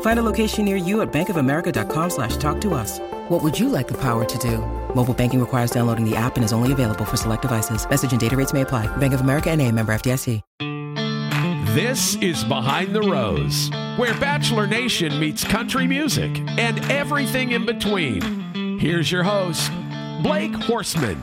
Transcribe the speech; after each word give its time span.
Find 0.00 0.18
a 0.18 0.22
location 0.22 0.64
near 0.64 0.76
you 0.76 1.02
at 1.02 1.12
bankofamerica.com 1.12 2.10
slash 2.10 2.36
talk 2.38 2.60
to 2.62 2.72
us. 2.74 2.98
What 3.28 3.42
would 3.42 3.58
you 3.58 3.68
like 3.68 3.86
the 3.86 3.98
power 4.00 4.24
to 4.24 4.38
do? 4.38 4.58
Mobile 4.94 5.14
banking 5.14 5.40
requires 5.40 5.70
downloading 5.70 6.08
the 6.08 6.16
app 6.16 6.36
and 6.36 6.44
is 6.44 6.52
only 6.54 6.72
available 6.72 7.04
for 7.04 7.18
select 7.18 7.42
devices. 7.42 7.88
Message 7.88 8.12
and 8.12 8.20
data 8.20 8.36
rates 8.36 8.52
may 8.54 8.62
apply. 8.62 8.94
Bank 8.96 9.12
of 9.12 9.20
America 9.20 9.50
and 9.50 9.60
a 9.60 9.70
member 9.70 9.92
FDIC. 9.94 10.40
This 11.74 12.14
is 12.16 12.42
Behind 12.42 12.94
the 12.94 13.02
Rose, 13.02 13.68
where 13.98 14.14
Bachelor 14.18 14.66
Nation 14.66 15.20
meets 15.20 15.44
country 15.44 15.86
music 15.86 16.38
and 16.58 16.78
everything 16.90 17.50
in 17.52 17.66
between. 17.66 18.22
Here's 18.78 19.12
your 19.12 19.22
host, 19.22 19.70
Blake 20.22 20.52
Horstmann. 20.52 21.18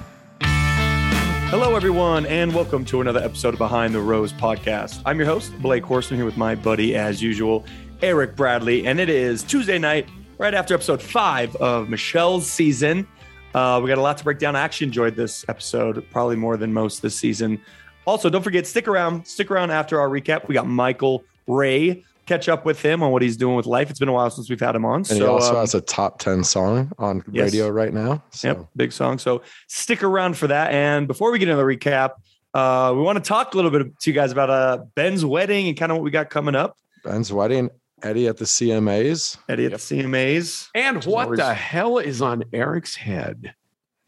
Hello, 1.49 1.75
everyone, 1.75 2.27
and 2.27 2.53
welcome 2.53 2.85
to 2.85 3.01
another 3.01 3.19
episode 3.19 3.55
of 3.55 3.57
Behind 3.57 3.95
the 3.95 3.99
Rose 3.99 4.31
podcast. 4.33 5.01
I'm 5.07 5.17
your 5.17 5.25
host, 5.27 5.53
Blake 5.59 5.83
Horstmann, 5.83 6.17
here 6.17 6.25
with 6.25 6.37
my 6.37 6.53
buddy, 6.53 6.95
as 6.95 7.21
usual, 7.21 7.65
Erik 8.03 8.35
Bradley, 8.35 8.85
and 8.85 8.99
it 8.99 9.07
is 9.07 9.43
Tuesday 9.43 9.79
night, 9.79 10.09
right 10.37 10.53
after 10.53 10.73
episode 10.73 11.01
five 11.01 11.55
of 11.55 11.87
Michelle's 11.87 12.45
season. 12.45 13.07
Uh, 13.53 13.79
we 13.81 13.87
got 13.87 13.97
a 13.97 14.01
lot 14.01 14.17
to 14.17 14.25
break 14.25 14.39
down. 14.39 14.57
I 14.57 14.59
actually 14.59 14.87
enjoyed 14.87 15.15
this 15.15 15.45
episode 15.47 16.05
probably 16.11 16.35
more 16.35 16.57
than 16.57 16.73
most 16.73 17.01
this 17.01 17.15
season. 17.15 17.61
Also, 18.05 18.29
don't 18.29 18.41
forget, 18.41 18.67
stick 18.67 18.89
around. 18.89 19.25
Stick 19.25 19.49
around 19.49 19.71
after 19.71 20.01
our 20.01 20.09
recap. 20.09 20.49
We 20.49 20.53
got 20.53 20.67
Michael 20.67 21.23
Ray. 21.47 22.03
Catch 22.25 22.49
up 22.49 22.65
with 22.65 22.81
him 22.81 23.01
on 23.03 23.13
what 23.13 23.21
he's 23.21 23.37
doing 23.37 23.55
with 23.55 23.65
life. 23.67 23.89
It's 23.89 23.99
been 23.99 24.09
a 24.09 24.13
while 24.13 24.29
since 24.29 24.49
we've 24.49 24.59
had 24.59 24.75
him 24.75 24.83
on. 24.83 24.95
And 24.97 25.07
so, 25.07 25.15
he 25.15 25.23
also 25.23 25.51
um, 25.51 25.55
has 25.55 25.73
a 25.73 25.79
top 25.79 26.19
10 26.19 26.43
song 26.43 26.91
on 26.99 27.23
Yes. 27.31 27.45
radio 27.53 27.69
right 27.69 27.93
now. 27.93 28.21
So 28.31 28.47
Yep, 28.49 28.65
big 28.75 28.91
song. 28.91 29.17
So 29.17 29.43
stick 29.67 30.03
around 30.03 30.35
for 30.37 30.47
that. 30.47 30.73
And 30.73 31.07
before 31.07 31.31
we 31.31 31.39
get 31.39 31.47
into 31.47 31.55
the 31.55 31.63
recap, 31.63 32.15
uh, 32.53 32.91
we 32.93 33.01
want 33.01 33.17
to 33.17 33.25
talk 33.25 33.53
a 33.53 33.55
little 33.57 33.71
bit 33.71 33.97
to 33.97 34.09
you 34.09 34.13
guys 34.13 34.33
about 34.33 34.49
uh, 34.49 34.83
Ben's 34.93 35.23
wedding 35.23 35.69
and 35.69 35.77
kind 35.77 35.89
of 35.89 35.97
what 35.99 36.03
we 36.03 36.11
got 36.11 36.29
coming 36.29 36.53
up. 36.55 36.77
Ben's 37.05 37.31
wedding, 37.33 37.69
Eddie 38.03 38.27
at 38.27 38.37
the 38.37 38.45
CMAs. 38.45 39.37
Eddie 39.49 39.65
at 39.65 39.71
the 39.71 39.77
CMAs. 39.77 40.67
And 40.75 41.03
what 41.05 41.25
always- 41.25 41.39
the 41.39 41.53
hell 41.53 41.97
is 41.97 42.21
on 42.21 42.43
Erik's 42.53 42.95
head? 42.95 43.53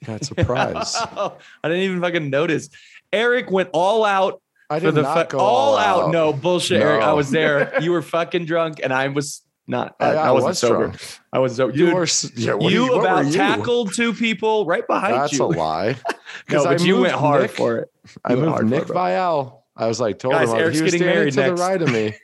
Got 0.06 0.24
surprise. 0.26 0.96
I 0.98 1.32
didn't 1.64 1.80
even 1.84 2.02
fucking 2.02 2.30
notice. 2.30 2.70
Erik 3.12 3.50
went 3.50 3.70
all 3.74 4.06
out 4.06 4.42
I 4.70 4.80
for 4.80 4.88
did 4.88 4.96
the 4.96 5.02
not 5.04 5.32
fu- 5.32 5.38
go 5.38 5.44
all 5.44 5.78
out. 5.78 6.12
No 6.12 6.34
bullshit, 6.34 6.82
Erik. 6.82 7.02
I 7.04 7.14
was 7.14 7.32
there. 7.32 7.74
You 7.82 7.92
were 7.92 8.02
fucking 8.02 8.46
drunk, 8.46 8.80
and 8.84 8.92
I 8.94 9.08
was 9.08 9.42
not. 9.68 9.96
I, 10.00 10.10
I, 10.10 10.14
I 10.28 10.32
wasn't 10.32 10.50
was 10.50 10.60
sober. 10.60 10.78
drunk. 10.88 11.02
I 11.34 11.40
was 11.40 11.56
sober. 11.56 11.72
You 11.76 11.86
Dude, 11.88 11.94
were, 11.96 12.08
yeah, 12.36 12.54
what 12.54 12.72
you 12.74 12.94
about 13.00 13.24
were 13.26 13.30
you? 13.32 13.38
tackled 13.38 13.94
two 13.94 14.14
people 14.14 14.66
right 14.66 14.86
behind 14.86 15.14
That's 15.16 15.34
you. 15.34 15.44
a 15.44 15.48
lie. 15.48 15.96
no, 16.10 16.14
'Cause 16.58 16.66
I 16.66 16.74
but 16.74 16.84
you 16.86 17.00
went 17.02 17.14
hard 17.14 17.44
Nick- 17.44 17.52
for 17.52 17.78
it. 17.78 17.92
I 18.24 18.34
You 18.34 18.38
went 18.38 18.46
moved 18.48 18.52
hard 18.54 18.70
Nick 18.70 18.82
it. 18.84 18.88
Viall. 18.90 19.62
I 19.78 19.88
was 19.88 20.00
like, 20.00 20.20
told 20.20 20.34
Guys, 20.36 20.50
him 20.50 20.56
I- 20.56 20.60
Erik's 20.60 20.78
he 20.78 20.84
was 20.84 20.92
getting 20.94 21.06
standing 21.08 21.16
married 21.18 21.34
to 21.34 21.40
next. 21.42 21.60
the 21.60 21.66
right 21.68 21.82
of 21.82 21.92
me. 21.92 22.16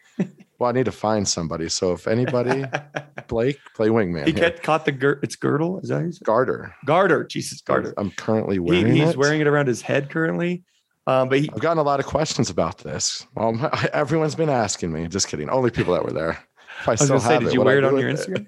Well, 0.62 0.70
I 0.70 0.74
need 0.74 0.86
to 0.86 0.92
find 0.92 1.28
somebody. 1.28 1.70
So 1.70 1.92
if 1.94 2.08
anybody, 2.08 2.66
Blake, 3.28 3.60
play 3.74 3.88
wingman. 3.88 4.28
He 4.28 4.32
kept, 4.32 4.62
caught 4.62 4.86
the 4.86 4.92
gir- 4.92 5.20
it's 5.24 5.36
girdle. 5.36 5.80
Is 5.80 5.90
that 5.90 5.96
how 5.96 6.02
you 6.06 6.12
say 6.12 6.20
it? 6.22 6.24
Garter. 6.24 6.76
garter? 6.86 7.24
Jesus, 7.24 7.62
garter. 7.62 7.96
I'm 7.98 8.12
currently 8.12 8.58
He, 8.58 8.60
wearing 8.60 8.94
he's 8.94 9.10
it. 9.10 9.18
wearing 9.18 9.42
it 9.42 9.48
around 9.48 9.66
his 9.66 9.82
head 9.82 10.12
currently. 10.12 10.62
Um, 11.08 11.30
but 11.30 11.40
he, 11.40 11.50
I've 11.52 11.62
gotten 11.62 11.80
a 11.80 11.84
lot 11.84 12.00
of 12.00 12.06
questions 12.06 12.52
about 12.52 12.78
this. 12.78 13.26
Well, 13.34 13.72
everyone's 13.92 14.36
been 14.36 14.50
asking 14.52 14.92
me. 14.94 15.08
Just 15.08 15.30
kidding. 15.30 15.50
Only 15.50 15.72
people 15.72 15.96
that 15.96 16.06
were 16.06 16.14
there. 16.14 16.38
If 16.82 16.88
I, 16.88 16.92
I 16.92 16.94
was 16.94 17.02
still 17.02 17.20
say, 17.20 17.34
have 17.34 17.40
did 17.42 17.48
it, 17.48 17.54
you 17.56 17.64
wear 17.64 17.80
it 17.80 17.84
on 17.84 17.98
your 17.98 18.12
Instagram? 18.14 18.46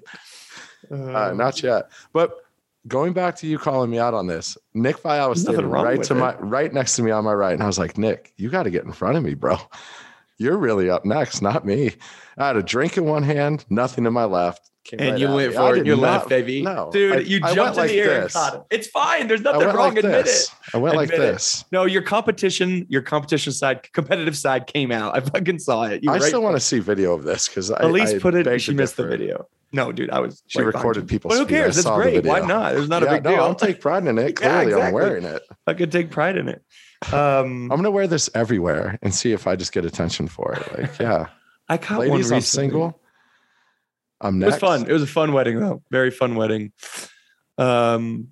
Uh, 0.92 1.32
not 1.32 1.64
yet. 1.64 1.90
But 2.12 2.32
going 2.86 3.12
back 3.12 3.34
to 3.38 3.48
you 3.48 3.58
calling 3.58 3.90
me 3.90 3.98
out 3.98 4.14
on 4.14 4.28
this, 4.28 4.56
Nick 4.72 4.98
Viall 4.98 5.30
was 5.30 5.42
standing 5.42 5.68
right 5.68 6.00
to 6.04 6.14
it. 6.14 6.16
my 6.16 6.36
right 6.36 6.72
next 6.72 6.94
to 6.94 7.02
me 7.02 7.10
on 7.10 7.24
my 7.24 7.34
right, 7.34 7.54
and 7.54 7.62
I 7.64 7.66
was 7.66 7.80
like, 7.80 7.98
Nick, 7.98 8.32
you 8.36 8.50
got 8.50 8.62
to 8.62 8.70
get 8.70 8.84
in 8.84 8.92
front 8.92 9.16
of 9.16 9.24
me, 9.24 9.34
bro. 9.34 9.58
You're 10.38 10.58
really 10.58 10.90
up 10.90 11.04
next, 11.04 11.42
not 11.42 11.64
me. 11.64 11.92
I 12.36 12.48
had 12.48 12.56
a 12.56 12.62
drink 12.62 12.96
in 12.96 13.04
one 13.04 13.22
hand, 13.22 13.64
nothing 13.70 14.06
in 14.06 14.12
my 14.12 14.24
left. 14.24 14.70
Came 14.84 15.00
and 15.00 15.10
right 15.12 15.18
you 15.20 15.28
went 15.32 15.54
for 15.54 15.76
it. 15.76 15.86
You 15.86 15.96
left, 15.96 16.28
baby. 16.28 16.60
No, 16.60 16.90
dude, 16.92 17.16
I- 17.16 17.20
you 17.20 17.40
jumped 17.40 17.56
in 17.56 17.64
the 17.72 17.72
like 17.80 17.90
air 17.92 18.14
and 18.16 18.24
this. 18.24 18.34
caught 18.34 18.54
it. 18.54 18.62
It's 18.70 18.86
fine. 18.88 19.28
There's 19.28 19.40
nothing 19.40 19.66
wrong. 19.68 19.76
like 19.76 19.96
Admit 19.98 20.26
this. 20.26 20.44
it. 20.48 20.74
I 20.74 20.78
went 20.78 20.94
like 20.96 21.08
Admit 21.10 21.26
it. 21.28 21.32
this. 21.32 21.64
No, 21.72 21.86
your 21.86 22.02
competition, 22.02 22.84
your 22.90 23.00
competition 23.00 23.54
side, 23.54 23.90
competitive 23.94 24.36
side 24.36 24.66
came 24.66 24.92
out. 24.92 25.16
I 25.16 25.20
fucking 25.20 25.60
saw 25.60 25.84
it. 25.84 26.02
You 26.02 26.10
I 26.10 26.14
right- 26.14 26.22
still 26.22 26.42
want 26.42 26.56
to 26.56 26.60
see 26.60 26.80
video 26.80 27.14
of 27.14 27.24
this 27.24 27.48
because 27.48 27.70
at 27.70 27.90
least 27.92 28.16
I 28.16 28.18
put 28.18 28.34
it. 28.34 28.60
She 28.60 28.74
missed 28.74 28.98
the 28.98 29.06
video. 29.06 29.46
No, 29.72 29.90
dude, 29.90 30.10
I 30.10 30.20
was. 30.20 30.42
She 30.48 30.60
right 30.60 30.66
recorded 30.66 31.08
people. 31.08 31.30
But 31.30 31.38
who 31.38 31.46
cares? 31.46 31.78
It's 31.78 31.88
great. 31.88 32.24
Why 32.24 32.40
not? 32.40 32.74
There's 32.74 32.88
not 32.88 33.02
a 33.02 33.10
big 33.10 33.24
no, 33.24 33.30
deal. 33.30 33.40
I'll 33.42 33.54
take 33.54 33.80
pride 33.80 34.06
in 34.06 34.18
it. 34.18 34.38
Yeah, 34.40 34.64
Clearly, 34.64 34.82
I'm 34.82 34.92
wearing 34.92 35.24
it. 35.24 35.42
I 35.66 35.72
could 35.74 35.90
take 35.90 36.10
pride 36.10 36.36
in 36.36 36.48
it. 36.48 36.62
Um, 37.12 37.70
I'm 37.70 37.76
gonna 37.76 37.90
wear 37.90 38.06
this 38.06 38.30
everywhere 38.34 38.98
and 39.02 39.14
see 39.14 39.32
if 39.32 39.46
I 39.46 39.56
just 39.56 39.72
get 39.72 39.84
attention 39.84 40.28
for 40.28 40.54
it. 40.54 40.78
Like, 40.78 40.98
yeah, 41.00 41.28
I 41.68 41.76
caught 41.76 41.98
one 41.98 42.10
ladies, 42.10 42.30
I'm 42.30 42.36
recently. 42.36 42.68
single. 42.68 43.00
I'm 44.20 44.42
It 44.42 44.46
was 44.46 44.56
fun. 44.58 44.86
It 44.88 44.92
was 44.92 45.02
a 45.02 45.06
fun 45.06 45.32
wedding, 45.32 45.60
though. 45.60 45.82
Very 45.90 46.10
fun 46.10 46.34
wedding. 46.34 46.72
Um, 47.58 48.28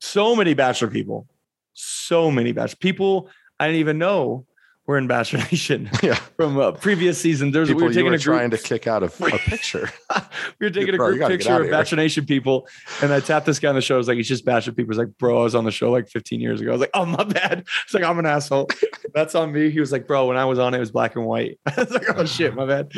so 0.00 0.34
many 0.34 0.54
bachelor 0.54 0.88
people, 0.88 1.28
so 1.74 2.30
many 2.30 2.52
bachelor 2.52 2.78
people. 2.80 3.28
I 3.60 3.66
didn't 3.66 3.80
even 3.80 3.98
know 3.98 4.46
were 4.86 4.98
in 4.98 5.06
Bachelor 5.06 5.40
Nation 5.40 5.88
Yeah, 6.02 6.14
from 6.36 6.58
uh, 6.58 6.72
previous 6.72 7.20
season. 7.20 7.52
There's 7.52 7.68
people 7.68 7.82
we 7.82 7.84
were 7.84 7.90
you 7.90 7.94
taking 7.94 8.10
were 8.10 8.16
a 8.16 8.18
group. 8.18 8.36
trying 8.36 8.50
to 8.50 8.58
kick 8.58 8.86
out 8.86 9.02
of 9.02 9.18
a 9.20 9.38
picture. 9.38 9.88
we 10.58 10.66
were 10.66 10.70
taking 10.70 10.94
a 10.94 10.96
Bro, 10.96 11.10
you 11.10 11.16
group 11.18 11.28
picture 11.28 11.54
of 11.54 11.62
here. 11.62 11.70
Bachelor 11.70 11.96
Nation 11.96 12.26
people, 12.26 12.66
and 13.00 13.12
I 13.12 13.20
tapped 13.20 13.46
this 13.46 13.58
guy 13.58 13.68
on 13.68 13.74
the 13.76 13.80
show. 13.80 13.94
I 13.94 13.98
was 13.98 14.08
like, 14.08 14.16
"He's 14.16 14.28
just 14.28 14.44
Bachelor 14.44 14.72
people." 14.72 14.92
He's 14.92 14.98
like, 14.98 15.16
"Bro, 15.18 15.40
I 15.40 15.44
was 15.44 15.54
on 15.54 15.64
the 15.64 15.70
show 15.70 15.90
like 15.90 16.08
15 16.08 16.40
years 16.40 16.60
ago." 16.60 16.70
I 16.70 16.72
was 16.72 16.80
like, 16.80 16.90
"Oh 16.94 17.06
my 17.06 17.24
bad." 17.24 17.64
It's 17.84 17.94
like 17.94 18.02
I'm 18.02 18.18
an 18.18 18.26
asshole. 18.26 18.68
That's 19.14 19.34
on 19.34 19.52
me. 19.52 19.70
He 19.70 19.78
was 19.80 19.92
like, 19.92 20.06
"Bro, 20.06 20.26
when 20.26 20.36
I 20.36 20.44
was 20.44 20.58
on 20.58 20.74
it, 20.74 20.78
it 20.78 20.80
was 20.80 20.90
black 20.90 21.14
and 21.16 21.24
white." 21.26 21.58
I 21.66 21.74
was 21.80 21.90
like, 21.90 22.04
"Oh 22.16 22.24
shit, 22.24 22.54
my 22.54 22.66
bad." 22.66 22.92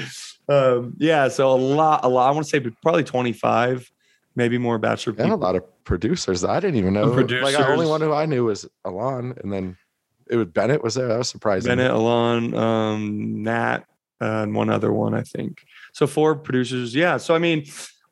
Um, 0.49 0.95
yeah, 0.99 1.29
so 1.29 1.51
a 1.51 1.57
lot, 1.57 2.05
a 2.05 2.09
lot. 2.09 2.29
I 2.29 2.33
want 2.33 2.47
to 2.47 2.51
say 2.51 2.61
probably 2.83 3.05
25, 3.05 3.91
maybe 4.37 4.59
more 4.59 4.79
Bachelor 4.79 5.13
people. 5.15 5.25
and 5.25 5.33
a 5.33 5.37
lot 5.37 5.55
of 5.55 5.65
producers 5.85 6.45
I 6.45 6.61
didn't 6.61 6.77
even 6.77 6.95
know. 6.95 7.05
Like, 7.05 7.29
the 7.29 7.67
only 7.69 7.87
one 7.87 8.01
who 8.01 8.13
I 8.13 8.27
knew 8.27 8.45
was 8.47 8.67
Alon, 8.85 9.35
and 9.43 9.53
then 9.53 9.77
it 10.31 10.37
was 10.37 10.47
Bennett 10.47 10.83
was 10.83 10.95
there. 10.95 11.09
That 11.09 11.19
was 11.19 11.29
surprising. 11.29 11.71
Bennett, 11.71 11.91
Alon, 11.91 12.55
um, 12.55 13.43
Nat, 13.43 13.85
uh, 14.21 14.43
and 14.43 14.55
one 14.55 14.71
other 14.71 14.93
one, 14.93 15.15
I 15.15 15.23
think. 15.23 15.65
So 15.93 16.07
four 16.07 16.35
producers. 16.37 16.95
Yeah. 16.95 17.17
So 17.19 17.35
I 17.35 17.39
mean, 17.39 17.67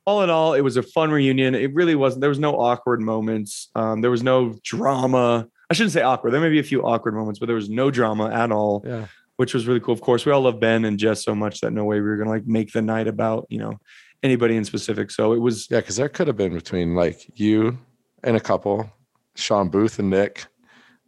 all 0.04 0.22
in 0.22 0.30
all, 0.30 0.54
it 0.54 0.60
was 0.62 0.76
a 0.76 0.82
fun 0.82 1.10
reunion. 1.10 1.54
It 1.54 1.74
really 1.74 1.94
wasn't. 1.94 2.20
There 2.20 2.30
was 2.30 2.38
no 2.38 2.58
awkward 2.58 3.00
moments. 3.00 3.68
Um, 3.74 4.00
there 4.00 4.10
was 4.10 4.22
no 4.22 4.56
drama. 4.64 5.48
I 5.70 5.74
shouldn't 5.74 5.92
say 5.92 6.02
awkward. 6.02 6.32
There 6.32 6.40
may 6.40 6.50
be 6.50 6.58
a 6.58 6.64
few 6.64 6.82
awkward 6.82 7.14
moments, 7.14 7.38
but 7.38 7.46
there 7.46 7.56
was 7.56 7.70
no 7.70 7.90
drama 7.90 8.30
at 8.30 8.52
all, 8.52 8.82
Yeah, 8.86 9.06
which 9.36 9.54
was 9.54 9.66
really 9.66 9.80
cool. 9.80 9.94
Of 9.94 10.00
course, 10.00 10.26
we 10.26 10.32
all 10.32 10.42
love 10.42 10.60
Ben 10.60 10.84
and 10.84 10.98
Jess 10.98 11.24
so 11.24 11.34
much 11.34 11.60
that 11.60 11.72
no 11.72 11.84
way 11.84 11.96
we 11.96 12.08
were 12.08 12.16
gonna 12.16 12.30
like 12.30 12.46
make 12.46 12.72
the 12.72 12.82
night 12.82 13.08
about 13.08 13.46
you 13.48 13.58
know 13.58 13.78
anybody 14.22 14.56
in 14.56 14.64
specific. 14.64 15.10
So 15.10 15.32
it 15.32 15.38
was 15.38 15.70
yeah, 15.70 15.80
because 15.80 15.96
there 15.96 16.08
could 16.08 16.26
have 16.26 16.36
been 16.36 16.52
between 16.52 16.94
like 16.94 17.38
you 17.38 17.78
and 18.22 18.36
a 18.36 18.40
couple, 18.40 18.90
Shawn 19.36 19.68
Booth 19.68 19.98
and 19.98 20.10
Nick, 20.10 20.46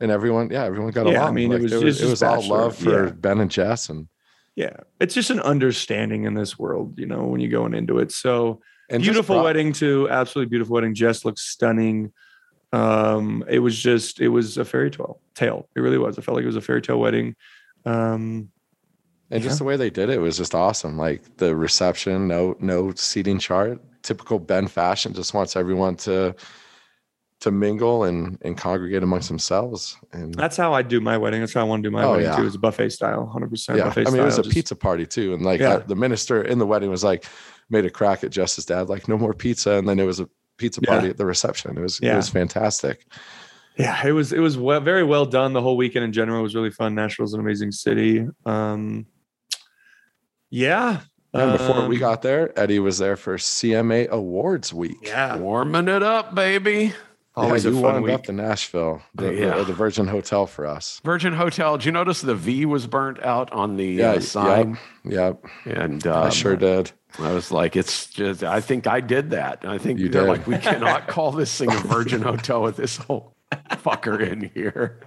and 0.01 0.11
everyone. 0.11 0.51
Yeah, 0.51 0.65
everyone 0.65 0.91
got 0.93 1.03
a 1.03 1.05
lot. 1.07 1.13
Yeah, 1.13 1.19
I 1.21 1.23
along. 1.25 1.35
mean, 1.35 1.53
it 1.53 1.63
was 1.63 1.71
there 1.71 1.81
just- 1.81 2.03
it 2.03 2.07
was 2.11 2.23
all 2.23 2.47
love 2.47 2.77
for 2.77 3.07
Yeah. 3.07 3.13
Ben 3.13 3.41
and 3.41 3.51
Jess, 3.51 3.89
and 3.89 4.09
yeah, 4.57 4.77
it's 5.01 5.15
just 5.15 5.31
an 5.31 5.41
understanding 5.41 6.25
in 6.25 6.35
this 6.35 6.59
world, 6.59 6.99
you 6.99 7.07
know, 7.07 7.25
when 7.25 7.41
you're 7.41 7.51
going 7.51 7.75
into 7.75 7.99
it. 7.99 8.13
So 8.13 8.61
and 8.91 9.03
beautiful 9.03 9.37
brought- 9.37 9.45
wedding 9.45 9.73
too 9.73 10.09
absolutely 10.11 10.51
beautiful 10.51 10.75
wedding 10.75 10.95
jess 10.95 11.25
looks 11.25 11.41
stunning 11.41 12.13
um 12.75 13.43
it 13.49 13.61
was 13.61 13.79
just 13.79 14.21
it 14.21 14.29
was 14.29 14.59
a 14.59 14.65
fairy 14.65 14.91
tale 14.91 15.21
tale 15.35 15.69
it 15.75 15.81
really 15.81 15.97
was 15.97 16.19
i 16.19 16.23
felt 16.23 16.35
like 16.37 16.43
it 16.43 16.47
was 16.47 16.57
a 16.57 16.61
fairy 16.61 16.83
tale 16.83 17.01
wedding 17.01 17.35
um 17.87 18.51
And 19.31 19.43
Yeah. 19.43 19.49
just 19.49 19.59
the 19.59 19.65
way 19.65 19.77
they 19.79 19.89
did 19.91 20.11
it 20.11 20.21
was 20.21 20.37
just 20.37 20.55
awesome. 20.55 20.99
Like 20.99 21.39
the 21.39 21.57
reception, 21.57 22.29
no 22.29 22.57
no 22.61 22.93
seating 22.95 23.39
chart, 23.39 23.81
typical 24.03 24.39
Ben 24.39 24.67
fashion. 24.69 25.15
Just 25.15 25.33
wants 25.33 25.57
everyone 25.57 25.97
to 26.05 26.35
to 27.45 27.51
mingle 27.51 28.05
and 28.05 28.37
and 28.43 28.59
congregate 28.59 29.03
amongst 29.03 29.29
themselves. 29.29 29.97
And 30.13 30.35
That's 30.35 30.57
how 30.57 30.75
I 30.75 30.83
do 30.83 31.01
my 31.01 31.17
wedding. 31.17 31.41
That's 31.41 31.55
how 31.55 31.61
I 31.61 31.65
want 31.65 31.83
to 31.83 31.89
do 31.89 31.93
my 31.93 32.03
Oh, 32.05 32.11
wedding 32.13 32.27
yeah. 32.27 32.37
too. 32.37 32.45
Is 32.45 32.57
buffet 32.57 32.91
style, 32.91 33.27
hundred 33.27 33.51
percent 33.51 33.79
yeah, 33.79 33.85
buffet 33.85 34.01
I 34.01 34.05
mean, 34.05 34.13
style. 34.13 34.23
it 34.23 34.27
was 34.27 34.39
a 34.39 34.43
just- 34.43 34.55
pizza 34.55 34.77
party 34.77 35.07
too, 35.07 35.33
and 35.35 35.43
like 35.43 35.61
Yeah. 35.61 35.75
uh, 35.75 35.79
the 35.87 35.97
minister 35.97 36.43
in 36.43 36.59
the 36.59 36.67
wedding 36.67 36.91
was 36.91 37.05
like 37.05 37.25
made 37.71 37.85
a 37.87 37.91
crack 37.91 38.25
at 38.25 38.31
Jess's 38.31 38.67
dad, 38.67 38.89
like 38.89 39.09
no 39.09 39.17
more 39.17 39.33
pizza, 39.33 39.73
and 39.73 39.89
then 39.89 39.99
it 40.01 40.05
was 40.05 40.21
a 40.21 40.29
pizza 40.59 40.81
Yeah. 40.85 40.91
party 40.91 41.09
at 41.09 41.17
the 41.17 41.27
reception. 41.27 41.77
It 41.79 41.81
was 41.81 42.01
it 42.01 42.15
was 42.15 42.29
fantastic. 42.29 43.07
Yeah, 43.77 44.07
it 44.07 44.13
was 44.13 44.33
it 44.33 44.39
was 44.41 44.57
well, 44.57 44.81
very 44.81 45.03
well 45.05 45.27
done. 45.27 45.53
The 45.53 45.63
whole 45.63 45.77
weekend 45.77 46.05
in 46.05 46.13
general 46.13 46.43
was 46.43 46.55
really 46.55 46.71
fun. 46.71 46.95
Nashville's 46.95 47.35
an 47.35 47.41
amazing 47.41 47.73
city. 47.73 48.27
Um, 48.47 49.07
yeah. 50.51 51.01
And 51.33 51.59
before 51.59 51.89
we 51.89 51.97
um, 51.97 52.01
got 52.01 52.23
there, 52.23 52.57
Eddie 52.57 52.79
was 52.79 52.99
there 52.99 53.17
for 53.17 53.37
CMA 53.39 54.09
Awards 54.09 54.73
week. 54.73 54.99
yeah, 55.03 55.35
Warming 55.37 55.89
it 55.89 56.03
up, 56.05 56.33
baby. 56.37 56.93
Always 57.37 57.65
yeah, 57.65 57.71
a 57.71 57.75
you 57.75 57.81
fun 57.81 57.93
wound 57.95 58.05
week. 58.05 58.15
up 58.15 58.23
to 58.25 58.33
Nashville, 58.33 59.03
the, 59.15 59.33
Yeah. 59.35 59.57
the, 59.59 59.65
the 59.65 59.73
Virgin 59.73 60.07
Hotel 60.07 60.47
for 60.47 60.67
us. 60.67 61.01
Virgin 61.05 61.33
Hotel. 61.35 61.77
Did 61.77 61.87
you 61.87 61.93
notice 61.93 62.21
the 62.21 62.35
V 62.35 62.67
was 62.67 62.87
burnt 62.87 63.23
out 63.23 63.53
on 63.53 63.77
the 63.77 63.85
Yeah, 63.87 64.13
uh, 64.13 64.21
sign? 64.21 64.79
Yep, 65.05 65.45
yep. 65.67 65.77
And 65.77 66.07
I 66.07 66.25
um, 66.27 66.31
sure 66.31 66.57
did. 66.57 66.93
I 67.19 67.33
was 67.33 67.51
like, 67.53 67.77
it's 67.77 68.07
just, 68.07 68.43
I 68.43 68.61
think 68.61 68.87
I 68.87 69.01
did 69.01 69.31
that. 69.31 69.65
I 69.65 69.79
think 69.79 69.99
You 70.01 70.09
they're 70.09 70.23
did. 70.23 70.29
like, 70.29 70.47
we 70.47 70.59
cannot 70.59 71.07
call 71.09 71.31
this 71.33 71.57
thing 71.57 71.71
a 71.73 71.77
Virgin 71.77 72.23
Hotel 72.23 72.61
with 72.63 72.77
this 72.77 72.97
whole 72.97 73.35
fucker 73.53 74.21
in 74.21 74.51
here. 74.55 75.01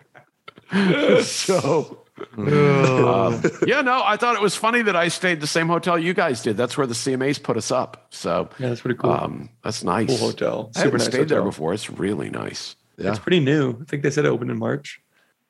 so, 1.23 2.05
um, 2.37 3.41
yeah, 3.65 3.81
no, 3.81 4.01
I 4.03 4.17
thought 4.17 4.35
it 4.35 4.41
was 4.41 4.55
funny 4.55 4.81
that 4.83 4.95
I 4.95 5.07
stayed 5.07 5.41
the 5.41 5.47
same 5.47 5.67
hotel 5.67 5.97
you 5.97 6.13
guys 6.13 6.41
did. 6.41 6.57
That's 6.57 6.77
where 6.77 6.87
the 6.87 6.93
CMAs 6.93 7.41
put 7.41 7.57
us 7.57 7.71
up. 7.71 8.07
So, 8.11 8.49
Yeah, 8.59 8.69
that's 8.69 8.81
pretty 8.81 8.97
cool. 8.97 9.11
um, 9.11 9.49
that's 9.63 9.83
nice. 9.83 10.07
cool 10.07 10.17
hotel. 10.17 10.71
I 10.75 10.79
haven't 10.79 10.91
Super 10.91 10.97
nice 10.99 11.07
stayed 11.07 11.29
there 11.29 11.43
before. 11.43 11.73
It's 11.73 11.89
really 11.89 12.29
nice. 12.29 12.75
Yeah, 12.97 13.11
It's 13.11 13.19
pretty 13.19 13.39
new. 13.39 13.77
I 13.81 13.85
think 13.85 14.03
they 14.03 14.09
said 14.09 14.25
it 14.25 14.29
opened 14.29 14.51
in 14.51 14.57
March. 14.59 15.01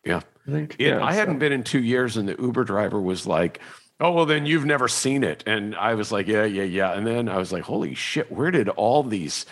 Yeah. 0.03 0.21
I 0.47 0.51
think. 0.51 0.75
Yeah, 0.79 0.97
yeah, 0.99 1.05
I 1.05 1.11
so- 1.11 1.17
hadn't 1.19 1.39
been 1.39 1.51
in 1.51 1.63
two 1.63 1.81
years, 1.81 2.17
and 2.17 2.27
the 2.27 2.35
Uber 2.41 2.63
driver 2.63 3.01
was 3.01 3.25
like, 3.27 3.59
"Oh, 3.99 4.11
well, 4.13 4.25
then 4.25 4.45
you've 4.45 4.65
never 4.65 4.87
seen 4.87 5.23
it." 5.23 5.43
And 5.45 5.75
I 5.75 5.93
was 5.95 6.11
like, 6.11 6.27
"Yeah, 6.27 6.45
yeah, 6.45 6.63
yeah." 6.63 6.93
And 6.93 7.05
then 7.05 7.27
I 7.27 7.37
was 7.37 7.51
like, 7.51 7.63
"Holy 7.63 7.93
shit, 7.95 8.31
where 8.31 8.51
did 8.51 8.69
all 8.69 9.03
these 9.03 9.45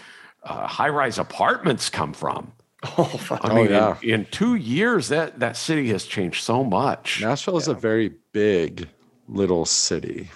uh, 0.44 0.68
high-rise 0.68 1.18
apartments 1.20 1.90
come 1.90 2.14
from?" 2.14 2.54
Oh, 2.98 3.04
fuck. 3.06 3.44
I 3.44 3.50
Oh, 3.52 3.56
mean, 3.56 3.70
yeah. 3.72 3.98
in, 4.04 4.10
in 4.10 4.26
two 4.26 4.56
years, 4.56 5.08
that 5.10 5.40
that 5.40 5.58
city 5.58 5.90
has 5.90 6.06
changed 6.06 6.44
so 6.44 6.64
much. 6.64 7.22
Nashville 7.22 7.58
is 7.58 7.68
a 7.68 7.74
very 7.74 8.12
big 8.32 8.88
little 9.28 9.66
city. 9.66 10.30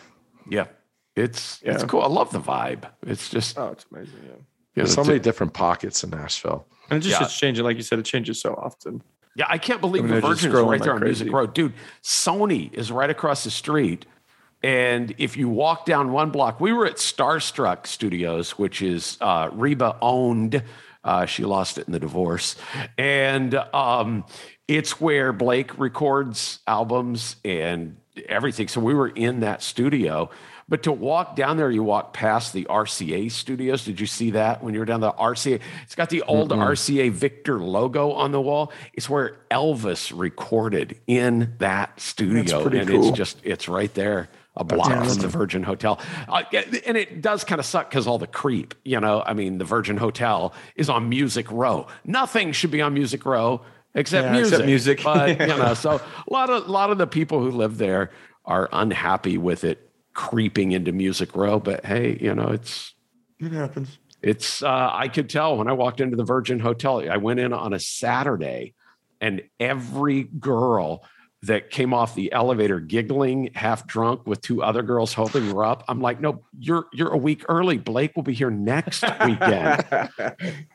Yeah, 0.50 0.66
it's 1.16 1.60
it's 1.64 1.84
cool. 1.84 2.02
I 2.02 2.08
love 2.08 2.32
the 2.32 2.40
vibe. 2.40 2.86
It's 3.06 3.30
just 3.30 3.58
Oh, 3.58 3.68
it's 3.70 3.86
amazing. 3.92 4.16
Yeah. 4.24 4.32
you 4.32 4.44
There's 4.76 4.90
so 4.94 5.02
it's- 5.02 5.08
many 5.08 5.20
different 5.20 5.54
pockets 5.54 6.04
in 6.04 6.10
Nashville. 6.10 6.66
And 6.90 6.98
it 7.04 7.08
just 7.08 7.20
Yeah. 7.22 7.26
it's 7.26 7.38
changing, 7.38 7.64
like 7.66 7.78
you 7.78 7.84
said, 7.84 8.00
it 8.00 8.06
changes 8.06 8.42
so 8.42 8.56
often. 8.56 9.04
Yeah, 9.36 9.46
I 9.48 9.60
can't 9.60 9.80
believe 9.80 10.04
I 10.04 10.08
mean, 10.08 10.16
the 10.16 10.22
they're 10.22 10.30
Virgin 10.32 10.50
is 10.52 10.56
right 10.56 10.82
there 10.82 10.94
like 10.94 11.02
on 11.02 11.04
Music 11.06 11.26
crazy. 11.28 11.36
Road. 11.36 11.54
Dude, 11.54 11.74
Sony 12.04 12.74
is 12.74 12.92
right 12.92 13.10
across 13.12 13.44
the 13.44 13.52
street. 13.52 14.06
And 14.64 15.14
if 15.20 15.38
you 15.38 15.48
walk 15.50 15.86
down 15.86 16.12
one 16.12 16.32
block, 16.32 16.60
we 16.60 16.74
were 16.74 16.86
at 16.88 16.96
Starstruck 16.96 17.86
Studios, 17.88 18.58
which 18.58 18.82
is 18.82 19.18
uh, 19.22 19.50
Reba 19.54 19.98
owned. 20.02 20.64
Uh, 21.04 21.26
she 21.26 21.44
lost 21.44 21.78
it 21.78 21.88
in 21.88 21.94
the 21.94 22.00
divorce. 22.00 22.56
And 22.98 23.56
um, 23.74 24.26
it's 24.68 25.00
where 25.00 25.32
Blake 25.34 25.78
records 25.80 26.60
albums 26.68 27.38
and 27.46 27.98
everything. 28.28 28.68
So 28.68 28.82
we 28.82 28.94
were 28.94 29.08
in 29.08 29.42
that 29.42 29.62
studio. 29.64 30.30
But 30.68 30.84
to 30.84 30.92
walk 30.92 31.36
down 31.36 31.58
there, 31.58 31.72
you 31.72 31.82
walk 31.82 32.14
past 32.14 32.54
the 32.54 32.66
RCA 32.66 33.32
studios. 33.32 33.86
Did 33.86 34.00
you 34.00 34.06
see 34.06 34.32
that 34.32 34.64
when 34.64 34.76
you 34.76 34.80
were 34.80 34.86
down 34.86 35.00
the 35.00 35.12
RCA? 35.12 35.60
It's 35.82 35.96
got 35.96 36.12
the 36.12 36.22
old 36.22 36.52
RCA 36.52 37.12
Victor 37.12 37.58
logo 37.58 38.12
on 38.12 38.32
the 38.32 38.40
wall. 38.40 38.72
It's 38.94 39.10
where 39.10 39.38
Elvis 39.50 40.14
recorded 40.16 41.00
in 41.08 41.56
that 41.58 42.00
studio. 42.00 42.62
pretty 42.62 42.80
and 42.80 42.88
cool. 42.88 43.10
it's 43.10 43.18
just, 43.18 43.40
it's 43.44 43.68
right 43.68 43.92
there, 43.96 44.30
a 44.56 44.64
block 44.64 45.06
from 45.06 45.18
the 45.20 45.28
Virgin 45.28 45.64
Hotel. 45.64 46.00
Uh, 46.28 46.44
and 46.86 46.98
it 46.98 47.22
does 47.22 47.44
kind 47.44 47.60
of 47.60 47.66
suck 47.66 47.90
because 47.90 48.08
all 48.08 48.18
the 48.18 48.28
creep, 48.28 48.74
you 48.84 49.00
know, 49.00 49.24
I 49.26 49.34
mean, 49.34 49.58
the 49.58 49.66
Virgin 49.66 49.98
Hotel 49.98 50.54
is 50.76 50.90
on 50.90 51.08
Music 51.10 51.50
Row. 51.52 51.88
Nothing 52.06 52.52
should 52.52 52.72
be 52.72 52.82
on 52.82 52.94
Music 52.94 53.26
Row 53.26 53.62
except 53.96 54.26
Yeah, 54.26 54.32
music. 54.34 54.54
except 54.54 54.66
music. 54.68 55.04
But, 55.04 55.40
you 55.40 55.48
know, 55.48 55.74
so 55.74 55.92
a 56.02 56.34
lot 56.34 56.50
of, 56.50 56.68
a 56.68 56.72
lot 56.72 56.90
of 56.92 56.98
the 56.98 57.08
people 57.08 57.40
who 57.42 57.52
live 57.52 57.78
there 57.78 58.12
are 58.46 58.68
unhappy 58.74 59.38
with 59.38 59.64
it 59.64 59.90
creeping 60.14 60.72
into 60.74 60.92
Music 60.92 61.36
Row. 61.36 61.60
But 61.60 61.86
hey, 61.86 62.18
you 62.20 62.34
know, 62.36 62.48
it's 62.50 62.94
It 63.40 63.52
happens. 63.52 63.98
it's 64.22 64.62
uh, 64.64 64.90
I 64.92 65.08
could 65.08 65.30
tell 65.30 65.58
when 65.58 65.68
I 65.68 65.74
walked 65.74 66.02
into 66.02 66.18
the 66.18 66.26
Virgin 66.26 66.60
Hotel. 66.60 67.10
I 67.10 67.18
went 67.18 67.40
in 67.40 67.54
on 67.54 67.72
a 67.74 67.80
Saturday, 67.80 68.74
and 69.22 69.42
every 69.60 70.24
girl 70.24 71.04
that 71.44 71.70
came 71.70 71.94
off 71.94 72.16
the 72.16 72.32
elevator 72.34 72.80
giggling, 72.82 73.50
half 73.56 73.88
drunk, 73.88 74.28
with 74.28 74.42
two 74.42 74.62
other 74.62 74.82
girls 74.84 75.14
helping 75.14 75.50
her 75.52 75.64
up. 75.64 75.84
I'm 75.88 76.02
like, 76.02 76.20
no, 76.20 76.44
you're 76.60 76.86
you're 76.92 77.12
a 77.14 77.18
week 77.18 77.46
early. 77.48 77.78
Blake 77.78 78.16
will 78.16 78.24
be 78.24 78.34
here 78.34 78.50
next 78.52 79.04
weekend. 79.26 79.86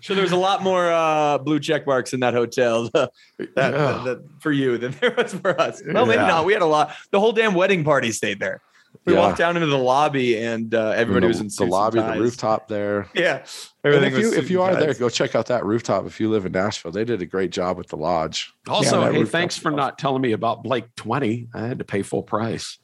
So 0.00 0.14
there's 0.14 0.30
a 0.30 0.36
lot 0.36 0.62
more 0.62 0.90
uh, 0.90 1.38
blue 1.38 1.58
check 1.58 1.84
marks 1.86 2.12
in 2.12 2.20
that 2.20 2.32
hotel 2.32 2.84
that, 2.94 3.10
that- 3.36 3.54
that- 3.54 4.24
for 4.38 4.52
you 4.52 4.78
than 4.78 4.92
there 5.00 5.12
was 5.16 5.34
for 5.34 5.60
us. 5.60 5.82
Well, 5.84 6.06
maybe 6.06 6.20
Yeah. 6.20 6.28
not. 6.28 6.44
We 6.46 6.52
had 6.52 6.62
a 6.62 6.66
lot. 6.66 6.94
The 7.10 7.18
whole 7.18 7.32
damn 7.32 7.52
wedding 7.54 7.82
party 7.84 8.12
stayed 8.12 8.38
there. 8.38 8.62
We 9.04 9.14
Yeah. 9.14 9.20
walked 9.20 9.38
down 9.38 9.56
into 9.56 9.68
the 9.68 9.78
lobby 9.78 10.38
and 10.38 10.74
uh, 10.74 10.90
everybody 10.90 11.24
the, 11.24 11.28
was 11.28 11.40
in 11.40 11.46
the 11.46 11.50
suits 11.50 11.60
and 11.62 11.70
lobby, 11.70 12.00
the 12.00 12.20
rooftop 12.20 12.68
there. 12.68 13.08
Yeah, 13.14 13.44
And 13.84 13.94
everything 13.94 14.12
if 14.14 14.18
you 14.20 14.32
if 14.34 14.50
you 14.50 14.62
and 14.62 14.76
are 14.76 14.80
there, 14.80 14.92
go 14.94 15.08
check 15.08 15.34
out 15.34 15.46
that 15.46 15.64
rooftop. 15.64 16.06
If 16.06 16.20
you 16.20 16.28
live 16.30 16.44
in 16.44 16.52
Nashville, 16.52 16.92
they 16.92 17.04
did 17.04 17.22
a 17.22 17.26
great 17.26 17.50
job 17.50 17.78
with 17.78 17.88
the 17.88 17.96
lodge. 17.96 18.52
Also, 18.68 19.00
that 19.00 19.14
hey, 19.14 19.24
thanks 19.24 19.56
was 19.56 19.62
for 19.62 19.68
awesome. 19.70 19.76
not 19.76 19.98
telling 19.98 20.20
me 20.20 20.32
about 20.32 20.62
Blake 20.62 20.94
20. 20.96 21.48
I 21.54 21.66
had 21.66 21.78
to 21.78 21.84
pay 21.84 22.02
full 22.02 22.22
price. 22.22 22.78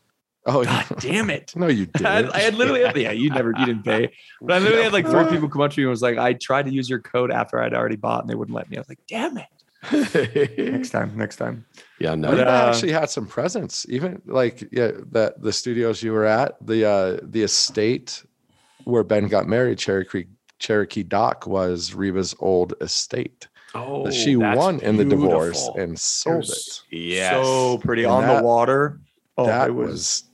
Oh, 0.47 0.63
God 0.63 0.85
damn 0.99 1.31
it. 1.31 1.53
no, 1.57 1.69
you 1.69 1.87
didn't. 1.95 2.07
I 2.07 2.41
had 2.41 2.55
literally 2.55 2.83
had, 2.83 2.97
yeah, 2.97 3.13
you 3.13 3.31
never 3.31 3.53
you 3.59 3.65
didn't 3.67 3.83
pay. 3.85 4.13
But 4.41 4.55
I 4.55 4.59
literally 4.59 4.83
had 4.85 4.93
like 4.93 5.07
three 5.07 5.25
people 5.27 5.49
come 5.49 5.63
up 5.63 5.71
to 5.73 5.81
me 5.81 5.85
and 5.85 5.91
was 5.91 6.03
like, 6.03 6.19
I 6.19 6.35
tried 6.35 6.67
to 6.67 6.73
use 6.73 6.89
your 6.89 7.01
code 7.01 7.31
after 7.31 7.61
I'd 7.63 7.73
already 7.75 7.97
bought 7.97 8.23
and 8.23 8.31
they 8.31 8.35
wouldn't 8.35 8.55
let 8.55 8.69
me. 8.69 8.77
I 8.77 8.81
was 8.81 8.89
like, 8.89 9.01
damn 9.09 9.39
it. 9.39 9.47
Next 9.93 10.91
time, 10.91 11.17
next 11.17 11.37
time. 11.37 11.65
yeah, 12.01 12.15
no. 12.15 12.31
But 12.31 12.37
But, 12.39 12.49
I 12.49 12.65
uh, 12.67 12.69
actually 12.71 12.93
had 12.93 13.11
some 13.11 13.27
presents, 13.27 13.87
even 13.89 14.23
like 14.27 14.67
yeah, 14.73 14.93
that 15.13 15.41
the 15.43 15.53
studios 15.53 16.03
you 16.03 16.13
were 16.13 16.25
at, 16.25 16.55
the 16.67 16.85
uh 16.89 17.19
the 17.23 17.43
estate 17.43 18.25
where 18.85 19.03
Ben 19.05 19.29
got 19.29 19.47
married, 19.47 19.79
Cherokee 19.79 20.27
Cherokee 20.59 21.03
Dock 21.03 21.47
was 21.47 21.95
Reba's 21.95 22.35
old 22.41 22.75
estate. 22.81 23.49
oh, 23.75 24.05
that 24.05 24.15
she 24.15 24.35
that's 24.37 24.57
won 24.59 24.81
in 24.81 24.97
the 24.97 25.05
divorce 25.05 25.69
and 25.77 25.99
sold 25.99 26.45
it. 26.45 26.83
Yeah, 26.91 27.43
So 27.43 27.79
pretty 27.79 28.05
And 28.05 28.13
on 28.13 28.23
that- 28.25 28.39
the 28.41 28.45
water. 28.45 29.01
Oh, 29.37 29.47
that 29.47 29.75
was, 29.75 30.25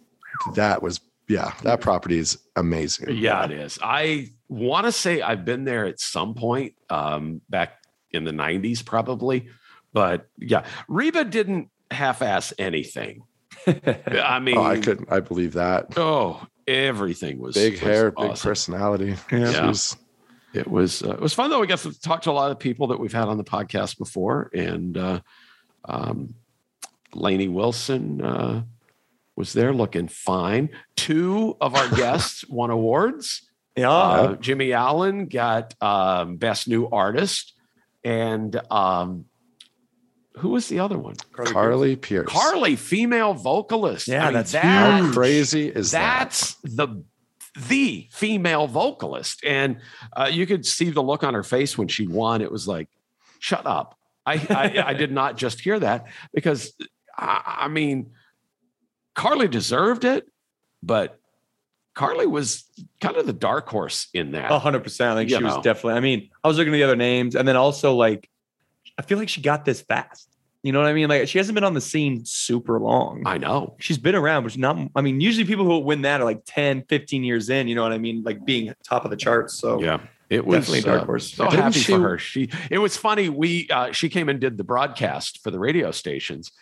was 0.46 0.54
that 0.56 0.82
was 0.82 1.00
yeah, 1.26 1.52
that 1.62 1.80
property 1.80 2.18
is 2.18 2.36
amazing. 2.56 3.16
Yeah, 3.16 3.44
it 3.44 3.52
is. 3.52 3.78
I 3.82 4.30
want 4.48 4.84
to 4.86 4.92
say 4.92 5.22
I've 5.22 5.44
been 5.44 5.64
there 5.64 5.86
at 5.86 6.00
some 6.00 6.34
point 6.34 6.74
um, 6.90 7.40
back 7.48 7.79
in 8.12 8.24
the 8.24 8.32
90s, 8.32 8.84
probably. 8.84 9.48
But 9.92 10.28
yeah, 10.38 10.64
Reba 10.88 11.24
didn't 11.24 11.70
half 11.90 12.22
ass 12.22 12.52
anything. 12.58 13.22
I 13.66 14.38
mean, 14.40 14.56
Oh, 14.56 14.62
I 14.62 14.78
couldn't 14.80 15.12
I 15.12 15.20
believe 15.20 15.54
that. 15.54 15.94
Oh, 15.96 16.46
everything 16.66 17.38
was 17.38 17.54
Big 17.54 17.72
was 17.74 17.80
hair, 17.80 18.10
big 18.12 18.34
personality. 18.36 19.16
Yeah. 19.30 19.52
She's- 19.52 19.96
It 20.52 20.66
was 20.68 21.02
uh, 21.04 21.10
it 21.12 21.20
was 21.20 21.32
fun 21.34 21.50
though. 21.50 21.60
We 21.60 21.66
got 21.68 21.78
to 21.80 22.00
talk 22.00 22.22
to 22.22 22.30
a 22.30 22.32
lot 22.32 22.50
of 22.50 22.58
people 22.58 22.88
that 22.88 22.98
we've 22.98 23.12
had 23.12 23.28
on 23.28 23.36
the 23.36 23.44
podcast 23.44 23.98
before, 23.98 24.50
and 24.52 24.96
uh, 24.98 25.20
um, 25.84 26.34
Lainey 27.14 27.46
Wilson 27.48 28.20
uh, 28.20 28.62
was 29.36 29.52
there 29.52 29.72
looking 29.72 30.08
fine. 30.08 30.70
Two 30.96 31.56
of 31.60 31.76
our 31.76 31.88
guests 31.96 32.44
won 32.48 32.70
awards. 32.70 33.48
yeah. 33.76 33.90
Uh, 33.90 34.34
Jimmy 34.36 34.72
Allen 34.72 35.26
got 35.26 35.74
um, 35.80 36.36
best 36.36 36.66
new 36.66 36.88
artist, 36.88 37.54
and 38.04 38.60
um, 38.70 39.26
who 40.36 40.50
was 40.50 40.68
the 40.68 40.78
other 40.80 40.98
one? 40.98 41.16
Carly 41.32 41.96
Pearce. 41.96 42.28
Carly, 42.28 42.76
female 42.76 43.34
vocalist. 43.34 44.08
Yeah, 44.08 44.22
I 44.22 44.24
mean, 44.26 44.34
that's 44.34 44.52
that- 44.52 45.02
How 45.02 45.12
crazy 45.12 45.68
is 45.68 45.90
that? 45.92 46.20
that's 46.20 46.54
the 46.62 47.02
the 47.68 48.06
female 48.12 48.68
vocalist 48.68 49.44
and 49.44 49.78
uh, 50.16 50.28
you 50.30 50.46
could 50.46 50.64
see 50.64 50.88
the 50.90 51.02
look 51.02 51.24
on 51.24 51.34
her 51.34 51.42
face 51.42 51.76
when 51.76 51.88
she 51.88 52.06
won 52.06 52.40
it 52.42 52.50
was 52.50 52.68
like 52.68 52.88
shut 53.40 53.66
up 53.66 53.98
i 54.24 54.34
i, 54.50 54.82
I 54.90 54.94
did 54.94 55.10
not 55.10 55.36
just 55.36 55.58
hear 55.60 55.76
that 55.80 56.06
because 56.32 56.72
I, 57.18 57.42
I 57.62 57.68
mean 57.68 58.12
carly 59.16 59.48
deserved 59.48 60.04
it 60.04 60.28
but 60.80 61.18
carly 62.00 62.26
was 62.26 62.64
kind 63.00 63.16
of 63.16 63.26
the 63.26 63.32
dark 63.32 63.68
horse 63.68 64.08
in 64.14 64.32
that 64.32 64.50
A 64.50 64.58
hundred 64.58 64.82
percent. 64.82 65.10
I 65.12 65.14
think 65.20 65.30
You 65.30 65.38
she 65.38 65.44
was 65.44 65.56
definitely. 65.62 65.94
I 65.94 66.00
mean, 66.00 66.30
I 66.42 66.48
was 66.48 66.56
looking 66.58 66.72
at 66.72 66.76
the 66.76 66.82
other 66.84 66.96
names, 66.96 67.36
and 67.36 67.46
then 67.46 67.56
also 67.56 67.94
like, 67.94 68.28
I 68.98 69.02
feel 69.02 69.18
like 69.18 69.28
she 69.28 69.40
got 69.42 69.64
this 69.64 69.80
fast. 69.80 70.26
You 70.62 70.72
know 70.72 70.80
what 70.80 70.88
I 70.88 70.92
mean? 70.92 71.08
Like 71.08 71.26
she 71.28 71.38
hasn't 71.38 71.54
been 71.54 71.64
on 71.64 71.72
the 71.74 71.80
scene 71.80 72.24
super 72.26 72.78
long. 72.78 73.22
i 73.24 73.38
know 73.38 73.76
She's 73.78 73.96
been 73.98 74.14
around, 74.14 74.42
but 74.42 74.52
she's 74.52 74.58
not. 74.58 74.76
I 74.94 75.00
mean, 75.00 75.20
usually 75.20 75.46
people 75.46 75.64
who 75.64 75.78
win 75.78 76.02
that 76.02 76.20
are 76.20 76.24
like 76.24 76.42
10, 76.44 76.84
15 76.88 77.24
years 77.24 77.48
in. 77.48 77.66
You 77.68 77.74
know 77.74 77.82
what 77.82 77.92
I 77.92 77.98
mean? 77.98 78.22
Like 78.22 78.44
being 78.44 78.74
top 78.84 79.04
of 79.06 79.10
the 79.10 79.16
charts. 79.16 79.54
So 79.54 79.80
yeah 79.80 80.00
It 80.28 80.44
was 80.44 80.66
Definitely 80.66 80.82
dark 80.90 81.02
uh, 81.02 81.06
horse. 81.06 81.32
so 81.32 81.48
happy 81.48 81.78
she- 81.80 81.92
for 81.92 82.00
her. 82.00 82.18
She 82.18 82.50
it 82.70 82.78
was 82.78 82.96
funny. 82.96 83.28
We 83.30 83.68
uh, 83.70 83.92
she 83.92 84.08
came 84.10 84.28
and 84.28 84.38
did 84.38 84.58
the 84.58 84.64
broadcast 84.64 85.42
for 85.42 85.50
the 85.50 85.58
radio 85.58 85.90
stations, 85.92 86.52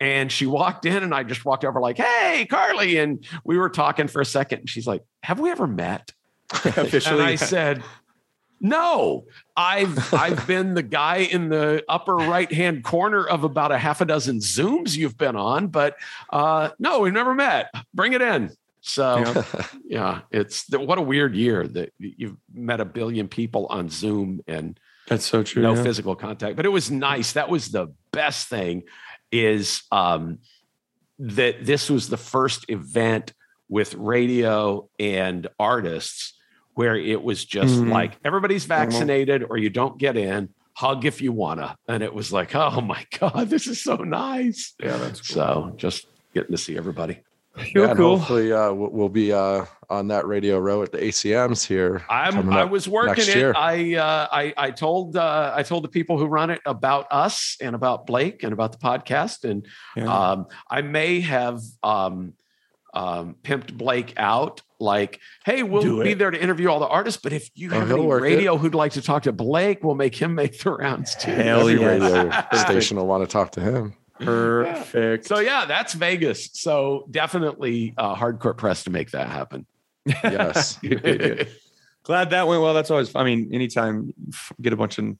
and 0.00 0.30
she 0.30 0.46
walked 0.46 0.84
in, 0.86 1.02
and 1.02 1.14
I 1.14 1.22
just 1.22 1.44
walked 1.44 1.64
over 1.64 1.80
like, 1.80 1.96
"Hey, 1.96 2.46
Carly," 2.48 2.98
and 2.98 3.24
we 3.44 3.58
were 3.58 3.68
talking 3.68 4.08
for 4.08 4.20
a 4.20 4.26
second. 4.26 4.60
And 4.60 4.70
she's 4.70 4.86
like, 4.86 5.02
"Have 5.22 5.40
we 5.40 5.50
ever 5.50 5.66
met?" 5.66 6.12
Officially, 6.52 7.20
And 7.20 7.28
I 7.28 7.34
said, 7.34 7.82
"No, 8.60 9.26
I've 9.56 10.14
I've 10.14 10.46
been 10.46 10.74
the 10.74 10.82
guy 10.82 11.18
in 11.18 11.48
the 11.48 11.84
upper 11.88 12.16
right 12.16 12.50
hand 12.52 12.84
corner 12.84 13.26
of 13.26 13.44
about 13.44 13.72
a 13.72 13.78
half 13.78 14.00
a 14.00 14.04
dozen 14.04 14.38
Zooms 14.38 14.96
you've 14.96 15.18
been 15.18 15.36
on, 15.36 15.68
but 15.68 15.96
uh, 16.30 16.70
no, 16.78 17.00
we've 17.00 17.12
never 17.12 17.34
met. 17.34 17.72
Bring 17.92 18.12
it 18.12 18.22
in." 18.22 18.52
So 18.80 19.18
Yeah. 19.18 19.66
yeah, 19.84 20.20
it's 20.30 20.70
what 20.70 20.98
a 20.98 21.02
weird 21.02 21.34
year 21.34 21.66
that 21.68 21.92
you've 21.98 22.36
met 22.52 22.80
a 22.80 22.84
billion 22.84 23.28
people 23.28 23.66
on 23.66 23.90
Zoom 23.90 24.40
and 24.46 24.78
that's 25.08 25.24
so 25.24 25.42
true. 25.42 25.62
no 25.62 25.74
yeah. 25.74 25.82
physical 25.82 26.14
contact. 26.14 26.56
But 26.56 26.66
it 26.66 26.70
was 26.70 26.90
nice. 26.90 27.32
That 27.32 27.48
was 27.48 27.70
the 27.70 27.88
best 28.12 28.48
thing 28.48 28.84
is 29.32 29.82
um, 29.92 30.38
that 31.18 31.64
this 31.64 31.90
was 31.90 32.08
the 32.08 32.16
first 32.16 32.64
event 32.68 33.32
with 33.68 33.94
radio 33.94 34.88
and 34.98 35.46
artists 35.58 36.34
where 36.74 36.96
it 36.96 37.22
was 37.22 37.44
just 37.44 37.74
Mhm. 37.74 37.90
like 37.90 38.16
everybody's 38.24 38.64
vaccinated 38.64 39.44
or 39.48 39.56
you 39.58 39.68
don't 39.70 39.98
get 39.98 40.16
in. 40.16 40.50
Hug 40.74 41.04
if 41.04 41.20
you 41.20 41.32
wanna, 41.32 41.76
and 41.88 42.04
it 42.04 42.14
was 42.14 42.32
like, 42.32 42.54
oh 42.54 42.80
my 42.80 43.04
god, 43.18 43.50
this 43.50 43.66
is 43.66 43.82
so 43.82 43.96
nice. 43.96 44.74
Yeah, 44.80 44.96
that's 44.96 45.20
cool. 45.20 45.34
So 45.34 45.72
just 45.76 46.06
getting 46.34 46.52
to 46.52 46.58
see 46.58 46.76
everybody. 46.76 47.18
You're 47.74 47.86
yeah, 47.88 47.94
cool. 47.94 48.18
hopefully 48.18 48.52
uh, 48.52 48.72
we'll, 48.72 48.90
we'll 48.90 49.08
be 49.08 49.32
uh, 49.32 49.64
on 49.90 50.08
that 50.08 50.26
radio 50.26 50.58
row 50.58 50.82
at 50.82 50.92
the 50.92 50.98
ACMs 50.98 51.66
here. 51.66 52.04
I'm. 52.10 52.50
I 52.50 52.64
was 52.64 52.88
working 52.88 53.24
it. 53.26 53.34
year. 53.34 53.52
I, 53.56 53.94
uh, 53.94 54.28
I. 54.30 54.54
I 54.56 54.70
told. 54.70 55.16
Uh, 55.16 55.52
I 55.54 55.62
told 55.62 55.84
the 55.84 55.88
people 55.88 56.18
who 56.18 56.26
run 56.26 56.50
it 56.50 56.60
about 56.66 57.06
us 57.10 57.56
and 57.60 57.74
about 57.74 58.06
Blake 58.06 58.42
and 58.42 58.52
about 58.52 58.72
the 58.72 58.78
podcast. 58.78 59.44
And 59.48 59.66
Yeah. 59.96 60.04
um, 60.32 60.46
I 60.70 60.82
may 60.82 61.20
have 61.20 61.60
um, 61.82 62.34
um, 62.94 63.36
pimped 63.42 63.76
Blake 63.76 64.14
out. 64.16 64.62
Like, 64.80 65.18
hey, 65.44 65.64
we'll 65.64 65.82
Do 65.82 66.04
be 66.04 66.12
it. 66.12 66.18
there 66.18 66.30
to 66.30 66.40
interview 66.40 66.68
all 66.68 66.78
the 66.78 66.86
artists. 66.86 67.20
But 67.20 67.32
if 67.32 67.50
you 67.56 67.70
Oh, 67.72 67.80
have 67.80 67.88
he'll 67.88 67.96
any 67.98 68.06
work 68.06 68.20
it. 68.20 68.24
radio 68.26 68.56
who'd 68.56 68.76
like 68.76 68.92
to 68.92 69.02
talk 69.02 69.24
to 69.24 69.32
Blake, 69.32 69.82
we'll 69.82 69.96
make 69.96 70.14
him 70.14 70.36
make 70.36 70.56
the 70.60 70.70
rounds 70.70 71.16
too. 71.16 71.32
Hell 71.32 71.68
Every 71.68 71.80
yeah. 71.80 71.86
radio 71.86 72.30
station 72.64 72.96
will 72.96 73.06
want 73.08 73.24
to 73.24 73.32
talk 73.32 73.50
to 73.52 73.60
him. 73.60 73.94
Perfect. 74.20 75.26
So 75.26 75.38
yeah, 75.40 75.64
that's 75.66 75.94
Vegas. 75.94 76.50
So 76.54 77.06
definitely 77.10 77.94
uh, 77.96 78.14
hardcore 78.14 78.56
press 78.56 78.84
to 78.84 78.90
make 78.90 79.10
that 79.12 79.28
happen. 79.28 79.66
Yes. 80.06 80.76
Good, 80.82 81.02
good, 81.02 81.18
good. 81.20 81.48
Glad 82.02 82.30
that 82.30 82.46
went 82.48 82.62
well. 82.62 82.72
That's 82.72 82.90
always. 82.90 83.14
I 83.14 83.22
mean, 83.24 83.50
anytime 83.52 84.06
you 84.16 84.32
get 84.62 84.72
a 84.72 84.76
bunch 84.76 84.96
of 84.98 85.14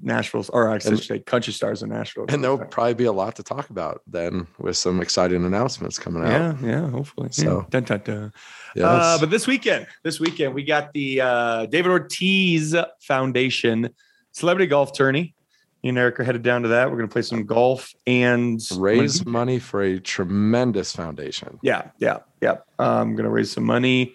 Nashville's, 0.00 0.48
or 0.48 0.70
I 0.70 0.78
should 0.78 1.02
say, 1.04 1.18
country 1.18 1.52
stars 1.52 1.82
in 1.82 1.90
Nashville. 1.90 2.24
and 2.28 2.42
there'll 2.42 2.56
probably 2.58 2.94
be 2.94 3.04
a 3.04 3.12
lot 3.12 3.36
to 3.36 3.42
talk 3.42 3.68
about 3.68 4.00
then 4.06 4.46
with 4.58 4.76
some 4.78 5.00
exciting 5.02 5.44
announcements 5.44 5.98
coming 5.98 6.22
out. 6.24 6.30
yeah, 6.30 6.56
yeah, 6.62 6.88
hopefully. 6.90 7.28
So- 7.32 7.58
Yeah. 7.60 7.66
Dun, 7.68 7.82
dun, 7.84 8.00
dun. 8.04 8.32
Yes. 8.74 8.84
Uh, 8.86 9.18
but 9.20 9.28
this 9.30 9.46
weekend, 9.46 9.86
this 10.02 10.18
weekend, 10.18 10.54
we 10.54 10.64
got 10.64 10.92
the 10.94 11.20
uh, 11.20 11.66
David 11.66 11.90
Ortiz 11.92 12.74
Foundation 13.02 13.90
Celebrity 14.32 14.66
Golf 14.68 14.96
Tourney. 14.96 15.34
Me 15.82 15.88
and 15.88 15.98
Erik 15.98 16.20
are 16.20 16.24
headed 16.24 16.42
down 16.42 16.62
to 16.62 16.68
that. 16.68 16.88
We're 16.90 16.96
going 16.96 17.08
to 17.08 17.12
play 17.12 17.22
some 17.22 17.44
golf 17.44 17.92
and 18.06 18.60
Raise 18.76 19.26
money 19.26 19.58
for 19.58 19.82
a 19.82 19.98
tremendous 19.98 20.94
foundation. 20.94 21.58
Yeah, 21.62 21.90
yeah, 21.98 22.18
yeah. 22.40 22.58
I'm 22.78 23.16
going 23.16 23.24
to 23.24 23.30
raise 23.30 23.50
some 23.50 23.64
money. 23.64 24.14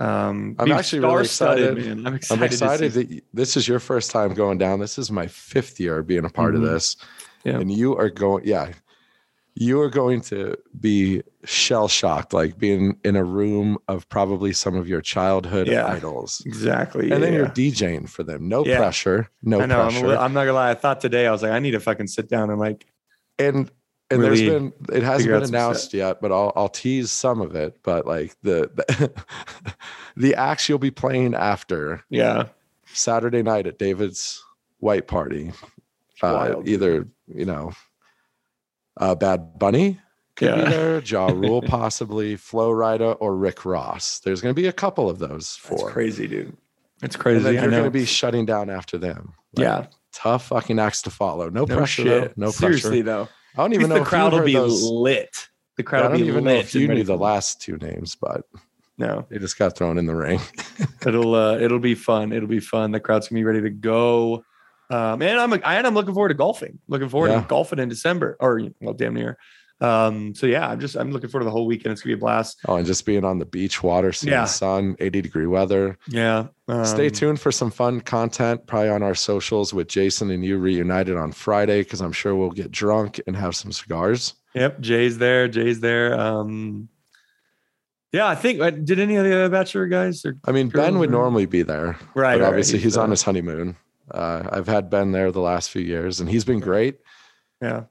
Um, 0.00 0.56
I'm 0.58 0.72
actually 0.72 1.00
really 1.00 1.22
excited. 1.22 1.76
Man. 1.76 2.04
I'm 2.06 2.14
excited. 2.16 2.40
I'm 2.42 2.46
excited 2.46 2.92
that 2.94 3.10
y- 3.10 3.20
this 3.32 3.56
is 3.56 3.68
your 3.68 3.78
first 3.78 4.10
time 4.10 4.34
going 4.34 4.58
down. 4.58 4.80
This 4.80 4.98
is 4.98 5.12
my 5.12 5.28
fifth 5.28 5.78
year 5.78 6.02
being 6.02 6.24
a 6.24 6.28
part 6.30 6.54
Mhm. 6.54 6.56
of 6.56 6.62
this. 6.62 6.96
Yeah. 7.44 7.60
And 7.60 7.70
you 7.70 7.96
are 7.96 8.10
going, 8.10 8.44
yeah, 8.44 8.70
you 9.56 9.80
are 9.80 9.88
going 9.90 10.20
to 10.20 10.56
be 10.80 11.22
shell 11.44 11.86
shocked, 11.86 12.32
like 12.32 12.58
being 12.58 12.98
in 13.04 13.14
a 13.14 13.22
room 13.24 13.78
of 13.86 14.08
probably 14.08 14.52
some 14.52 14.74
of 14.74 14.88
your 14.88 15.00
childhood 15.00 15.68
Yeah. 15.68 15.86
idols. 15.86 16.42
exactly. 16.44 17.10
And 17.12 17.22
then 17.22 17.32
yeah. 17.32 17.38
you're 17.38 17.48
DJing 17.48 18.08
for 18.08 18.24
them. 18.24 18.48
No 18.48 18.64
Yeah. 18.64 18.78
pressure. 18.78 19.28
No 19.42 19.60
I 19.60 19.66
know. 19.66 19.80
I'm, 19.80 19.90
pressure. 19.90 20.08
li- 20.08 20.16
I'm 20.16 20.32
not 20.32 20.40
gonna 20.40 20.54
lie. 20.54 20.70
I 20.70 20.74
thought 20.74 21.00
today 21.00 21.26
I 21.26 21.30
was 21.30 21.42
like, 21.42 21.52
I 21.52 21.60
need 21.60 21.70
to 21.72 21.80
fucking 21.80 22.08
sit 22.08 22.28
down 22.28 22.50
and 22.50 22.58
like, 22.58 22.86
and 23.38 23.70
and 24.10 24.20
really 24.20 24.48
there's 24.48 24.60
been 24.60 24.72
it 24.92 25.02
hasn't 25.02 25.30
been 25.30 25.42
announced 25.44 25.94
yet, 25.94 26.20
but 26.20 26.30
I'll 26.32 26.52
I'll 26.56 26.68
tease 26.68 27.10
some 27.12 27.40
of 27.40 27.54
it. 27.54 27.78
But 27.82 28.06
like 28.06 28.34
the 28.42 28.70
the, 28.74 29.12
the 30.16 30.34
acts 30.34 30.68
you'll 30.68 30.78
be 30.78 30.90
playing 30.90 31.34
after 31.34 32.02
yeah, 32.10 32.48
Saturday 32.92 33.42
night 33.42 33.66
at 33.66 33.78
David's 33.78 34.42
white 34.78 35.06
party. 35.06 35.52
Uh, 36.22 36.62
either 36.64 37.06
you 37.28 37.44
know, 37.44 37.72
uh, 38.96 39.14
Bad 39.14 39.58
Bunny 39.58 40.00
could 40.36 40.54
be 40.54 40.62
there, 40.70 41.00
Ja 41.02 41.26
Rule 41.28 41.62
possibly, 41.66 42.36
Flo 42.36 42.70
Rida, 42.70 43.16
or 43.20 43.36
Rick 43.36 43.64
Ross. 43.64 44.20
There's 44.20 44.40
going 44.40 44.54
to 44.54 44.60
be 44.60 44.66
a 44.68 44.72
couple 44.72 45.08
of 45.08 45.18
those 45.18 45.30
that's 45.62 45.80
four. 45.80 45.90
crazy, 45.90 46.26
dude. 46.26 46.56
It's 47.02 47.14
And 47.16 47.22
crazy. 47.22 47.42
then 47.42 47.54
you're 47.54 47.70
going 47.70 47.84
to 47.84 47.90
be 47.90 48.04
shutting 48.04 48.46
down 48.46 48.70
after 48.70 48.98
them. 48.98 49.34
Like, 49.56 49.64
yeah, 49.64 49.86
tough 50.12 50.46
fucking 50.48 50.78
acts 50.78 51.02
to 51.02 51.10
follow. 51.10 51.48
No, 51.50 51.64
no 51.64 51.76
pressure. 51.76 52.02
shit. 52.02 52.34
Though. 52.36 52.46
No 52.46 52.50
Seriously 52.50 53.02
pressure. 53.02 53.26
though, 53.26 53.28
I 53.56 53.58
don't 53.62 53.72
even 53.74 53.88
know 53.90 53.98
the 54.00 54.04
crowd 54.04 54.32
will 54.32 54.44
be 54.44 54.54
those. 54.54 54.82
lit. 54.84 55.48
The 55.76 55.82
I 55.82 55.84
crowd 55.84 56.02
will 56.02 56.08
don't 56.10 56.20
be 56.22 56.26
even 56.28 56.44
know 56.44 56.50
if 56.52 56.74
you 56.74 56.86
and 56.86 56.94
knew 56.94 57.04
the 57.04 57.16
last 57.16 57.60
two 57.60 57.76
names, 57.76 58.16
but 58.20 58.42
No, 58.96 59.26
they 59.28 59.38
just 59.38 59.58
got 59.58 59.76
thrown 59.76 59.98
in 59.98 60.06
the 60.06 60.14
ring. 60.14 60.40
it'll 61.06 61.34
uh, 61.34 61.58
it'll 61.58 61.78
be 61.80 61.94
fun. 61.94 62.32
It'll 62.32 62.48
be 62.48 62.60
fun. 62.60 62.90
The 62.92 63.00
crowd's 63.00 63.28
gonna 63.28 63.40
be 63.40 63.44
ready 63.44 63.60
to 63.62 63.70
go. 63.70 64.44
Um, 64.90 65.22
and 65.22 65.38
I'm 65.40 65.52
and 65.52 65.86
I'm 65.86 65.94
looking 65.94 66.14
forward 66.14 66.28
to 66.28 66.34
golfing. 66.34 66.78
Looking 66.88 67.08
forward 67.08 67.30
Yeah. 67.30 67.40
to 67.40 67.46
golfing 67.46 67.78
in 67.78 67.88
December, 67.88 68.36
or 68.40 68.60
well, 68.80 68.94
damn 68.94 69.14
near. 69.14 69.38
Um, 69.80 70.34
so 70.34 70.46
yeah, 70.46 70.68
I'm 70.68 70.78
just 70.78 70.94
I'm 70.94 71.10
looking 71.10 71.28
forward 71.28 71.42
to 71.42 71.46
the 71.46 71.50
whole 71.50 71.66
weekend. 71.66 71.92
It's 71.92 72.02
gonna 72.02 72.14
be 72.14 72.18
a 72.18 72.20
blast. 72.20 72.58
Oh, 72.68 72.76
and 72.76 72.86
just 72.86 73.04
being 73.04 73.24
on 73.24 73.38
the 73.38 73.44
beach, 73.44 73.82
water, 73.82 74.12
seeing 74.12 74.32
Yeah. 74.32 74.42
the 74.42 74.46
sun, 74.46 74.94
80 75.00 75.20
degree 75.20 75.46
weather. 75.46 75.98
Yeah. 76.08 76.46
Stay 76.84 77.06
um, 77.08 77.12
tuned 77.12 77.40
for 77.40 77.50
some 77.50 77.70
fun 77.70 78.00
content, 78.00 78.66
probably 78.66 78.90
on 78.90 79.02
our 79.02 79.14
socials 79.16 79.74
with 79.74 79.88
Jason 79.88 80.30
and 80.30 80.44
you 80.44 80.58
reunited 80.58 81.16
on 81.16 81.32
Friday, 81.32 81.82
because 81.82 82.00
I'm 82.00 82.12
sure 82.12 82.34
we'll 82.36 82.50
get 82.50 82.70
drunk 82.70 83.20
and 83.26 83.36
have 83.36 83.56
some 83.56 83.72
cigars. 83.72 84.34
Yep, 84.54 84.80
Jay's 84.80 85.18
there. 85.18 85.48
Jay's 85.48 85.80
there. 85.80 86.18
Um, 86.18 86.88
yeah, 88.12 88.28
I 88.28 88.36
think. 88.36 88.60
uh, 88.60 88.70
Did 88.70 89.00
any 89.00 89.16
of 89.16 89.24
the 89.24 89.34
other 89.34 89.48
Bachelor 89.48 89.88
guys? 89.88 90.24
Or, 90.24 90.36
I 90.44 90.52
mean, 90.52 90.68
Ben 90.68 91.00
would 91.00 91.10
normally 91.10 91.46
be 91.46 91.62
there, 91.62 91.96
right. 92.14 92.38
but 92.38 92.40
right, 92.40 92.42
obviously 92.42 92.78
he's, 92.78 92.96
on 92.96 93.08
uh, 93.08 93.10
his 93.10 93.22
honeymoon. 93.24 93.76
Uh, 94.10 94.48
I've 94.52 94.66
had 94.66 94.90
Ben 94.90 95.12
there 95.12 95.32
the 95.32 95.40
last 95.40 95.70
few 95.70 95.82
years, 95.82 96.20
and 96.20 96.28
he's 96.28 96.44
been 96.44 96.60
great. 96.60 96.98
Yeah. 97.62 97.84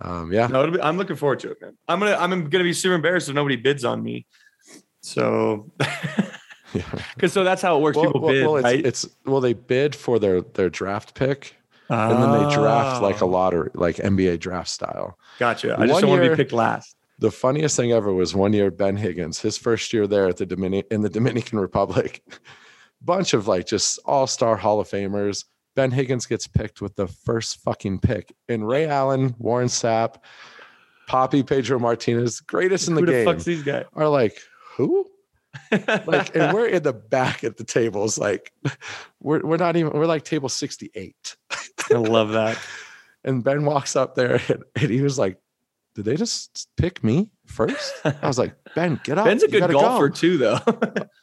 Um, 0.00 0.30
yeah, 0.32 0.46
No, 0.48 0.62
it'll 0.62 0.74
be, 0.74 0.80
I'm 0.82 0.98
looking 0.98 1.16
forward 1.16 1.40
to 1.40 1.52
it, 1.52 1.58
man. 1.62 1.76
I'm 1.88 1.98
gonna 1.98 2.16
I'm 2.16 2.50
gonna 2.50 2.64
be 2.64 2.74
super 2.74 2.94
embarrassed 2.94 3.30
if 3.30 3.34
nobody 3.34 3.56
bids 3.56 3.82
on 3.84 4.02
me. 4.02 4.26
So, 5.00 5.70
Yeah. 6.74 6.82
because 7.14 7.32
so 7.32 7.44
that's 7.44 7.62
how 7.62 7.78
it 7.78 7.80
works. 7.80 7.96
Well, 7.96 8.06
People 8.06 8.20
well, 8.20 8.32
bid, 8.32 8.44
well, 8.46 8.56
it's, 8.56 8.64
right? 8.64 8.84
it's 8.84 9.08
well, 9.24 9.40
they 9.40 9.54
bid 9.54 9.94
for 9.94 10.18
their 10.18 10.42
their 10.42 10.68
draft 10.68 11.14
pick, 11.14 11.56
and 11.88 12.22
then 12.22 12.30
they 12.32 12.54
draft 12.54 13.00
like 13.02 13.22
a 13.22 13.24
Oh, 13.24 13.28
lottery, 13.28 13.70
like 13.74 13.96
NBA 13.96 14.38
draft 14.40 14.68
style. 14.68 15.18
Gotcha. 15.38 15.76
I 15.78 15.86
just 15.86 16.00
don't 16.02 16.10
want 16.10 16.22
to 16.22 16.28
be 16.30 16.36
picked 16.36 16.52
last. 16.52 16.94
The 17.18 17.30
funniest 17.30 17.76
thing 17.76 17.92
ever 17.92 18.12
was 18.12 18.34
one 18.34 18.52
year 18.52 18.70
Ben 18.70 18.96
Higgins, 18.96 19.40
his 19.40 19.56
first 19.56 19.90
year 19.94 20.06
there 20.06 20.26
at 20.28 20.36
the 20.36 20.44
Dominican 20.44 20.94
in 20.94 21.00
the 21.00 21.08
Dominican 21.08 21.58
Republic, 21.58 22.22
bunch 23.02 23.34
of 23.34 23.48
like 23.48 23.66
just 23.66 23.98
all 24.04 24.26
star 24.26 24.56
Hall 24.56 24.80
of 24.80 24.88
Famers. 24.88 25.44
Ben 25.74 25.90
Higgins 25.90 26.24
gets 26.24 26.46
picked 26.46 26.80
with 26.80 26.96
the 26.96 27.06
first 27.06 27.60
fucking 27.62 28.00
pick, 28.00 28.34
and 28.48 28.66
Ray 28.66 28.86
Allen, 28.86 29.34
Warren 29.38 29.68
Sapp, 29.68 30.16
Papi, 31.08 31.46
Pedro 31.46 31.78
Martinez, 31.78 32.40
greatest 32.40 32.88
in 32.88 32.94
the 32.94 33.02
game. 33.02 33.06
Who 33.06 33.12
the 33.12 33.18
game, 33.18 33.26
fuck's 33.26 33.44
these 33.44 33.62
guys? 33.62 33.84
are 33.94 34.08
like 34.08 34.38
who? 34.76 35.06
Like, 36.06 36.36
and 36.36 36.52
we're 36.54 36.66
in 36.66 36.82
the 36.82 36.92
back 36.92 37.42
at 37.42 37.56
the 37.56 37.64
tables, 37.64 38.18
like 38.18 38.52
we're 39.20 39.40
we're 39.40 39.56
not 39.56 39.76
even 39.76 39.92
we're 39.92 40.06
like 40.06 40.22
table 40.22 40.48
sixty 40.48 40.90
eight. 40.94 41.36
I 41.90 41.94
love 41.94 42.30
that. 42.32 42.58
And 43.24 43.42
Ben 43.42 43.64
walks 43.64 43.96
up 43.96 44.14
there 44.14 44.40
and, 44.48 44.62
and 44.76 44.88
he 44.88 45.00
was 45.00 45.18
like, 45.18 45.36
Did 45.96 46.04
they 46.04 46.14
just 46.16 46.68
pick 46.76 47.02
me 47.02 47.30
first? 47.46 47.92
I 48.04 48.14
was 48.26 48.38
like, 48.38 48.54
Ben, 48.76 49.00
get 49.02 49.18
up. 49.18 49.24
Ben's 49.24 49.42
a 49.42 49.48
good 49.48 49.68
golfer 49.72 50.08
go." 50.10 50.14
too, 50.14 50.36
though. 50.38 50.58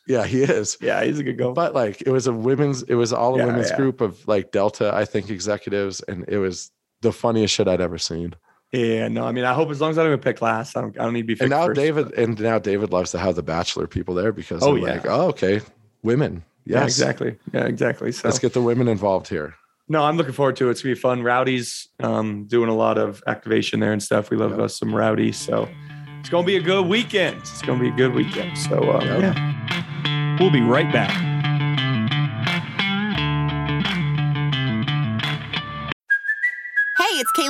Yeah, 0.05 0.25
he 0.25 0.41
is. 0.43 0.77
yeah, 0.81 1.01
he's 1.05 1.19
a 1.19 1.23
good 1.23 1.37
golfer. 1.37 1.53
But 1.53 1.73
like 1.73 2.01
it 2.01 2.09
was 2.09 2.27
a 2.27 2.33
women's, 2.33 2.83
it 2.83 2.95
was 2.95 3.13
all 3.13 3.35
a 3.35 3.37
Yeah, 3.37 3.45
women's 3.45 3.69
yeah. 3.69 3.77
group 3.77 4.01
of 4.01 4.27
like 4.27 4.51
Delta, 4.51 4.91
I 4.93 5.05
think, 5.05 5.29
executives, 5.29 6.01
and 6.01 6.25
it 6.27 6.39
was 6.39 6.71
the 7.01 7.13
funniest 7.13 7.53
shit 7.53 7.69
I'd 7.69 7.79
ever 7.79 7.97
seen. 7.97 8.33
Yeah, 8.73 9.07
no, 9.07 9.25
I 9.25 9.31
mean, 9.31 9.45
I 9.45 9.53
hope 9.53 9.69
as 9.69 9.79
long 9.79 9.91
as 9.91 9.97
I 9.99 10.03
don't 10.03 10.11
get 10.13 10.21
picked 10.23 10.41
last, 10.41 10.75
I 10.75 10.81
don't, 10.81 10.99
I 10.99 11.03
don't 11.03 11.13
need 11.13 11.21
to 11.21 11.27
be 11.27 11.35
picked 11.35 11.43
And 11.43 11.51
now 11.51 11.67
first. 11.67 11.79
David, 11.79 12.11
and 12.15 12.37
now 12.41 12.57
David 12.59 12.91
loves 12.91 13.11
to 13.11 13.19
have 13.19 13.35
the 13.35 13.43
bachelor 13.43 13.85
people 13.87 14.15
there 14.15 14.31
because 14.33 14.63
Oh, 14.63 14.73
yeah. 14.75 14.93
like, 14.93 15.05
oh, 15.05 15.27
okay, 15.29 15.61
women. 16.01 16.43
Yes, 16.65 16.79
Yeah, 16.79 16.83
exactly. 16.85 17.37
Yeah, 17.53 17.65
exactly. 17.65 18.11
So 18.11 18.27
Let's 18.27 18.39
get 18.39 18.53
the 18.53 18.61
women 18.63 18.87
involved 18.87 19.27
here. 19.27 19.53
No, 19.89 20.03
I'm 20.03 20.17
looking 20.17 20.33
forward 20.33 20.55
to 20.57 20.67
it. 20.67 20.71
It's 20.71 20.81
gonna 20.83 20.95
be 20.95 20.99
fun. 21.01 21.21
Rowdy's 21.23 21.87
um, 22.01 22.45
doing 22.45 22.69
a 22.69 22.75
lot 22.75 22.97
of 22.97 23.21
activation 23.27 23.79
there 23.79 23.91
and 23.93 24.01
stuff. 24.01 24.29
We 24.29 24.37
love 24.37 24.51
Yep. 24.51 24.59
us 24.59 24.77
some 24.77 24.93
Rowdy, 24.95 25.31
so 25.31 25.67
it's 26.19 26.29
gonna 26.29 26.45
be 26.47 26.55
a 26.57 26.61
good 26.61 26.87
weekend. 26.87 27.37
It's 27.37 27.61
gonna 27.61 27.79
be 27.81 27.89
a 27.89 27.91
good 27.95 28.13
weekend. 28.13 28.57
So 28.57 28.77
uh, 28.91 29.03
Yep. 29.03 29.21
yeah, 29.35 30.37
we'll 30.39 30.51
be 30.51 30.61
right 30.61 30.91
back. 30.91 31.11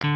All 0.00 0.08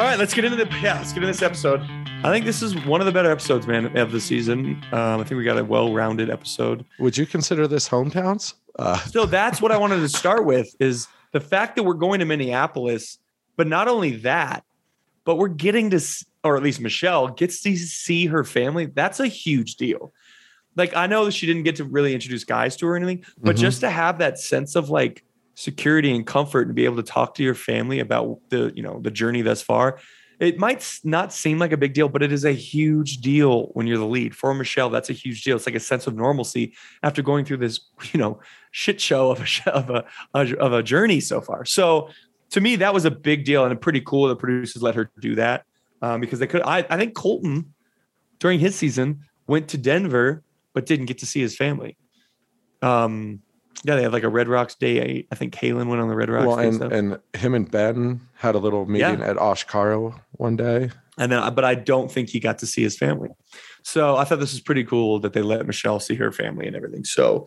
right, 0.00 0.18
let's 0.18 0.34
get 0.34 0.44
into 0.44 0.56
the 0.56 0.68
yeah, 0.80 0.94
let's 0.96 1.12
get 1.12 1.18
into 1.18 1.28
this 1.28 1.42
episode. 1.42 1.80
I 2.24 2.30
think 2.32 2.44
this 2.44 2.62
is 2.62 2.74
one 2.84 3.00
of 3.00 3.06
the 3.06 3.12
better 3.12 3.30
episodes, 3.30 3.66
man, 3.66 3.96
of 3.96 4.10
the 4.10 4.20
season. 4.20 4.82
Um, 4.92 5.20
I 5.20 5.24
think 5.24 5.38
we 5.38 5.44
got 5.44 5.58
a 5.58 5.64
well-rounded 5.64 6.30
episode. 6.30 6.84
Would 6.98 7.16
you 7.16 7.26
consider 7.26 7.68
this 7.68 7.88
hometowns? 7.88 8.54
Uh, 8.76 8.98
So 8.98 9.26
that's 9.26 9.60
what 9.60 9.70
I 9.70 9.76
wanted 9.76 9.98
to 9.98 10.08
start 10.08 10.44
with 10.44 10.74
is 10.80 11.06
the 11.32 11.40
fact 11.40 11.76
that 11.76 11.82
we're 11.84 11.94
going 11.94 12.18
to 12.20 12.24
Minneapolis, 12.24 13.18
but 13.56 13.68
not 13.68 13.86
only 13.86 14.16
that, 14.16 14.64
but 15.24 15.36
we're 15.36 15.48
getting 15.48 15.90
to, 15.90 16.00
or 16.42 16.56
at 16.56 16.62
least 16.62 16.80
Michelle 16.80 17.28
gets 17.28 17.60
to 17.62 17.76
see 17.76 18.26
her 18.26 18.42
family. 18.42 18.86
That's 18.86 19.20
a 19.20 19.26
huge 19.28 19.76
deal. 19.76 20.12
Like 20.76 20.94
I 20.96 21.06
know 21.06 21.24
that 21.24 21.32
she 21.32 21.46
didn't 21.46 21.62
get 21.62 21.76
to 21.76 21.84
really 21.84 22.14
introduce 22.14 22.44
guys 22.44 22.76
to 22.76 22.86
her 22.86 22.92
or 22.92 22.96
anything, 22.96 23.24
but 23.42 23.56
Mhm. 23.56 23.60
just 23.60 23.80
to 23.80 23.90
have 23.90 24.18
that 24.18 24.38
sense 24.38 24.74
of 24.76 24.90
like 24.90 25.24
security 25.54 26.14
and 26.14 26.26
comfort 26.26 26.66
and 26.66 26.74
be 26.74 26.84
able 26.84 26.96
to 26.96 27.02
talk 27.02 27.34
to 27.36 27.42
your 27.42 27.54
family 27.54 28.00
about 28.00 28.38
the, 28.48 28.72
you 28.74 28.82
know, 28.82 29.00
the 29.00 29.10
journey 29.10 29.40
thus 29.42 29.62
far. 29.62 29.98
It 30.40 30.58
might 30.58 30.98
not 31.04 31.32
seem 31.32 31.60
like 31.60 31.70
a 31.70 31.76
big 31.76 31.94
deal, 31.94 32.08
but 32.08 32.20
it 32.20 32.32
is 32.32 32.44
a 32.44 32.50
huge 32.52 33.18
deal 33.18 33.66
when 33.74 33.86
you're 33.86 33.98
the 33.98 34.06
lead. 34.06 34.34
For 34.34 34.52
Michelle, 34.52 34.90
that's 34.90 35.08
a 35.08 35.12
huge 35.12 35.44
deal. 35.44 35.56
It's 35.56 35.64
like 35.64 35.76
a 35.76 35.80
sense 35.80 36.08
of 36.08 36.16
normalcy 36.16 36.74
after 37.04 37.22
going 37.22 37.44
through 37.44 37.58
this, 37.58 37.78
you 38.12 38.18
know, 38.18 38.40
shit 38.72 39.00
show 39.00 39.30
of 39.30 39.40
a 39.40 39.70
of 39.70 39.90
a, 39.90 40.04
a 40.34 40.56
of 40.56 40.72
a 40.72 40.82
journey 40.82 41.20
so 41.20 41.40
far. 41.40 41.64
So 41.64 42.08
to 42.50 42.60
me, 42.60 42.76
that 42.76 42.92
was 42.92 43.04
a 43.04 43.10
big 43.10 43.44
deal 43.44 43.64
and 43.64 43.80
pretty 43.80 44.00
cool. 44.00 44.28
The 44.28 44.36
producers 44.36 44.82
let 44.82 44.94
her 44.96 45.10
do 45.20 45.34
that 45.36 45.64
um, 46.02 46.20
because 46.20 46.38
they 46.40 46.46
could. 46.46 46.62
I, 46.62 46.84
I 46.90 46.96
think 46.98 47.14
Colton 47.14 47.72
during 48.40 48.58
his 48.60 48.74
season 48.76 49.20
went 49.46 49.68
to 49.68 49.78
Denver 49.78 50.42
but 50.74 50.86
didn't 50.86 51.06
get 51.06 51.18
to 51.18 51.26
see 51.26 51.40
his 51.40 51.56
family. 51.56 51.96
Um, 52.82 53.40
yeah, 53.84 53.96
they 53.96 54.02
had 54.02 54.12
like 54.12 54.22
a 54.22 54.28
Red 54.28 54.48
Rocks 54.48 54.74
day. 54.74 55.26
I 55.30 55.34
think 55.34 55.54
Caelynn 55.54 55.88
went 55.88 56.00
on 56.00 56.08
the 56.08 56.14
Red 56.14 56.30
Rocks 56.30 56.46
well, 56.46 56.58
and, 56.58 56.82
and 56.82 57.18
him 57.34 57.54
and 57.54 57.70
Ben 57.70 58.20
had 58.34 58.54
a 58.54 58.58
little 58.58 58.86
meeting 58.86 59.20
Yeah. 59.20 59.26
at 59.30 59.36
Oshkaro 59.36 60.20
one 60.32 60.56
day. 60.56 60.90
and 61.18 61.30
then 61.32 61.54
but 61.54 61.64
I 61.64 61.74
don't 61.74 62.10
think 62.10 62.28
he 62.28 62.40
got 62.40 62.58
to 62.58 62.66
see 62.66 62.82
his 62.82 62.96
family. 62.96 63.30
So 63.82 64.16
I 64.16 64.24
thought 64.24 64.40
this 64.40 64.52
was 64.52 64.60
pretty 64.60 64.84
cool 64.84 65.18
that 65.20 65.32
they 65.32 65.42
let 65.42 65.66
Michelle 65.66 66.00
see 66.00 66.14
her 66.16 66.32
family 66.32 66.66
and 66.66 66.74
everything. 66.76 67.04
So 67.04 67.46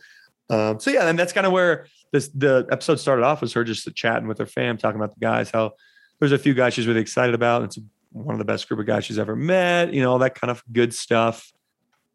um, 0.49 0.79
so 0.79 0.91
yeah, 0.91 1.09
and 1.09 1.17
that's 1.19 1.33
kind 1.33 1.45
of 1.45 1.53
where 1.53 1.87
this 2.13 2.29
the 2.29 2.65
episode 2.71 2.99
started 2.99 3.23
off 3.23 3.41
was 3.41 3.51
her 3.53 3.63
just 3.63 3.93
chatting 3.95 4.27
with 4.27 4.37
her 4.37 4.45
fam, 4.45 4.77
talking 4.77 4.99
about 4.99 5.13
the 5.13 5.19
guys, 5.19 5.49
how 5.51 5.73
there's 6.19 6.31
a 6.31 6.37
few 6.37 6.53
guys 6.53 6.73
she's 6.73 6.87
really 6.87 7.01
excited 7.01 7.35
about. 7.35 7.63
It's 7.63 7.77
one 8.11 8.33
of 8.33 8.39
the 8.39 8.45
best 8.45 8.67
group 8.67 8.79
of 8.79 8.85
guys 8.85 9.05
she's 9.05 9.19
ever 9.19 9.35
met, 9.35 9.93
you 9.93 10.01
know, 10.01 10.11
all 10.11 10.19
that 10.19 10.35
kind 10.35 10.49
of 10.51 10.63
good 10.71 10.93
stuff. 10.93 11.51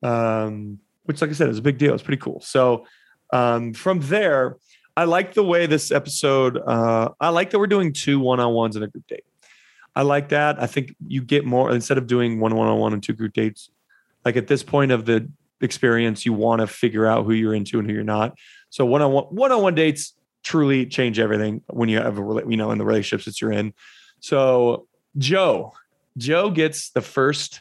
Um, 0.03 0.79
which 1.05 1.21
like 1.21 1.31
I 1.31 1.35
said, 1.35 1.49
is 1.49 1.59
a 1.59 1.63
big 1.63 1.79
deal. 1.79 1.95
It's 1.95 2.03
pretty 2.03 2.21
cool. 2.21 2.41
So 2.41 2.87
um, 3.33 3.73
from 3.73 4.01
there, 4.01 4.57
I 4.97 5.05
like 5.05 5.35
the 5.35 5.43
way 5.43 5.67
this 5.67 5.91
episode, 5.91 6.59
uh, 6.59 7.11
I 7.19 7.31
like 7.31 7.51
that 7.51 7.59
we're 7.59 7.67
doing 7.67 7.93
two 7.93 8.21
one-on-ones 8.21 8.77
in 8.77 8.83
a 8.83 8.89
group 8.89 9.07
date. 9.07 9.25
I 9.95 10.03
like 10.03 10.31
that. 10.31 10.61
I 10.61 10.67
think 10.67 10.95
you 11.07 11.23
get 11.23 11.45
more 11.45 11.71
instead 11.71 11.99
of 11.99 12.07
doing 12.07 12.41
one 12.41 12.55
one 12.55 12.69
on 12.69 12.79
one 12.79 12.93
and 12.93 13.03
two 13.03 13.13
group 13.13 13.33
dates. 13.33 13.71
Like 14.25 14.37
at 14.37 14.47
this 14.47 14.63
point 14.63 14.93
of 14.93 15.05
the 15.05 15.29
experience, 15.61 16.25
you 16.25 16.33
want 16.33 16.61
to 16.61 16.67
figure 16.67 17.07
out 17.07 17.25
who 17.25 17.33
you're 17.33 17.55
into 17.55 17.79
and 17.79 17.89
who 17.89 17.95
you're 17.95 18.05
not. 18.05 18.39
So 18.71 18.87
one 18.87 19.03
on 19.03 19.13
one 19.13 19.25
one 19.25 19.53
on 19.53 19.63
one 19.63 19.75
dates 19.75 20.15
truly 20.43 20.87
change 20.87 21.19
everything 21.19 21.63
when 21.69 21.89
you 21.89 21.99
have 21.99 22.19
a 22.19 22.43
you 22.49 22.57
know 22.57 22.71
in 22.71 22.79
the 22.79 22.85
relationships 22.85 23.27
that 23.27 23.41
you're 23.41 23.53
in. 23.53 23.75
So 24.21 24.87
Joe, 25.19 25.75
Joe 26.17 26.51
gets 26.51 26.91
the 26.91 27.03
first 27.03 27.61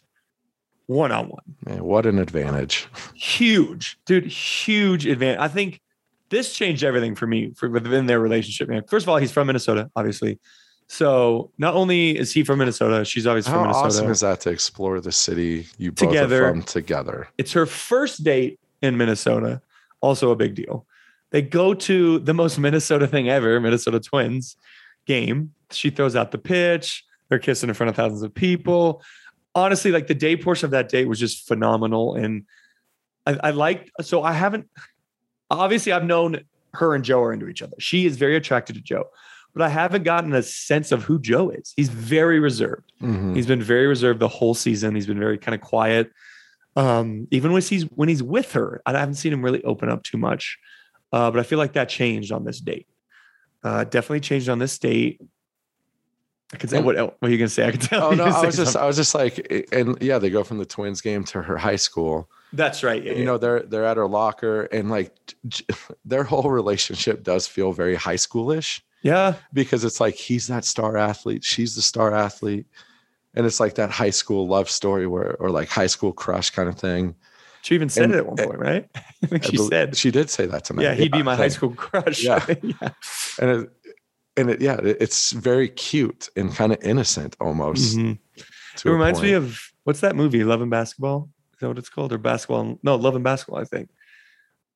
one 0.92 1.12
on 1.12 1.30
one. 1.30 1.56
Man, 1.66 1.84
what 1.84 2.06
an 2.06 2.20
advantage. 2.20 2.88
Huge, 3.16 3.98
dude, 4.06 4.26
huge 4.26 5.06
advantage. 5.08 5.40
I 5.40 5.48
think 5.48 5.82
this 6.30 6.54
changed 6.54 6.84
everything 6.84 7.16
for 7.16 7.28
me 7.28 7.54
for 7.56 7.70
within 7.70 8.06
their 8.06 8.20
relationship. 8.20 8.68
Man, 8.70 8.84
first 8.88 9.06
of 9.06 9.10
all, 9.10 9.18
he's 9.18 9.32
from 9.32 9.48
Minnesota, 9.48 9.90
obviously. 9.96 10.40
So 10.88 11.52
not 11.58 11.74
only 11.74 12.18
is 12.18 12.34
he 12.34 12.44
from 12.44 12.60
Minnesota, 12.60 13.06
she's 13.06 13.26
obviously 13.26 13.52
How 13.52 13.60
from 13.60 13.68
Minnesota. 13.68 13.88
awesome 13.88 14.12
is 14.12 14.20
that 14.20 14.42
to 14.42 14.50
explore 14.50 15.00
the 15.00 15.12
city 15.12 15.68
you 15.78 15.92
both 15.92 16.10
Together. 16.10 16.48
are 16.48 16.52
from 16.52 16.64
together? 16.64 17.30
It's 17.38 17.54
her 17.54 17.66
first 17.66 18.24
date 18.26 18.60
in 18.82 18.98
Minnesota. 18.98 19.62
Also 20.02 20.32
a 20.32 20.36
big 20.36 20.56
deal. 20.56 20.86
They 21.30 21.42
go 21.42 21.74
to 21.74 22.20
the 22.20 22.34
most 22.34 22.60
Minnesota 22.60 23.08
thing 23.08 23.30
ever, 23.30 23.58
Minnesota 23.62 24.02
Twins 24.02 24.58
game. 25.06 25.54
She 25.72 25.90
throws 25.90 26.18
out 26.18 26.32
the 26.32 26.38
pitch. 26.38 27.06
They're 27.30 27.40
kissing 27.40 27.70
in 27.70 27.76
front 27.76 27.90
of 27.90 27.96
thousands 27.96 28.24
of 28.24 28.34
people. 28.34 29.02
Honestly, 29.54 29.92
like 29.92 30.08
the 30.08 30.16
day 30.16 30.36
portion 30.38 30.66
of 30.66 30.72
that 30.72 30.90
date 30.90 31.08
was 31.08 31.20
just 31.20 31.48
phenomenal. 31.48 32.16
And 32.16 32.46
I, 33.26 33.38
I 33.44 33.52
liked, 33.52 33.92
so 34.02 34.24
I 34.24 34.32
haven't, 34.34 34.70
obviously, 35.50 35.92
I've 35.92 36.06
known 36.06 36.42
her 36.74 36.96
and 36.96 37.04
Joe 37.04 37.22
are 37.22 37.34
into 37.34 37.48
each 37.48 37.62
other. 37.62 37.76
She 37.80 38.06
is 38.06 38.16
very 38.18 38.36
attracted 38.38 38.76
to 38.76 38.82
Joe, 38.82 39.06
but 39.54 39.62
I 39.62 39.70
haven't 39.70 40.04
gotten 40.04 40.34
a 40.34 40.42
sense 40.42 40.92
of 40.94 41.04
who 41.04 41.20
Joe 41.20 41.50
is. 41.50 41.74
He's 41.76 41.90
very 41.90 42.40
reserved. 42.40 42.94
Mhm. 43.02 43.36
He's 43.36 43.46
been 43.46 43.62
very 43.62 43.88
reserved 43.88 44.20
the 44.22 44.30
whole 44.30 44.54
season. 44.54 44.96
He's 44.96 45.08
been 45.08 45.20
very 45.20 45.38
kind 45.38 45.54
of 45.54 45.62
quiet. 45.62 46.12
Um, 46.78 47.28
even 47.32 47.52
when 47.52 47.62
he's 47.62 47.84
when 47.84 48.08
he's 48.08 48.24
with 48.24 48.54
her, 48.54 48.82
I 48.86 48.98
haven't 48.98 49.16
seen 49.16 49.34
him 49.34 49.44
really 49.44 49.62
open 49.66 49.90
up 49.90 50.04
too 50.04 50.18
much. 50.18 50.58
Uh, 51.12 51.30
but 51.30 51.42
I 51.42 51.44
feel 51.44 51.58
like 51.60 51.74
that 51.74 51.90
changed 51.90 52.32
on 52.32 52.46
this 52.46 52.62
date. 52.62 52.88
Uh, 53.62 53.84
definitely 53.84 54.22
changed 54.22 54.48
on 54.48 54.60
this 54.60 54.80
date. 54.80 55.20
I 56.54 56.58
could 56.58 56.70
say 56.70 56.78
And- 56.78 56.86
what, 56.86 56.98
what 56.98 57.18
are 57.22 57.30
you 57.30 57.38
gonna 57.38 57.48
say? 57.50 57.66
I 57.68 57.72
could 57.72 57.82
tell. 57.82 58.04
Oh 58.08 58.12
no, 58.12 58.24
I 58.26 58.46
was 58.46 58.56
just 58.58 58.74
something. 58.74 58.82
I 58.82 58.86
was 58.86 58.96
just 58.98 59.16
like 59.16 59.68
and 59.72 59.98
yeah, 60.02 60.18
they 60.20 60.30
go 60.30 60.44
from 60.44 60.58
the 60.58 60.66
twins 60.66 61.02
game 61.02 61.24
to 61.26 61.42
her 61.42 61.58
high 61.58 61.76
school. 61.78 62.30
That's 62.54 62.84
right. 62.84 63.02
Yeah, 63.02 63.14
You 63.14 63.24
know, 63.26 63.38
they're 63.38 63.62
they're 63.62 63.86
at 63.86 63.96
her 63.98 64.08
locker 64.08 64.64
and 64.64 64.90
like 64.90 65.14
their 66.06 66.24
whole 66.24 66.50
relationship 66.50 67.24
does 67.24 67.48
feel 67.48 67.72
very 67.74 67.96
high 67.96 68.16
schoolish 68.18 68.82
yeah, 69.04 69.34
because 69.52 69.84
it's 69.84 70.00
like 70.00 70.14
he's 70.14 70.46
that 70.48 70.64
star 70.64 70.96
athlete, 70.96 71.44
she's 71.44 71.76
the 71.76 71.82
star 71.82 72.14
athlete. 72.14 72.68
And 73.34 73.46
it's 73.46 73.60
like 73.62 73.76
that 73.76 73.90
high 73.90 74.10
school 74.12 74.48
love 74.48 74.70
story 74.70 75.08
where 75.08 75.36
or 75.38 75.50
like 75.50 75.70
high 75.70 75.88
school 75.88 76.12
crush 76.12 76.50
kind 76.52 76.68
of 76.70 76.76
thing. 76.78 77.16
she 77.64 77.74
even 77.76 77.88
said 77.90 78.04
And- 78.04 78.14
it 78.14 78.18
at 78.18 78.28
one 78.28 78.40
eh, 78.40 78.46
point, 78.46 78.60
right? 78.60 78.90
I 79.24 79.26
think 79.28 79.46
I 79.46 79.50
she 79.50 79.58
said, 79.58 79.96
she 79.96 80.12
did 80.12 80.30
say 80.30 80.46
that 80.48 80.66
to 80.66 80.74
me. 80.74 80.84
"Yeah, 80.84 80.94
he'd 80.96 81.14
be 81.14 81.24
my 81.24 81.36
high 81.38 81.48
school 81.48 81.72
crush." 81.72 82.22
Yeah. 82.22 82.46
yeah. 82.62 82.90
and 83.40 83.50
it, 83.50 83.70
and 84.38 84.50
it, 84.50 84.62
yeah, 84.62 84.78
it's 84.82 85.32
very 85.32 85.70
cute 85.70 86.30
and 86.36 86.54
kind 86.54 86.72
of 86.72 86.82
innocent 86.84 87.36
almost. 87.40 87.98
Mhm. 87.98 88.18
It 88.38 88.86
reminds 88.86 89.22
me 89.22 89.34
of 89.34 89.60
what's 89.84 90.00
that 90.00 90.16
movie? 90.16 90.44
Love 90.44 90.62
and 90.62 90.72
Basketball. 90.72 91.30
Is 91.54 91.60
that 91.60 91.68
what 91.68 91.78
it's 91.78 91.90
called? 91.90 92.14
Or 92.14 92.18
basketball? 92.18 92.80
No, 92.84 92.96
Love 92.96 93.16
and 93.16 93.24
Basketball. 93.24 93.60
I 93.60 93.66
think 93.66 93.90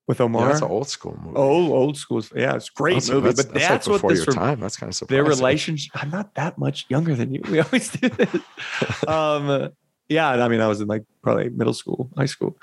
with 0.08 0.20
yeah, 0.20 0.26
Omar. 0.26 0.48
that's 0.50 0.62
an 0.62 0.68
old 0.70 0.88
school 0.88 1.18
movie. 1.24 1.38
old 1.38 1.72
old 1.72 1.98
school. 1.98 2.24
Yeah, 2.36 2.56
it's 2.56 2.70
great 2.70 2.94
That's- 2.96 3.10
movie. 3.10 3.28
that's- 3.30 3.46
but 3.46 3.54
that's, 3.54 3.68
that's, 3.68 3.88
like 3.88 4.04
what 4.04 4.10
this 4.13 4.26
your 4.26 4.36
time. 4.36 4.60
That's 4.60 4.78
kind 4.78 4.89
of 4.89 4.96
surprising. 4.96 5.24
their 5.24 5.30
relationship. 5.32 5.91
I'm 5.96 6.12
not 6.12 6.36
that 6.36 6.58
much 6.58 6.86
younger 6.89 7.15
than 7.15 7.34
you. 7.34 7.41
We 7.50 7.60
always 7.60 7.89
do 7.89 8.10
this. 8.10 8.41
um, 9.08 9.72
yeah, 10.10 10.30
I 10.30 10.48
mean, 10.48 10.62
I 10.62 10.68
was 10.68 10.82
in 10.82 10.88
like 10.88 11.04
probably 11.24 11.50
middle 11.50 11.74
school, 11.74 12.12
high 12.15 12.26
school, 12.28 12.58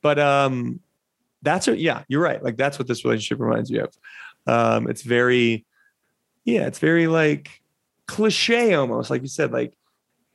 but 0.00 0.18
um, 0.18 0.80
that's 1.42 1.66
what. 1.66 1.78
Yeah, 1.78 2.04
you're 2.08 2.22
right. 2.22 2.42
Like 2.42 2.56
that's 2.56 2.78
what 2.78 2.88
this 2.88 3.04
relationship 3.04 3.40
reminds 3.40 3.70
me 3.70 3.80
of. 3.80 3.92
Um, 4.46 4.88
it's 4.88 5.02
very, 5.02 5.66
yeah, 6.46 6.66
it's 6.66 6.78
very 6.78 7.06
like 7.08 7.60
cliche 8.06 8.72
almost, 8.72 9.10
like 9.10 9.20
you 9.20 9.28
said, 9.28 9.52
like 9.52 9.74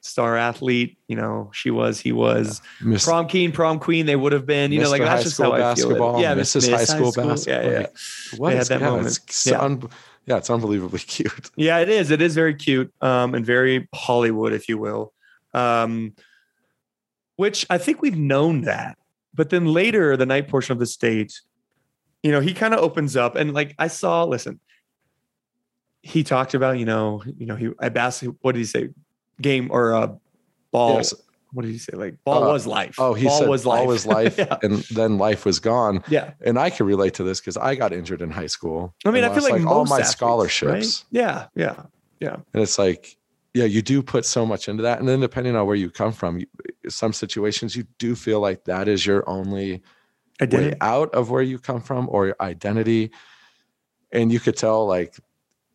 star 0.02 0.36
athlete. 0.38 0.97
You 1.08 1.15
know, 1.15 1.50
she 1.54 1.71
was, 1.71 2.00
he 2.00 2.12
was 2.12 2.62
Miss, 2.82 3.04
prom 3.06 3.28
king, 3.28 3.52
prom 3.52 3.80
queen. 3.80 4.06
They 4.06 4.15
would 4.15 4.34
have 4.34 4.45
been. 4.45 4.71
You 4.71 4.82
know, 4.82 4.89
like 4.91 5.02
Mr. 5.02 5.06
that's 5.06 5.19
High 5.19 5.24
just 5.24 5.36
School 5.38 5.45
how 5.45 5.52
I 5.54 5.58
feel. 5.58 5.63
it. 5.63 5.76
basketball, 5.76 6.21
Yeah, 6.21 6.36
Mrs. 6.36 6.69
High 6.71 6.84
School 6.86 7.13
Yeah, 7.17 7.24
basketball. 7.30 7.71
yeah. 7.71 7.80
Like, 7.80 7.97
what 8.38 8.54
is 8.54 8.67
that 8.67 8.82
yeah, 8.82 8.89
moment. 8.89 9.08
it's 9.08 9.47
Yeah. 9.47 9.62
un- 9.62 9.89
Yeah, 10.28 10.38
it's 10.38 10.50
unbelievably 10.52 11.00
cute. 11.15 11.50
Yeah, 11.56 11.80
it 11.80 11.89
is. 11.89 12.12
It 12.12 12.21
is 12.21 12.36
very 12.36 12.54
cute 12.54 12.93
um, 13.02 13.34
and 13.34 13.43
very 13.45 13.88
Hollywood, 13.95 14.54
if 14.54 14.69
you 14.69 14.78
will. 14.78 15.13
Um, 15.54 16.13
which 17.38 17.65
I 17.69 17.78
think 17.78 18.02
we've 18.02 18.17
known 18.17 18.62
that. 18.62 18.97
But 19.34 19.50
then 19.50 19.65
later, 19.65 20.15
the 20.17 20.26
night 20.26 20.47
portion 20.50 20.74
of 20.74 20.80
the 20.80 20.86
state, 20.86 21.39
you 22.21 22.32
know, 22.32 22.39
he 22.41 22.54
kind 22.54 22.74
of 22.74 22.82
opens 22.82 23.15
up 23.15 23.36
and 23.36 23.54
like 23.54 23.74
I 23.80 23.88
saw, 23.88 24.24
listen, 24.26 24.60
he 26.01 26.23
talked 26.23 26.53
about, 26.53 26.79
you 26.79 26.85
know, 26.85 27.23
you 27.37 27.45
know, 27.45 27.55
he 27.55 27.69
I 27.79 27.87
asked 27.87 28.23
what 28.41 28.53
did 28.53 28.59
he 28.59 28.65
say? 28.65 28.89
Game 29.41 29.69
or 29.71 29.93
uh 29.93 30.13
ball. 30.71 30.95
Yes. 30.97 31.13
What 31.53 31.63
did 31.63 31.71
he 31.71 31.77
say? 31.79 31.93
Like 31.97 32.15
ball 32.23 32.45
Uh, 32.45 32.53
was 32.53 32.65
life. 32.65 32.95
Oh, 32.97 33.13
he 33.13 33.25
ball 33.25 33.39
said 33.39 33.49
was 33.49 33.63
ball 33.65 33.79
life. 33.79 33.87
was 33.87 34.05
life, 34.05 34.37
yeah. 34.37 34.57
and 34.63 34.75
then 34.95 35.17
life 35.17 35.43
was 35.45 35.59
gone. 35.59 36.01
yeah. 36.07 36.31
And 36.45 36.57
I 36.57 36.69
can 36.69 36.85
relate 36.85 37.13
to 37.15 37.23
this 37.23 37.41
because 37.41 37.57
I 37.57 37.75
got 37.75 37.91
injured 37.91 38.21
in 38.21 38.31
high 38.31 38.47
school. 38.47 38.95
I 39.05 39.11
mean, 39.11 39.23
I 39.25 39.27
feel 39.33 39.43
lost, 39.43 39.51
like, 39.51 39.65
all 39.65 39.85
my 39.85 39.95
athletes, 39.97 40.11
scholarships, 40.11 40.71
right? 40.71 41.03
Yeah, 41.11 41.47
yeah, 41.55 41.83
yeah. 42.21 42.35
and 42.53 42.63
it's 42.63 42.79
like, 42.79 43.17
yeah, 43.53 43.65
you 43.65 43.81
do 43.81 44.01
put 44.01 44.23
so 44.25 44.45
much 44.45 44.69
into 44.69 44.83
that, 44.83 44.99
and 44.99 45.09
then 45.09 45.19
depending 45.19 45.57
on 45.57 45.67
where 45.67 45.75
you 45.75 45.89
come 45.89 46.13
from, 46.13 46.39
you, 46.39 46.45
some 46.87 47.11
situations 47.11 47.75
you 47.75 47.85
do 47.99 48.15
feel 48.15 48.39
like 48.39 48.63
that 48.63 48.87
is 48.87 49.05
your 49.05 49.27
only 49.29 49.83
I 50.39 50.45
did 50.45 50.59
way 50.71 50.77
out 50.79 51.13
of 51.13 51.31
where 51.31 51.41
you 51.43 51.59
come 51.59 51.81
from 51.81 52.07
or 52.09 52.27
your 52.27 52.37
identity, 52.39 53.11
and 54.13 54.31
you 54.31 54.39
could 54.39 54.55
tell 54.55 54.87
like 54.87 55.17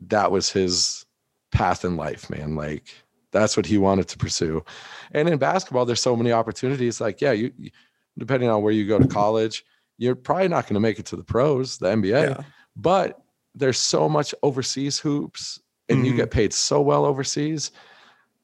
that 0.01 0.31
was 0.31 0.51
his 0.51 1.05
path 1.53 1.85
in 1.85 1.97
life, 1.97 2.29
man. 2.31 2.55
Like 2.57 2.85
that's 3.33 3.57
what 3.57 3.67
he 3.67 3.79
wanted 3.79 4.09
to 4.09 4.19
pursue. 4.19 4.65
And 5.13 5.29
in 5.29 5.39
basketball, 5.39 5.85
there's 5.87 6.01
so 6.01 6.17
many 6.17 6.33
opportunities. 6.33 7.01
Like, 7.01 7.21
yeah, 7.21 7.33
you 7.33 7.53
you- 7.59 7.71
depending 8.19 8.49
on 8.49 8.63
where 8.63 8.73
you 8.73 8.87
go 8.87 8.99
to 8.99 9.07
college, 9.07 9.63
you're 9.99 10.15
probably 10.15 10.49
not 10.49 10.65
going 10.65 10.75
to 10.75 10.81
make 10.81 10.99
it 10.99 11.05
to 11.07 11.17
the 11.17 11.23
pros, 11.25 11.77
the 11.79 11.89
NBA, 11.89 12.31
Yeah. 12.31 12.43
but 12.75 13.21
there's 13.55 13.79
so 13.79 14.09
much 14.09 14.35
overseas 14.43 14.99
hoops 14.99 15.61
and 15.91 16.07
you 16.07 16.13
Mhm. 16.13 16.17
get 16.17 16.31
paid 16.31 16.53
so 16.55 16.81
well 16.81 17.05
overseas. 17.05 17.71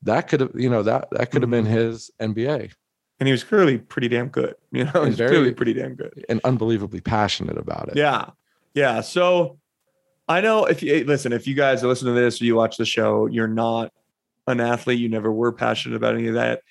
That 0.03 0.29
could 0.29 0.41
have, 0.41 0.51
you 0.55 0.69
know, 0.69 0.83
that 0.83 1.09
that 1.13 1.31
could 1.31 1.43
have 1.43 1.51
been 1.51 1.65
Mm-hmm. 1.65 1.75
his 1.75 2.11
NBA 2.21 2.71
And 3.21 3.27
he 3.29 3.33
was 3.33 3.45
clearly 3.45 3.79
pretty 3.79 4.09
damn 4.09 4.29
good. 4.29 4.55
You 4.73 4.85
know, 4.85 5.05
he's 5.05 5.17
clearly 5.17 5.53
pretty 5.55 5.73
damn 5.75 5.95
good. 5.95 6.25
and 6.29 6.41
unbelievably 6.45 7.01
passionate 7.03 7.57
about 7.57 7.89
it. 7.89 7.97
Yeah. 7.97 8.31
Yeah. 8.75 9.01
So 9.01 9.59
I 10.29 10.41
know 10.41 10.65
if 10.67 10.83
you 10.83 11.05
listen, 11.05 11.33
if 11.33 11.47
you 11.47 11.55
guys 11.55 11.83
are 11.83 11.89
listening 11.89 12.15
to 12.15 12.21
this 12.21 12.41
or 12.41 12.45
you 12.45 12.55
watch 12.55 12.77
the 12.77 12.85
show, 12.85 13.27
you're 13.27 13.49
not 13.49 13.93
an 14.47 14.61
athlete, 14.61 14.99
you 14.99 15.09
never 15.09 15.31
were 15.33 15.53
passionate 15.53 15.97
about 15.97 16.15
any 16.15 16.29
of 16.29 16.35
that. 16.35 16.63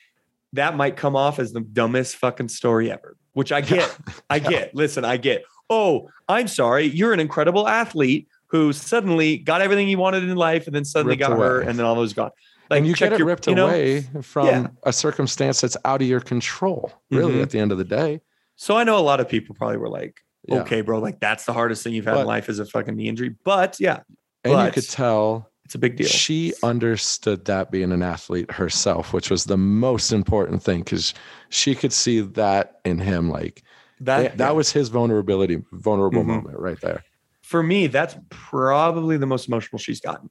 That 0.54 0.76
might 0.76 0.98
come 0.98 1.16
off 1.16 1.40
as 1.40 1.54
the 1.54 1.62
dumbest 1.62 2.16
fucking 2.18 2.50
story 2.50 2.92
ever, 2.92 3.16
which 3.34 3.52
I 3.52 3.62
get. 3.74 3.96
I 4.30 4.40
get. 4.40 4.74
Listen, 4.76 5.06
I 5.06 5.18
get. 5.18 5.44
Oh, 5.70 6.10
I'm 6.28 6.48
sorry. 6.48 6.86
You're 6.86 7.14
an 7.14 7.20
incredible 7.20 7.68
athlete 7.68 8.28
who 8.48 8.74
suddenly 8.74 9.38
got 9.38 9.62
everything 9.62 9.88
he 9.88 9.96
wanted 9.96 10.24
in 10.24 10.36
life 10.36 10.68
and 10.68 10.76
then 10.76 10.84
suddenly 10.84 11.14
Ripped 11.14 11.30
got 11.30 11.38
hurt 11.38 11.68
and 11.68 11.80
then 11.80 11.86
all 11.86 11.96
those 11.96 12.12
gone. 12.14 12.32
Like 12.70 12.80
and 12.80 12.88
you 12.88 12.94
get 12.94 13.14
it 13.14 13.20
your- 13.20 13.28
ripped 13.28 13.48
you 13.48 13.56
know? 13.56 13.68
away 13.68 14.02
from 14.22 14.46
Yeah. 14.48 14.68
a 14.84 14.92
circumstance 14.94 15.62
that's 15.62 15.78
out 15.86 16.02
of 16.02 16.08
your 16.08 16.20
control, 16.20 16.92
really, 17.10 17.36
Mhm. 17.36 17.42
at 17.44 17.50
the 17.52 17.60
end 17.60 17.72
of 17.72 17.78
the 17.78 17.84
day. 17.86 18.20
So 18.58 18.76
I 18.78 18.84
know 18.84 18.98
a 18.98 19.00
lot 19.02 19.20
of 19.22 19.28
people 19.30 19.56
probably 19.56 19.78
were 19.78 19.90
like, 19.90 20.20
Yeah. 20.48 20.62
okay, 20.62 20.82
bro, 20.82 21.00
like 21.00 21.20
that's 21.20 21.46
the 21.46 21.54
hardest 21.54 21.84
thing 21.84 21.94
you've 21.94 22.06
had 22.06 22.18
in 22.18 22.26
life 22.26 22.50
is 22.50 22.60
a 22.60 22.66
fucking 22.66 22.96
knee 22.96 23.08
injury. 23.08 23.36
But 23.44 23.80
yeah, 23.80 24.00
And 24.44 24.54
you 24.66 24.72
could 24.72 24.90
tell 24.90 25.52
it's 25.66 25.76
a 25.76 25.78
big 25.80 25.98
deal. 25.98 26.08
she 26.08 26.54
understood 26.64 27.46
that 27.46 27.70
being 27.72 27.92
an 27.92 28.02
athlete 28.04 28.50
herself, 28.52 29.14
which 29.14 29.30
was 29.30 29.46
the 29.46 29.58
most 29.58 30.12
important 30.12 30.64
thing 30.64 30.80
because 30.80 31.14
she 31.50 31.76
could 31.76 31.94
see 31.94 32.22
that 32.22 32.80
in 32.86 32.98
him. 33.00 33.30
Like 33.30 33.64
that, 34.00 34.38
that 34.40 34.46
yeah. 34.48 34.52
was 34.52 34.72
his 34.72 34.90
vulnerability, 34.90 35.62
vulnerable 35.74 36.24
Mhm. 36.24 36.28
moment 36.28 36.60
right 36.60 36.82
there. 36.82 37.04
for 37.44 37.62
me, 37.62 37.86
that's 37.88 38.16
probably 38.30 39.18
the 39.18 39.26
most 39.26 39.48
emotional 39.48 39.78
she's 39.78 40.00
gotten 40.00 40.30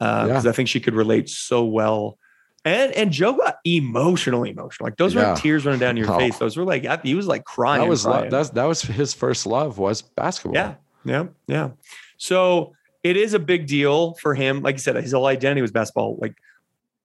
because 0.00 0.46
I 0.46 0.52
think 0.52 0.68
she 0.68 0.80
could 0.80 0.94
relate 0.94 1.28
so 1.28 1.64
well. 1.64 2.18
And 2.64 2.92
and 2.92 3.10
Joe 3.10 3.32
got 3.34 3.56
emotional, 3.64 4.44
emotional. 4.44 4.86
Like 4.86 4.96
those 4.98 5.14
Yeah. 5.14 5.30
were 5.30 5.36
tears 5.36 5.64
running 5.64 5.80
down 5.80 5.96
your 5.96 6.12
Oh. 6.12 6.18
face. 6.18 6.36
Those 6.38 6.56
were 6.56 6.64
like 6.64 6.84
he 7.02 7.14
was 7.14 7.26
like 7.26 7.44
crying. 7.44 7.80
That 7.82 7.88
was 7.88 8.04
crying. 8.04 8.30
that's 8.30 8.50
that 8.50 8.64
was 8.64 8.82
his 8.82 9.14
first 9.14 9.46
love 9.46 9.78
was 9.78 10.02
basketball. 10.02 10.54
yeah, 10.54 10.74
yeah, 11.04 11.26
yeah. 11.46 11.70
So 12.18 12.74
it 13.02 13.16
is 13.16 13.32
a 13.32 13.38
big 13.38 13.66
deal 13.66 14.14
for 14.14 14.34
him. 14.34 14.60
Like 14.62 14.74
you 14.74 14.80
said, 14.80 14.96
his 14.96 15.12
whole 15.12 15.26
identity 15.26 15.62
was 15.62 15.70
basketball. 15.72 16.18
Like 16.20 16.34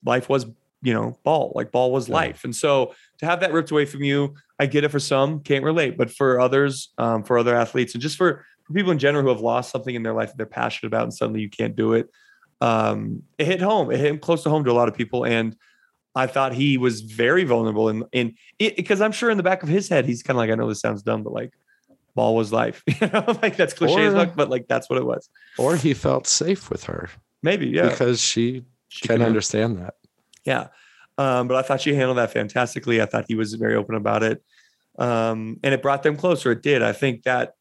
life 0.04 0.28
was, 0.28 0.46
you 0.82 0.94
know, 0.94 1.18
ball. 1.24 1.54
Like 1.56 1.72
ball 1.72 1.92
was 1.94 2.10
Yeah. 2.10 2.16
life. 2.16 2.44
And 2.44 2.54
so 2.54 2.94
to 3.20 3.26
have 3.26 3.40
that 3.40 3.54
ripped 3.54 3.72
away 3.72 3.86
from 3.86 4.04
you, 4.04 4.36
I 4.60 4.66
get 4.66 4.84
it 4.84 4.90
for 4.90 5.00
some, 5.00 5.40
can't 5.40 5.64
relate, 5.64 5.98
but 5.98 6.12
for 6.12 6.40
others, 6.42 6.90
um, 6.98 7.24
for 7.24 7.38
other 7.38 7.56
athletes, 7.56 7.94
and 7.94 8.02
just 8.02 8.18
for 8.18 8.44
for 8.66 8.74
people 8.74 8.92
in 8.92 8.98
general 9.00 9.24
who 9.24 9.30
have 9.30 9.42
lost 9.42 9.72
something 9.72 9.94
in 9.96 10.02
their 10.04 10.14
life 10.14 10.30
that 10.32 10.38
they're 10.38 10.46
passionate 10.48 10.88
about, 10.88 11.04
and 11.04 11.14
suddenly 11.14 11.40
you 11.40 11.50
can't 11.50 11.76
do 11.76 11.94
it. 11.94 12.10
Um, 12.62 13.24
it 13.38 13.46
hit 13.48 13.62
home. 13.62 13.92
It 13.92 14.00
hit 14.00 14.22
close 14.22 14.44
to 14.44 14.50
home 14.50 14.64
to 14.66 14.72
a 14.72 14.74
lot 14.74 14.88
of 14.88 14.96
people, 14.96 15.26
and 15.26 15.56
I 16.16 16.28
thought 16.28 16.54
he 16.54 16.78
was 16.78 17.02
very 17.02 17.44
vulnerable. 17.44 17.90
And 17.90 18.06
in 18.12 18.36
it 18.60 18.76
because 18.76 19.02
I'm 19.02 19.12
sure 19.12 19.30
in 19.30 19.38
the 19.38 19.44
back 19.44 19.64
of 19.64 19.70
his 19.70 19.90
head, 19.90 20.06
he's 20.06 20.24
kind 20.24 20.36
of 20.36 20.40
like, 20.40 20.50
I 20.50 20.56
know 20.56 20.68
this 20.68 20.80
sounds 20.80 21.04
dumb, 21.04 21.24
but 21.24 21.34
like, 21.34 21.52
ball 22.16 22.36
was 22.36 22.54
life. 22.54 22.84
you 23.02 23.08
know, 23.08 23.38
like 23.42 23.58
that's 23.58 23.74
cliche 23.74 24.06
as 24.06 24.14
fuck, 24.14 24.36
but 24.36 24.50
like 24.50 24.68
that's 24.68 24.90
what 24.90 24.98
it 24.98 25.06
was. 25.06 25.30
Or 25.58 25.76
he 25.76 25.94
felt 25.94 26.28
safe 26.28 26.70
with 26.70 26.86
her 26.86 27.10
Maybe, 27.44 27.68
yeah. 27.68 27.90
because 27.90 28.22
she, 28.22 28.64
She 28.88 29.08
can 29.08 29.18
could- 29.18 29.28
understand 29.28 29.78
that. 29.80 29.96
Yeah. 30.46 30.68
Um, 31.18 31.48
but 31.48 31.58
I 31.58 31.62
thought 31.62 31.82
she 31.82 31.94
handled 31.96 32.18
that 32.18 32.32
fantastically. 32.32 33.02
I 33.02 33.06
thought 33.06 33.26
he 33.28 33.36
was 33.36 33.54
very 33.54 33.76
open 33.76 33.96
about 33.96 34.24
it. 34.24 34.44
Um, 34.98 35.60
and 35.64 35.74
it 35.74 35.82
brought 35.82 36.04
them 36.04 36.16
closer. 36.18 36.52
It 36.52 36.62
did. 36.62 36.82
I 36.82 36.94
think 36.94 37.24
that. 37.24 37.56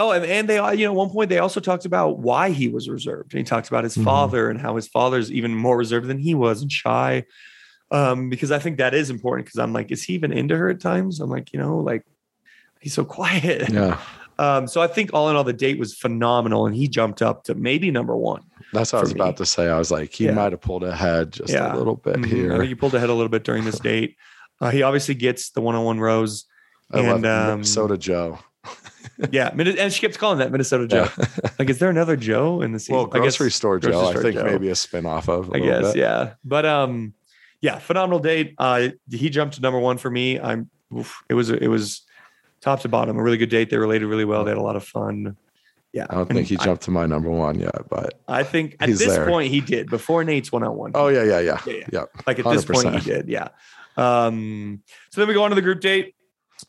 Oh, 0.00 0.10
and, 0.12 0.24
and 0.24 0.48
they, 0.48 0.58
all- 0.58 0.72
you 0.74 0.86
know, 0.86 0.92
at 0.92 0.96
one 0.96 1.10
point 1.10 1.28
they 1.28 1.38
also 1.38 1.60
talked 1.60 1.84
about 1.84 2.18
why 2.18 2.50
he 2.50 2.68
was 2.68 2.88
reserved. 2.88 3.32
And 3.34 3.38
he 3.38 3.44
talks 3.44 3.68
about 3.68 3.84
his 3.84 3.96
Mhm. 3.96 4.04
father 4.04 4.48
and 4.50 4.58
how 4.60 4.74
his 4.76 4.88
father's 4.88 5.30
even 5.30 5.54
more 5.54 5.76
reserved 5.76 6.06
than 6.08 6.18
he 6.18 6.34
was 6.34 6.62
and 6.62 6.72
shy. 6.72 7.24
Um, 7.90 8.28
because 8.30 8.50
I 8.50 8.58
think 8.58 8.78
that 8.78 8.94
is 8.94 9.10
important. 9.10 9.46
Because 9.46 9.58
I'm 9.58 9.72
like, 9.72 9.90
is 9.90 10.02
he 10.02 10.14
even 10.14 10.32
into 10.32 10.56
her 10.56 10.68
at 10.70 10.80
times? 10.80 11.20
I'm 11.20 11.28
like, 11.28 11.52
you 11.52 11.58
know, 11.58 11.78
like 11.78 12.04
he's 12.80 12.94
so 12.94 13.04
quiet. 13.18 13.68
Yeah. 13.70 13.98
Um, 14.38 14.66
so 14.66 14.80
I 14.80 14.86
think 14.86 15.10
all 15.12 15.28
in 15.28 15.36
all, 15.36 15.44
the 15.44 15.52
date 15.52 15.78
was 15.78 15.94
phenomenal, 15.94 16.64
and 16.66 16.74
he 16.74 16.88
jumped 16.88 17.20
up 17.20 17.44
to 17.44 17.54
maybe 17.54 17.90
number 17.90 18.16
one. 18.16 18.42
That's 18.72 18.92
what 18.94 19.00
I 19.00 19.02
was 19.02 19.12
me. 19.14 19.20
about 19.20 19.36
to 19.36 19.44
say. 19.44 19.68
I 19.68 19.76
was 19.76 19.90
like, 19.90 20.12
he 20.14 20.24
Yeah. 20.24 20.30
might 20.32 20.52
have 20.52 20.62
pulled 20.62 20.82
ahead 20.82 21.32
just 21.32 21.52
Yeah. 21.52 21.74
a 21.74 21.76
little 21.76 21.96
bit 21.96 22.16
Mhm. 22.16 22.24
I 22.24 22.28
here. 22.28 22.50
think 22.56 22.68
he 22.68 22.74
pulled 22.74 22.94
ahead 22.94 23.10
a 23.10 23.14
little 23.14 23.28
bit 23.28 23.44
during 23.44 23.64
this 23.64 23.78
date. 23.90 24.16
Uh, 24.58 24.70
he 24.70 24.82
obviously 24.82 25.14
gets 25.14 25.50
the 25.50 25.60
one-on-one 25.60 26.00
rose. 26.00 26.46
I 26.90 27.00
love 27.02 27.16
and, 27.16 27.26
um, 27.26 27.46
Minnesota 27.50 27.98
Joe. 27.98 28.38
Yeah, 29.30 29.48
and 29.48 29.92
she 29.92 30.00
kept 30.00 30.18
calling 30.18 30.38
that 30.38 30.50
Minnesota 30.50 30.86
Joe. 30.86 31.08
Yeah. 31.18 31.26
Like, 31.58 31.68
is 31.68 31.78
there 31.78 31.90
another 31.90 32.16
Joe 32.16 32.62
in 32.62 32.72
the 32.72 32.78
season? 32.78 32.96
well, 32.96 33.04
I 33.12 33.18
guess- 33.18 33.36
grocery 33.36 33.50
store 33.50 33.78
Joe. 33.78 33.90
grocery 33.90 34.18
I 34.18 34.22
think 34.22 34.34
Joe. 34.36 34.44
maybe 34.44 34.68
a 34.70 34.72
spinoff 34.72 35.28
of. 35.28 35.52
I 35.52 35.58
I 35.58 35.60
guess, 35.60 35.94
yeah. 35.94 36.34
But 36.42 36.64
um, 36.64 37.12
yeah, 37.60 37.78
phenomenal 37.78 38.18
date. 38.18 38.54
Uh, 38.56 38.88
he 39.10 39.28
jumped 39.28 39.56
to 39.56 39.60
number 39.60 39.78
one 39.78 39.98
for 39.98 40.10
me. 40.10 40.40
I'm. 40.40 40.70
Oof, 40.96 41.22
it 41.28 41.34
was 41.34 41.50
it 41.50 41.68
was 41.68 42.02
top 42.60 42.80
to 42.80 42.88
bottom 42.88 43.18
a 43.18 43.22
really 43.22 43.36
good 43.36 43.50
date. 43.50 43.70
They 43.70 43.76
related 43.76 44.06
really 44.06 44.24
well. 44.24 44.44
They 44.44 44.50
had 44.50 44.58
a 44.58 44.62
lot 44.62 44.76
of 44.76 44.84
fun. 44.84 45.36
Yeah, 45.92 46.06
I 46.08 46.14
don't 46.14 46.30
and 46.30 46.36
think 46.36 46.48
he 46.48 46.56
jumped 46.56 46.84
to 46.84 46.90
my 46.90 47.06
number 47.06 47.30
one 47.30 47.58
yet, 47.58 47.88
but 47.88 48.20
I, 48.28 48.44
think 48.44 48.76
at 48.78 48.88
this 48.88 49.04
there. 49.06 49.26
point 49.26 49.50
he 49.50 49.60
did 49.60 49.90
before 49.90 50.22
Nate's 50.22 50.52
one 50.52 50.62
on 50.62 50.76
one. 50.76 50.92
oh 50.94 51.08
yeah, 51.08 51.24
yeah, 51.24 51.40
yeah, 51.40 51.60
Yeah, 51.66 51.72
yeah. 51.74 51.86
yeah. 51.92 52.04
Like 52.26 52.38
at 52.38 52.44
this 52.44 52.64
point, 52.64 52.94
he 52.94 53.00
did. 53.00 53.28
Yeah. 53.28 53.48
Um, 53.96 54.82
so 55.10 55.20
then 55.20 55.26
we 55.28 55.34
go 55.34 55.42
on 55.42 55.50
to 55.50 55.56
the 55.56 55.62
group 55.62 55.80
date. 55.80 56.14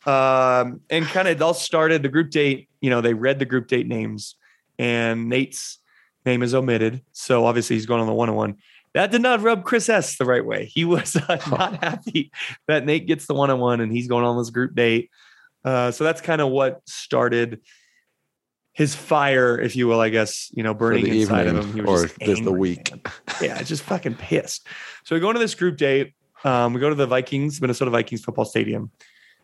Um, 0.05 0.81
and 0.89 1.05
kind 1.05 1.27
of 1.27 1.35
it 1.37 1.41
all 1.41 1.53
started 1.53 2.01
the 2.03 2.09
group 2.09 2.31
date. 2.31 2.69
You 2.81 2.89
know, 2.89 3.01
they 3.01 3.13
read 3.13 3.39
the 3.39 3.45
group 3.45 3.67
date 3.67 3.87
names, 3.87 4.35
and 4.79 5.29
Nate's 5.29 5.79
name 6.25 6.43
is 6.43 6.53
omitted. 6.53 7.01
So 7.11 7.45
obviously 7.45 7.75
he's 7.75 7.85
going 7.85 8.01
on 8.01 8.07
the 8.07 8.13
one 8.13 8.29
on 8.29 8.35
one. 8.35 8.57
That 8.93 9.11
did 9.11 9.21
not 9.21 9.41
rub 9.41 9.63
Chris 9.63 9.87
S 9.89 10.17
the 10.17 10.25
right 10.25 10.45
way. 10.45 10.65
He 10.65 10.85
was 10.85 11.15
uh, 11.15 11.37
not 11.49 11.83
happy 11.83 12.31
that 12.67 12.85
Nate 12.85 13.07
gets 13.07 13.25
the 13.25 13.33
one 13.33 13.49
on 13.49 13.59
one 13.59 13.79
and 13.79 13.91
he's 13.91 14.07
going 14.07 14.25
on 14.25 14.37
this 14.37 14.49
group 14.49 14.75
date. 14.75 15.09
Uh, 15.63 15.91
so 15.91 16.03
that's 16.03 16.19
kind 16.21 16.41
of 16.41 16.49
what 16.49 16.81
started 16.87 17.61
his 18.73 18.95
fire, 18.95 19.59
if 19.59 19.75
you 19.75 19.87
will, 19.87 19.99
I 19.99 20.09
guess, 20.09 20.49
you 20.53 20.63
know, 20.63 20.73
burning 20.73 21.07
inside 21.07 21.47
of 21.47 21.57
him. 21.57 21.73
He 21.73 21.81
was 21.81 22.03
or 22.03 22.07
just 22.07 22.19
the- 22.19 22.43
the 22.45 22.51
week. 22.51 22.91
Yeah, 23.41 23.61
just 23.63 23.83
fucking 23.83 24.15
pissed. 24.15 24.67
So 25.05 25.15
we 25.15 25.19
go 25.19 25.29
into 25.29 25.39
this 25.39 25.55
group 25.55 25.77
date. 25.77 26.13
Um, 26.43 26.73
we 26.73 26.79
go 26.79 26.89
to 26.89 26.95
the 26.95 27.07
Vikings, 27.07 27.59
Minnesota 27.61 27.89
Vikings 27.91 28.23
football 28.23 28.45
stadium, 28.45 28.91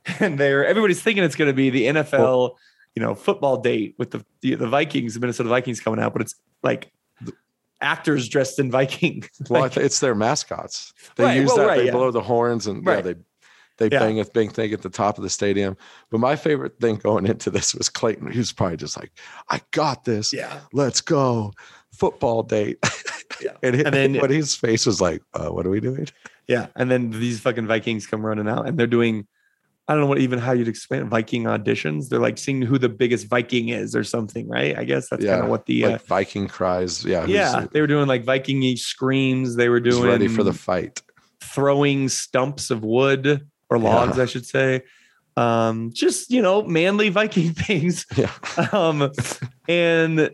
and 0.19 0.37
they're 0.37 0.65
everybody's 0.65 1.01
thinking 1.01 1.23
it's 1.23 1.35
going 1.35 1.49
to 1.49 1.53
be 1.53 1.69
the 1.69 1.85
NFL, 1.85 2.55
you 2.95 3.01
know, 3.01 3.15
football 3.15 3.57
date 3.57 3.95
with 3.97 4.11
the, 4.11 4.23
the 4.41 4.67
Vikings, 4.67 5.13
the 5.13 5.19
Minnesota 5.19 5.49
Vikings 5.49 5.79
coming 5.79 5.99
out, 5.99 6.13
but 6.13 6.21
it's 6.21 6.35
like 6.63 6.91
actors 7.81 8.27
dressed 8.27 8.59
in 8.59 8.71
Viking. 8.71 9.23
Well, 9.49 9.61
I 9.61 9.65
Like, 9.65 9.73
th- 9.73 9.85
it's 9.85 9.99
their 9.99 10.15
mascots. 10.15 10.93
They 11.15 11.23
Right, 11.23 11.37
use 11.41 11.47
well, 11.49 11.57
that. 11.57 11.67
right, 11.67 11.77
they 11.77 11.85
yeah. 11.85 11.91
blow 11.91 12.11
the 12.11 12.21
horns 12.21 12.67
and 12.67 12.85
Right. 12.85 12.97
yeah, 13.05 13.13
they 13.13 13.15
they 13.77 13.89
Yeah. 13.95 13.99
bang 13.99 14.19
a 14.19 14.25
big 14.25 14.51
thing 14.53 14.73
at 14.73 14.81
the 14.81 14.89
top 14.89 15.19
of 15.19 15.23
the 15.23 15.29
stadium. 15.29 15.77
But 16.09 16.19
my 16.19 16.35
favorite 16.35 16.79
thing 16.79 16.95
going 16.95 17.27
into 17.27 17.51
this 17.51 17.75
was 17.75 17.89
Clayton. 17.89 18.31
He 18.31 18.39
was 18.39 18.51
probably 18.51 18.77
just 18.77 18.97
like, 18.97 19.11
"I 19.49 19.61
got 19.69 20.03
this. 20.03 20.33
yeah, 20.33 20.61
Let's 20.73 20.99
go." 21.01 21.53
Football 21.93 22.43
date. 22.43 22.79
Yeah. 23.39 23.51
and, 23.61 23.75
And 23.75 23.93
then- 23.93 24.19
but 24.19 24.31
his 24.31 24.55
face 24.55 24.87
was 24.87 24.99
like, 24.99 25.21
uh, 25.35 25.49
"What 25.49 25.67
are 25.67 25.69
we 25.69 25.79
doing?" 25.79 26.07
yeah. 26.47 26.67
And 26.75 26.89
then 26.89 27.11
these 27.11 27.39
fucking 27.39 27.67
Vikings 27.67 28.07
come 28.07 28.25
running 28.25 28.47
out, 28.49 28.67
and 28.67 28.79
they're 28.79 28.87
doing 28.87 29.27
I 29.87 29.93
don't 29.93 30.01
know 30.01 30.07
what 30.07 30.19
even 30.19 30.37
how 30.39 30.51
you'd 30.51 30.67
explain 30.67 31.07
Viking 31.09 31.43
auditions. 31.43 32.09
They're 32.09 32.19
like 32.19 32.37
seeing 32.37 32.61
who 32.61 32.77
the 32.77 32.89
biggest 32.89 33.27
Viking 33.27 33.69
is 33.69 33.95
or 33.95 34.03
something, 34.03 34.49
right? 34.49 34.77
I 34.77 34.83
guess 34.83 35.09
that's 35.09 35.23
kind 35.23 35.43
of 35.43 35.49
what 35.49 35.65
the 35.65 35.85
like 35.85 35.95
uh, 35.95 36.03
Viking 36.07 36.47
cries. 36.47 37.05
Yeah, 37.05 37.25
yeah 37.25 37.67
they 37.71 37.79
were 37.79 37.87
doing 37.87 38.07
like 38.07 38.25
Viking 38.25 38.75
screams. 38.75 39.55
They 39.55 39.69
were 39.69 39.79
doing 39.79 40.03
ready 40.03 40.27
for 40.27 40.43
the 40.43 40.51
fight. 40.53 41.01
throwing 41.41 42.09
stumps 42.09 42.69
of 42.69 42.83
wood 42.83 43.47
or 43.69 43.79
logs, 43.79 44.17
Yeah. 44.17 44.23
I 44.23 44.25
should 44.25 44.45
say. 44.45 44.81
Um, 45.37 45.91
just 45.93 46.31
you 46.31 46.41
know, 46.41 46.63
manly 46.63 47.09
Viking 47.09 47.53
things. 47.53 48.05
Yeah, 48.17 48.31
Um, 48.73 49.11
and 49.69 50.31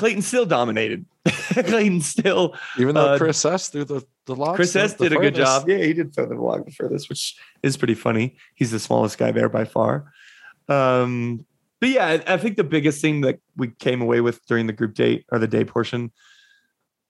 Clayton 0.00 0.22
still 0.22 0.46
dominated. 0.46 1.04
Clayton 1.52 2.00
still 2.00 2.54
even 2.78 2.94
though 2.94 3.14
Uh, 3.14 3.18
Chris 3.18 3.44
S 3.44 3.68
threw 3.68 3.84
the 3.84 4.04
the 4.26 4.34
logs. 4.34 4.56
Chris 4.56 4.72
the- 4.72 4.80
S 4.80 4.94
the 4.94 5.08
did 5.10 5.18
a 5.18 5.20
good 5.20 5.34
job. 5.34 5.68
Yeah, 5.68 5.78
he 5.78 5.92
did 5.92 6.14
throw 6.14 6.26
the 6.26 6.34
log 6.34 6.64
the 6.66 6.72
furthest, 6.72 7.08
which 7.08 7.36
is 7.62 7.76
pretty 7.76 7.94
funny. 7.94 8.36
He's 8.54 8.70
the 8.70 8.78
smallest 8.80 9.18
guy 9.18 9.30
there 9.30 9.48
by 9.48 9.64
far. 9.64 10.12
Um, 10.68 11.44
but 11.80 11.88
yeah, 11.90 12.06
I, 12.06 12.34
I 12.34 12.36
think 12.36 12.56
the 12.56 12.64
biggest 12.64 13.00
thing 13.00 13.20
that 13.22 13.38
we 13.56 13.68
came 13.78 14.00
away 14.02 14.20
with 14.20 14.44
during 14.46 14.66
the 14.66 14.72
group 14.72 14.94
date 14.94 15.24
or 15.32 15.38
the 15.38 15.48
day 15.48 15.64
portion, 15.64 16.12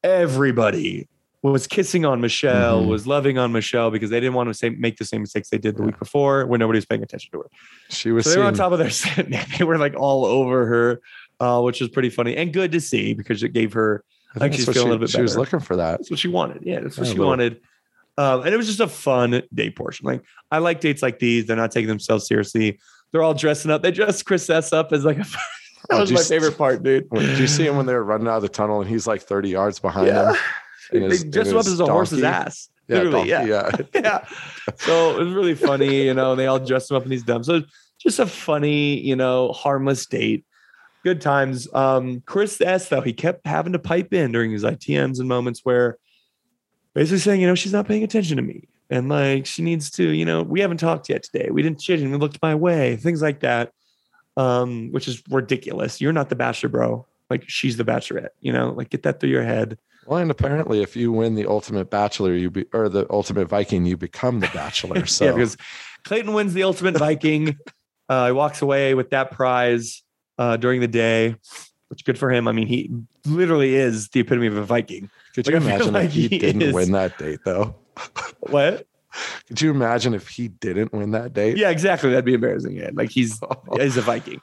everybody 0.03 1.09
was 1.42 1.66
kissing 1.66 2.05
on 2.05 2.20
Michelle, 2.20 2.83
Mhm. 2.83 2.88
was 2.88 3.07
loving 3.07 3.38
on 3.38 3.50
Michelle 3.50 3.90
because 3.90 4.11
they 4.11 4.20
didn't 4.20 4.35
want 4.35 4.48
to 4.50 4.55
say, 4.55 4.68
make 4.70 4.98
the 4.98 5.07
same 5.07 5.22
mistakes 5.22 5.48
they 5.48 5.57
did 5.59 5.76
the 5.76 5.83
week 5.83 5.98
before 5.98 6.46
when 6.46 6.61
nobody 6.61 6.76
was 6.76 6.85
paying 6.85 7.03
attention 7.03 7.31
to 7.33 7.38
her. 7.38 7.46
She 7.88 8.12
was 8.12 8.24
So 8.24 8.31
they 8.33 8.38
were 8.38 8.44
on 8.44 8.55
top 8.55 8.72
of 8.72 8.79
their 8.79 8.90
set. 9.03 9.18
and 9.26 9.35
They 9.59 9.64
were 9.64 9.79
like 9.79 9.94
all 9.96 10.26
over 10.26 10.66
her, 10.66 11.00
uh, 11.40 11.61
which 11.61 11.81
was 11.81 11.88
pretty 11.90 12.11
funny 12.11 12.37
and 12.37 12.53
good 12.53 12.70
to 12.72 12.81
see 12.81 13.14
because 13.14 13.42
it 13.42 13.53
gave 13.53 13.72
her 13.72 14.05
I 14.35 14.38
like 14.40 14.53
think 14.53 14.61
she's 14.61 14.64
feeling 14.66 14.76
a 14.76 14.81
she, 14.81 14.85
little 14.85 14.98
bit 14.98 15.11
She 15.11 15.22
was 15.22 15.37
looking 15.37 15.59
for 15.61 15.76
that. 15.76 15.98
That's 15.98 16.11
what 16.11 16.20
she 16.20 16.29
wanted. 16.29 16.62
Yeah, 16.64 16.81
that's 16.81 16.96
what 16.98 17.07
Yeah, 17.09 17.12
she 17.14 17.18
a 17.18 17.22
wanted. 17.22 17.61
Um, 18.18 18.42
and 18.42 18.53
it 18.55 18.57
was 18.57 18.66
just 18.66 18.81
a 18.81 18.87
fun 18.88 19.42
day 19.53 19.70
portion. 19.70 20.07
Like 20.07 20.22
I 20.50 20.59
like 20.59 20.81
dates 20.81 21.03
like 21.03 21.18
these. 21.18 21.46
They're 21.46 21.57
not 21.57 21.72
taking 21.72 21.88
themselves 21.88 22.26
seriously. 22.29 22.79
They're 23.12 23.22
all 23.22 23.35
dressing 23.35 23.70
up. 23.70 23.83
They 23.83 23.90
dressed 23.90 24.24
Chris 24.26 24.48
S 24.50 24.72
up 24.72 24.92
as 24.92 25.05
like 25.05 25.16
a. 25.18 25.22
that 25.24 25.38
Oh, 25.90 26.00
was 26.00 26.12
my 26.12 26.22
favorite 26.22 26.57
part, 26.59 26.83
dude. 26.83 27.07
When- 27.09 27.24
Did 27.24 27.38
you 27.38 27.46
see 27.48 27.66
him 27.66 27.76
when 27.76 27.87
they 27.87 27.94
were 27.94 28.05
running 28.05 28.29
out 28.29 28.37
of 28.37 28.42
the 28.42 28.48
tunnel 28.48 28.81
and 28.81 28.88
he's 28.88 29.07
like 29.07 29.22
30 29.22 29.48
yards 29.48 29.79
behind 29.81 30.07
Yeah, 30.09 30.22
them? 30.24 30.37
they 30.92 31.00
his- 31.00 31.24
dressed 31.24 31.50
him 31.50 31.57
up 31.57 31.64
his 31.64 31.72
as 31.74 31.81
a 31.81 31.87
horse's 31.87 32.22
ass. 32.22 32.68
Yeah, 32.87 32.96
Literally, 33.03 33.29
donkey, 33.31 33.48
yeah. 33.50 33.70
yeah. 33.79 33.85
yeah. 33.94 34.24
So 34.76 35.18
it 35.18 35.24
was 35.24 35.33
really 35.33 35.55
funny, 35.55 36.05
you 36.07 36.14
know. 36.14 36.33
and 36.33 36.40
They 36.40 36.46
all 36.46 36.59
dressed 36.59 36.90
him 36.90 36.96
up 36.96 37.05
in 37.05 37.11
these 37.11 37.22
dumb. 37.22 37.42
So 37.44 37.62
just 38.00 38.18
a 38.18 38.26
funny, 38.26 38.98
you 39.00 39.16
know, 39.16 39.53
harmless 39.53 40.07
date. 40.07 40.44
Good 41.02 41.20
times. 41.20 41.72
Um, 41.72 42.22
Chris 42.26 42.60
S 42.60 42.88
though, 42.88 43.00
he 43.00 43.12
kept 43.12 43.46
having 43.46 43.72
to 43.72 43.78
pipe 43.78 44.12
in 44.12 44.32
during 44.32 44.50
his 44.50 44.64
ITMs 44.64 45.18
and 45.18 45.28
moments 45.28 45.60
where 45.64 45.98
basically 46.94 47.18
saying, 47.18 47.40
you 47.40 47.46
know, 47.46 47.54
she's 47.54 47.72
not 47.72 47.88
paying 47.88 48.02
attention 48.02 48.36
to 48.36 48.42
me. 48.42 48.68
And 48.90 49.08
like 49.08 49.46
she 49.46 49.62
needs 49.62 49.90
to, 49.92 50.04
you 50.04 50.24
know, 50.24 50.42
we 50.42 50.60
haven't 50.60 50.78
talked 50.78 51.08
yet 51.08 51.22
today. 51.22 51.48
We 51.50 51.62
didn't 51.62 51.80
she 51.80 51.92
didn't 51.92 52.08
even 52.08 52.20
looked 52.20 52.42
my 52.42 52.54
way, 52.54 52.96
things 52.96 53.22
like 53.22 53.40
that. 53.40 53.72
Um, 54.36 54.90
which 54.92 55.08
is 55.08 55.22
ridiculous. 55.28 56.00
You're 56.00 56.12
not 56.12 56.28
the 56.28 56.36
bachelor, 56.36 56.68
bro. 56.68 57.06
Like 57.28 57.48
she's 57.48 57.76
the 57.76 57.84
bachelorette, 57.84 58.30
you 58.40 58.52
know, 58.52 58.70
like 58.70 58.90
get 58.90 59.02
that 59.04 59.20
through 59.20 59.30
your 59.30 59.44
head. 59.44 59.78
Well, 60.06 60.18
and 60.18 60.30
apparently, 60.30 60.82
if 60.82 60.96
you 60.96 61.12
win 61.12 61.34
the 61.34 61.46
ultimate 61.46 61.90
bachelor, 61.90 62.34
you 62.34 62.50
be 62.50 62.66
or 62.72 62.88
the 62.88 63.06
ultimate 63.10 63.48
Viking, 63.48 63.86
you 63.86 63.96
become 63.96 64.40
the 64.40 64.50
bachelor. 64.52 65.04
So 65.06 65.26
yeah, 65.26 65.32
because 65.32 65.56
Clayton 66.04 66.32
wins 66.32 66.54
the 66.54 66.64
Ultimate 66.64 66.96
Viking. 66.96 67.56
uh, 68.08 68.26
he 68.26 68.32
walks 68.32 68.62
away 68.62 68.94
with 68.94 69.10
that 69.10 69.30
prize 69.30 70.02
uh, 70.40 70.57
during 70.57 70.81
the 70.81 70.88
day, 70.88 71.37
which 71.88 72.05
good 72.05 72.18
for 72.18 72.31
him. 72.33 72.48
I 72.48 72.53
mean, 72.53 72.66
he 72.66 72.90
literally 73.26 73.74
is 73.76 74.09
the 74.09 74.20
epitome 74.20 74.46
of 74.46 74.57
a 74.57 74.64
Viking. 74.64 75.11
could 75.35 75.46
you 75.46 75.57
imagine 75.57 75.92
like 75.92 76.07
if 76.07 76.12
he, 76.12 76.29
he 76.29 76.38
didn't 76.38 76.62
is- 76.62 76.74
win 76.74 76.92
that 76.92 77.16
date, 77.18 77.40
though? 77.44 77.76
What? 78.40 78.87
Could 79.48 79.61
you 79.61 79.70
imagine 79.70 80.14
if 80.14 80.29
he 80.29 80.48
didn't 80.48 80.92
win 80.92 81.11
that 81.11 81.33
date? 81.35 81.57
Yeah, 81.59 81.70
exactly. 81.70 82.11
That'd 82.11 82.24
be 82.24 82.35
embarrassing. 82.35 82.74
Yeah. 82.76 82.90
Like 82.92 83.11
he's 83.11 83.38
he's 83.79 83.96
a 83.96 84.00
Viking. 84.03 84.40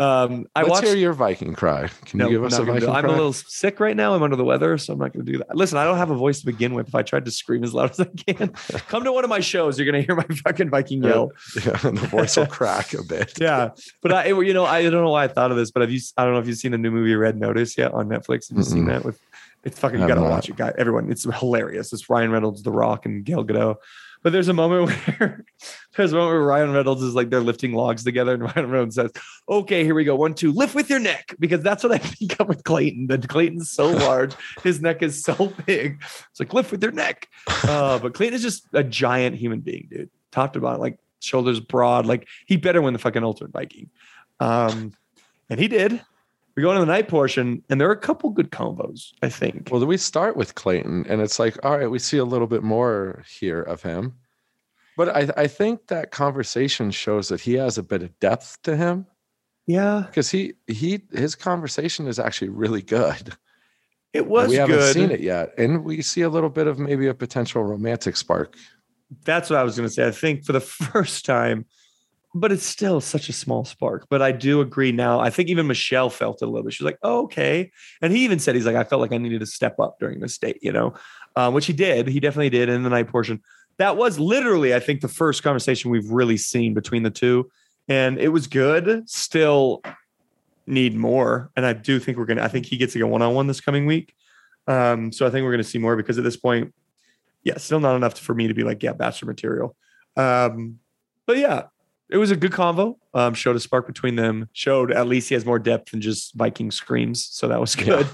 Um, 0.00 0.46
I 0.56 0.60
Let's 0.62 0.70
watched. 0.70 0.86
hear 0.86 0.96
your 0.96 1.12
Viking 1.12 1.54
cry. 1.54 1.88
Can 2.06 2.18
No, 2.18 2.24
you 2.26 2.38
give 2.38 2.44
us 2.44 2.58
a 2.58 2.64
Viking. 2.64 2.88
I'm 2.88 3.04
a 3.04 3.08
little 3.10 3.34
sick 3.34 3.80
right 3.80 3.94
now. 3.94 4.14
I'm 4.14 4.22
under 4.22 4.36
the 4.36 4.44
weather, 4.44 4.78
so 4.78 4.94
I'm 4.94 4.98
not 4.98 5.12
going 5.12 5.26
to 5.26 5.32
do 5.32 5.38
that. 5.38 5.54
Listen, 5.54 5.76
I 5.76 5.84
don't 5.84 5.98
have 5.98 6.10
a 6.10 6.14
voice 6.14 6.40
to 6.40 6.46
begin 6.46 6.72
with. 6.72 6.88
If 6.88 6.94
I 6.94 7.02
tried 7.02 7.26
to 7.26 7.30
scream 7.30 7.62
as 7.64 7.74
loud 7.74 7.90
as 7.90 8.00
I 8.00 8.06
can, 8.06 8.48
come 8.88 9.04
to 9.04 9.12
one 9.12 9.24
of 9.24 9.30
my 9.30 9.40
shows. 9.40 9.78
You're 9.78 9.90
going 9.90 10.02
to 10.02 10.06
hear 10.06 10.16
my 10.16 10.34
fucking 10.42 10.70
Viking 10.70 11.02
yell. 11.04 11.32
yeah, 11.64 11.78
and 11.84 11.98
the 11.98 12.06
voice 12.06 12.36
will 12.38 12.46
crack 12.46 12.94
a 12.94 13.02
bit. 13.02 13.34
yeah, 13.40 13.70
but 14.00 14.12
I, 14.12 14.28
you 14.28 14.54
know, 14.54 14.64
I 14.64 14.82
don't 14.84 15.04
know 15.04 15.10
why 15.10 15.24
I 15.24 15.28
thought 15.28 15.50
of 15.50 15.58
this, 15.58 15.70
but 15.70 15.82
have 15.82 15.90
you? 15.90 16.00
I 16.16 16.24
don't 16.24 16.32
know 16.32 16.40
if 16.40 16.46
you've 16.46 16.56
seen 16.56 16.72
the 16.72 16.78
new 16.78 16.90
movie 16.90 17.14
Red 17.14 17.38
Notice 17.38 17.76
yet 17.76 17.92
on 17.92 18.08
Netflix. 18.08 18.48
Have 18.48 18.56
you 18.56 18.64
seen 18.64 18.84
Mm-mm. 18.84 18.88
that? 18.88 19.04
With 19.04 19.20
it's 19.64 19.78
fucking. 19.78 19.98
You 20.00 20.06
Have 20.06 20.16
gotta 20.16 20.28
watch 20.28 20.48
it, 20.48 20.56
guy. 20.56 20.72
Everyone, 20.78 21.10
it's 21.10 21.24
hilarious. 21.24 21.92
It's 21.92 22.08
Ryan 22.08 22.30
Reynolds, 22.30 22.62
The 22.62 22.72
Rock, 22.72 23.04
and 23.04 23.22
Gal 23.24 23.44
Gadot. 23.44 23.76
But 24.22 24.32
there's 24.32 24.48
a 24.48 24.54
moment 24.54 24.90
where 25.18 25.44
there's 25.96 26.12
a 26.12 26.16
moment 26.16 26.32
where 26.32 26.42
Ryan 26.42 26.72
Reynolds 26.72 27.02
is 27.02 27.14
like 27.14 27.30
they're 27.30 27.40
lifting 27.40 27.72
logs 27.72 28.04
together, 28.04 28.34
and 28.34 28.42
Ryan 28.56 28.70
Reynolds 28.70 28.96
says, 28.96 29.12
"Okay, 29.48 29.84
here 29.84 29.94
we 29.94 30.04
go. 30.04 30.14
One, 30.14 30.34
two, 30.34 30.52
lift 30.52 30.74
with 30.74 30.90
your 30.90 30.98
neck," 30.98 31.34
because 31.38 31.62
that's 31.62 31.82
what 31.82 31.92
I 31.92 31.98
think 31.98 32.38
of 32.38 32.48
with 32.48 32.64
Clayton. 32.64 33.06
That 33.06 33.28
Clayton's 33.28 33.70
so 33.70 33.90
large, 33.90 34.34
his 34.62 34.80
neck 34.80 35.02
is 35.02 35.22
so 35.22 35.52
big. 35.66 36.02
It's 36.30 36.40
like 36.40 36.52
lift 36.52 36.70
with 36.70 36.82
your 36.82 36.92
neck. 36.92 37.28
Uh, 37.64 37.98
but 37.98 38.14
Clayton 38.14 38.34
is 38.34 38.42
just 38.42 38.66
a 38.72 38.84
giant 38.84 39.36
human 39.36 39.60
being, 39.60 39.88
dude. 39.90 40.10
Top 40.32 40.52
to 40.52 40.60
bottom, 40.60 40.80
like 40.80 40.98
shoulders 41.20 41.60
broad. 41.60 42.06
Like 42.06 42.28
he 42.46 42.56
better 42.56 42.82
win 42.82 42.92
the 42.92 42.98
fucking 42.98 43.24
Ultimate 43.24 43.52
Viking. 43.52 43.90
Um, 44.38 44.92
and 45.48 45.58
he 45.58 45.68
did. 45.68 46.00
We 46.60 46.64
go 46.64 46.72
into 46.72 46.80
the 46.80 46.92
night 46.92 47.08
portion, 47.08 47.62
and 47.70 47.80
there 47.80 47.88
are 47.88 47.92
a 47.92 47.96
couple 47.96 48.28
good 48.28 48.50
combos, 48.50 49.12
I 49.22 49.30
think. 49.30 49.68
Well, 49.70 49.80
do 49.80 49.86
we 49.86 49.96
start 49.96 50.36
with 50.36 50.56
Clayton, 50.56 51.06
and 51.08 51.22
it's 51.22 51.38
like, 51.38 51.56
all 51.64 51.78
right, 51.78 51.90
we 51.90 51.98
see 51.98 52.18
a 52.18 52.24
little 52.26 52.46
bit 52.46 52.62
more 52.62 53.24
here 53.26 53.62
of 53.62 53.80
him. 53.82 54.12
But 54.94 55.08
I, 55.16 55.42
I 55.44 55.46
think 55.46 55.86
that 55.86 56.10
conversation 56.10 56.90
shows 56.90 57.28
that 57.28 57.40
he 57.40 57.54
has 57.54 57.78
a 57.78 57.82
bit 57.82 58.02
of 58.02 58.18
depth 58.20 58.60
to 58.64 58.76
him 58.76 59.06
Yeah, 59.66 60.04
because 60.06 60.30
he 60.30 60.52
he 60.66 61.00
his 61.14 61.34
conversation 61.34 62.06
is 62.06 62.18
actually 62.18 62.50
really 62.50 62.82
good. 62.82 63.34
it 64.12 64.26
was 64.26 64.50
we 64.50 64.56
haven't 64.56 64.76
good. 64.76 64.92
seen 64.92 65.10
it 65.10 65.20
yet, 65.20 65.54
and 65.56 65.82
we 65.82 66.02
see 66.02 66.20
a 66.20 66.28
little 66.28 66.50
bit 66.50 66.66
of 66.66 66.78
maybe 66.78 67.06
a 67.06 67.14
potential 67.14 67.64
romantic 67.64 68.18
spark. 68.18 68.54
That's 69.24 69.48
what 69.48 69.58
I 69.58 69.62
was 69.62 69.78
going 69.78 69.88
to 69.88 69.94
say. 69.94 70.06
I 70.06 70.10
think 70.10 70.44
for 70.44 70.52
the 70.52 70.60
first 70.92 71.24
time, 71.24 71.64
but 72.34 72.52
it's 72.52 72.64
still 72.64 73.00
such 73.00 73.28
a 73.28 73.32
small 73.32 73.64
spark. 73.64 74.06
But 74.08 74.22
I 74.22 74.32
do 74.32 74.60
agree 74.60 74.92
now. 74.92 75.20
I 75.20 75.30
think 75.30 75.48
even 75.48 75.66
Michelle 75.66 76.10
felt 76.10 76.42
it 76.42 76.44
a 76.44 76.48
little 76.48 76.64
bit. 76.64 76.72
She's 76.72 76.84
like, 76.84 76.98
oh, 77.02 77.24
okay. 77.24 77.72
And 78.00 78.12
he 78.12 78.24
even 78.24 78.38
said, 78.38 78.54
he's 78.54 78.66
like, 78.66 78.76
I 78.76 78.84
felt 78.84 79.00
like 79.00 79.12
I 79.12 79.18
needed 79.18 79.40
to 79.40 79.46
step 79.46 79.80
up 79.80 79.98
during 79.98 80.20
this 80.20 80.38
date, 80.38 80.58
you 80.62 80.72
know, 80.72 80.94
um, 81.36 81.54
which 81.54 81.66
he 81.66 81.72
did. 81.72 82.06
He 82.06 82.20
definitely 82.20 82.50
did 82.50 82.68
in 82.68 82.82
the 82.82 82.90
night 82.90 83.08
portion. 83.08 83.42
That 83.78 83.96
was 83.96 84.18
literally, 84.18 84.74
I 84.74 84.80
think, 84.80 85.00
the 85.00 85.08
first 85.08 85.42
conversation 85.42 85.90
we've 85.90 86.10
really 86.10 86.36
seen 86.36 86.74
between 86.74 87.02
the 87.02 87.10
two. 87.10 87.50
And 87.88 88.18
it 88.18 88.28
was 88.28 88.46
good. 88.46 89.08
Still 89.08 89.82
need 90.66 90.94
more. 90.94 91.50
And 91.56 91.66
I 91.66 91.72
do 91.72 91.98
think 91.98 92.16
we're 92.16 92.26
going 92.26 92.36
to, 92.36 92.44
I 92.44 92.48
think 92.48 92.66
he 92.66 92.76
gets 92.76 92.92
to 92.92 92.98
go 93.00 93.06
one 93.08 93.22
on 93.22 93.34
one 93.34 93.48
this 93.48 93.60
coming 93.60 93.86
week. 93.86 94.14
Um, 94.68 95.10
so 95.10 95.26
I 95.26 95.30
think 95.30 95.44
we're 95.44 95.50
going 95.50 95.64
to 95.64 95.68
see 95.68 95.78
more 95.78 95.96
because 95.96 96.16
at 96.18 96.24
this 96.24 96.36
point, 96.36 96.72
yeah, 97.42 97.56
still 97.56 97.80
not 97.80 97.96
enough 97.96 98.18
for 98.18 98.34
me 98.34 98.46
to 98.46 98.54
be 98.54 98.62
like, 98.62 98.82
yeah, 98.82 98.92
bachelor 98.92 99.26
material. 99.26 99.74
Um, 100.16 100.78
but 101.26 101.38
yeah, 101.38 101.64
it 102.10 102.16
was 102.16 102.30
a 102.30 102.36
good 102.36 102.52
convo. 102.52 102.96
Um, 103.14 103.34
showed 103.34 103.56
a 103.56 103.60
spark 103.60 103.86
between 103.86 104.16
them. 104.16 104.48
Showed 104.52 104.92
at 104.92 105.06
least 105.06 105.28
he 105.28 105.34
has 105.34 105.44
more 105.44 105.58
depth 105.58 105.92
than 105.92 106.00
just 106.00 106.34
Viking 106.34 106.70
screams, 106.70 107.24
so 107.24 107.48
that 107.48 107.60
was 107.60 107.74
good. 107.76 108.06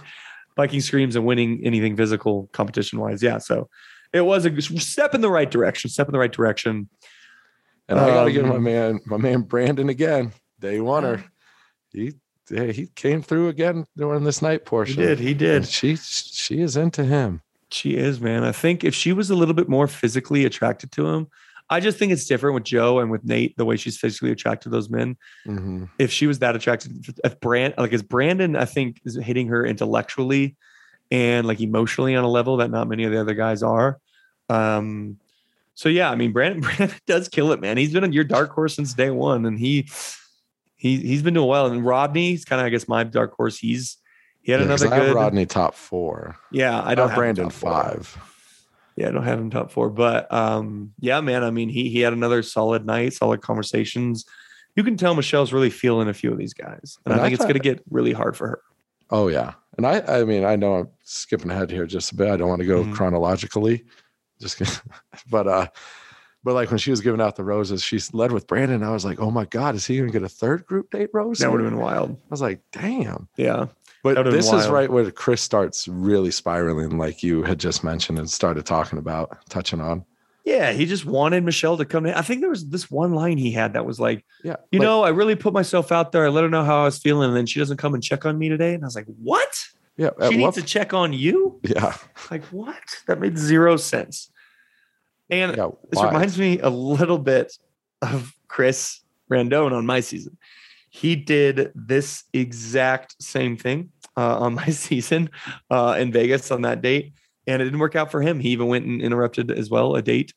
Viking 0.56 0.80
screams 0.80 1.16
and 1.16 1.26
winning 1.26 1.61
anything 1.64 1.96
physical 1.96 2.48
competition 2.52 2.98
wise, 2.98 3.22
yeah. 3.22 3.38
So 3.38 3.68
it 4.12 4.22
was 4.22 4.46
a 4.46 4.62
step 4.62 5.14
in 5.14 5.20
the 5.20 5.30
right 5.30 5.50
direction. 5.50 5.90
Step 5.90 6.09
in 6.09 6.12
the 6.12 6.18
right 6.18 6.32
direction. 6.32 6.88
And 7.88 7.98
I 8.00 8.09
got 8.09 8.24
to 8.24 8.32
give 8.32 8.44
my 8.46 8.56
Um, 8.56 8.64
man, 8.64 9.00
my 9.06 9.16
man 9.16 9.42
Brandon 9.42 9.88
again, 9.88 10.32
day 10.59 10.78
oneer. 10.78 11.24
He 11.92 12.14
he 12.48 12.88
came 12.94 13.22
through 13.22 13.48
again 13.48 13.87
during 13.96 14.24
this 14.24 14.40
night 14.40 14.64
portion. 14.64 15.00
He 15.00 15.06
did. 15.06 15.18
He 15.18 15.35
did. 15.35 15.56
And 15.56 15.66
she 15.66 15.96
she 15.96 16.61
is 16.61 16.76
into 16.76 17.04
him. 17.04 17.42
She 17.70 17.96
is, 17.96 18.20
man. 18.20 18.44
I 18.44 18.52
think 18.52 18.85
if 18.85 18.94
she 18.94 19.12
was 19.12 19.30
a 19.30 19.35
little 19.35 19.54
bit 19.54 19.68
more 19.68 19.88
physically 19.88 20.44
attracted 20.44 20.92
to 20.92 21.09
him, 21.09 21.28
I 21.68 21.81
just 21.81 21.98
think 21.98 22.12
it's 22.12 22.26
different 22.26 22.55
with 22.55 22.62
Joe 22.64 23.00
and 23.00 23.11
with 23.11 23.24
Nate, 23.24 23.57
the 23.57 23.64
way 23.64 23.76
she's 23.76 23.98
physically 23.98 24.31
attracted 24.31 24.64
to 24.64 24.70
those 24.70 24.88
men. 24.88 25.16
Mhm. 25.46 25.88
if 25.98 26.12
she 26.12 26.26
was 26.26 26.38
that 26.40 26.55
attracted 26.55 27.05
if 27.24 27.40
brand 27.40 27.74
like 27.79 27.92
as 27.92 28.02
brandon 28.02 28.55
i 28.57 28.64
think 28.64 29.00
is 29.05 29.16
hitting 29.16 29.48
her 29.48 29.64
intellectually 29.66 30.55
and 31.11 31.46
like 31.46 31.61
emotionally 31.61 32.14
on 32.16 32.24
a 32.24 32.29
level 32.29 32.57
that 32.59 32.70
not 32.70 32.88
many 32.88 33.05
of 33.05 33.12
the 33.12 33.20
other 33.20 33.35
guys 33.35 33.62
are 33.62 33.98
um 34.48 35.18
so 35.74 35.88
yeah 35.88 36.11
i 36.11 36.14
mean 36.14 36.33
brandon 36.33 36.61
brandon 36.66 36.90
does 37.07 37.29
kill 37.29 37.52
it 37.52 37.61
man 37.61 37.76
he's 37.76 37.92
been 37.92 38.12
your 38.12 38.24
dark 38.24 38.50
horse 38.50 38.74
since 38.76 38.94
day 38.94 39.11
one 39.11 39.44
and 39.46 39.59
he 39.59 39.88
he 40.76 40.98
he's 40.98 41.22
been 41.22 41.35
doing 41.35 41.48
well 41.48 41.66
and 41.66 41.85
rodney 41.85 42.31
he's 42.31 42.44
kind 42.44 42.61
of 42.61 42.66
i 42.66 42.70
guess 42.70 42.87
my 42.88 43.02
dark 43.05 43.33
horse 43.35 43.59
he's 43.59 43.96
he 44.42 44.52
had 44.52 44.61
Yeah, 44.61 44.66
another 44.66 44.88
I 44.92 44.94
have 44.96 45.07
good 45.07 45.14
Rodney 45.14 45.46
top 45.46 45.74
four. 45.74 46.37
yeah 46.52 46.81
i 46.85 46.94
don't 46.94 47.14
Brandon 47.14 47.50
top 47.50 47.52
four. 47.52 47.70
Yeah, 48.96 49.09
I 49.09 49.11
don't 49.12 49.24
have 49.24 49.38
him 49.38 49.50
top 49.50 49.70
four, 49.70 49.90
but 49.90 50.32
um, 50.32 50.92
yeah, 51.00 51.20
man. 51.20 51.44
I 51.44 51.50
mean, 51.50 51.68
he 51.68 51.90
he 51.90 52.00
had 52.00 52.12
another 52.12 52.42
solid 52.42 52.87
night, 52.87 53.12
solid 53.12 53.42
conversations. 53.42 54.24
You 54.74 54.82
can 54.85 54.96
tell 54.96 55.14
Michelle's 55.14 55.52
really 55.52 55.70
feeling 55.70 56.09
a 56.09 56.14
few 56.14 56.32
of 56.32 56.38
these 56.38 56.54
guys, 56.54 56.98
and, 57.04 57.12
And 57.12 57.20
I 57.20 57.24
I 57.24 57.26
think 57.28 57.35
it's 57.35 57.44
going 57.44 57.54
to 57.54 57.61
get 57.61 57.82
really 57.90 58.12
hard 58.12 58.37
for 58.37 58.48
her. 58.48 58.61
Oh 59.11 59.28
yeah, 59.28 59.52
and 59.76 59.87
I 59.87 60.00
I 60.20 60.24
mean 60.24 60.44
I 60.44 60.56
know 60.56 60.74
I'm 60.76 60.88
skipping 61.04 61.50
ahead 61.50 61.70
here 61.70 61.87
just 61.87 62.12
a 62.12 62.14
bit. 62.16 62.28
I 62.30 62.37
don't 62.37 62.48
want 62.48 62.61
to 62.62 62.66
go 62.66 62.85
Mhm. 62.85 62.94
chronologically, 62.94 63.85
just 64.40 64.62
but 65.30 65.46
uh, 65.46 65.66
But 66.42 66.54
like 66.54 66.70
when 66.70 66.78
she 66.78 66.90
was 66.90 67.00
giving 67.00 67.20
out 67.20 67.37
the 67.37 67.44
roses, 67.44 67.82
she 67.82 67.98
led 68.12 68.30
with 68.32 68.46
Brandon. 68.46 68.82
I 68.82 68.90
was 68.92 69.04
like, 69.04 69.18
oh 69.20 69.30
my 69.32 69.44
God, 69.46 69.74
is 69.74 69.85
he 69.87 69.96
going 69.96 70.09
to 70.09 70.12
get 70.12 70.22
a 70.22 70.28
third 70.28 70.64
group 70.64 70.90
date 70.90 71.11
rose? 71.12 71.38
That 71.38 71.50
would 71.50 71.61
have 71.61 71.68
been 71.70 71.78
wild. 71.80 72.11
I 72.12 72.28
was 72.30 72.40
like, 72.40 72.61
damn. 72.70 73.28
Yeah. 73.37 73.66
But 74.14 74.30
this 74.30 74.50
been 74.50 74.60
is 74.60 74.68
right 74.68 74.90
where 74.90 75.10
Chris 75.10 75.42
starts 75.42 75.88
really 75.88 76.30
spiraling, 76.30 76.98
like 76.98 77.22
you 77.22 77.42
had 77.42 77.58
just 77.58 77.82
mentioned 77.84 78.18
and 78.18 78.30
started 78.30 78.64
talking 78.66 78.98
about, 78.98 79.38
touching 79.48 79.80
on. 79.80 80.04
Yeah, 80.44 80.72
he 80.72 80.86
just 80.86 81.04
wanted 81.04 81.42
Michelle 81.42 81.76
to 81.76 81.84
come 81.84 82.06
in. 82.06 82.14
I 82.14 82.22
think 82.22 82.40
there 82.40 82.50
was 82.50 82.68
this 82.68 82.88
one 82.88 83.14
line 83.14 83.36
he 83.36 83.50
had 83.50 83.72
that 83.72 83.84
was 83.84 83.98
like, 83.98 84.24
Yeah. 84.44 84.56
you 84.70 84.78
like- 84.78 84.86
know, 84.86 85.02
I 85.02 85.08
really 85.08 85.34
put 85.34 85.52
myself 85.52 85.90
out 85.90 86.12
there. 86.12 86.24
I 86.24 86.28
let 86.28 86.44
her 86.44 86.50
know 86.50 86.62
how 86.64 86.82
I 86.82 86.84
was 86.84 86.98
feeling, 86.98 87.28
and 87.28 87.36
then 87.36 87.46
she 87.46 87.58
doesn't 87.58 87.78
come 87.78 87.94
and 87.94 88.02
check 88.02 88.24
on 88.24 88.38
me 88.38 88.48
today. 88.48 88.74
And 88.74 88.84
I 88.84 88.86
was 88.86 88.94
like, 88.94 89.06
what? 89.22 89.52
yeah. 89.96 90.10
She 90.20 90.24
what, 90.24 90.36
needs 90.36 90.56
to 90.56 90.62
check 90.62 90.94
on 90.94 91.12
you? 91.12 91.58
yeah. 91.64 91.96
Like, 92.30 92.44
what? 92.46 92.76
That 93.08 93.18
made 93.18 93.36
zero 93.36 93.76
sense. 93.76 94.30
And 95.30 95.56
Yeah. 95.56 95.70
this 95.90 96.00
reminds 96.02 96.38
me 96.38 96.60
a 96.60 96.68
little 96.70 97.18
bit 97.18 97.52
of 98.02 98.32
Chris 98.46 99.00
Randone 99.28 99.72
on 99.72 99.84
my 99.84 99.98
season. 99.98 100.36
He 100.90 101.16
did 101.16 101.72
this 101.74 102.22
exact 102.32 103.20
same 103.20 103.56
thing 103.56 103.90
uh, 104.16 104.38
on 104.38 104.55
my 104.62 104.66
season 104.66 105.31
uh, 105.70 105.96
in 105.98 106.12
Vegas 106.12 106.50
on 106.50 106.62
that 106.62 106.83
date, 106.83 107.12
and 107.46 107.61
it 107.61 107.64
didn't 107.64 107.81
work 107.81 107.96
out 107.96 108.11
for 108.11 108.22
him. 108.22 108.40
He 108.40 108.50
even 108.50 108.66
went 108.66 108.87
and 108.87 109.00
interrupted 109.00 109.50
as 109.50 109.70
well 109.70 109.96
a 109.96 110.02
date, 110.02 110.33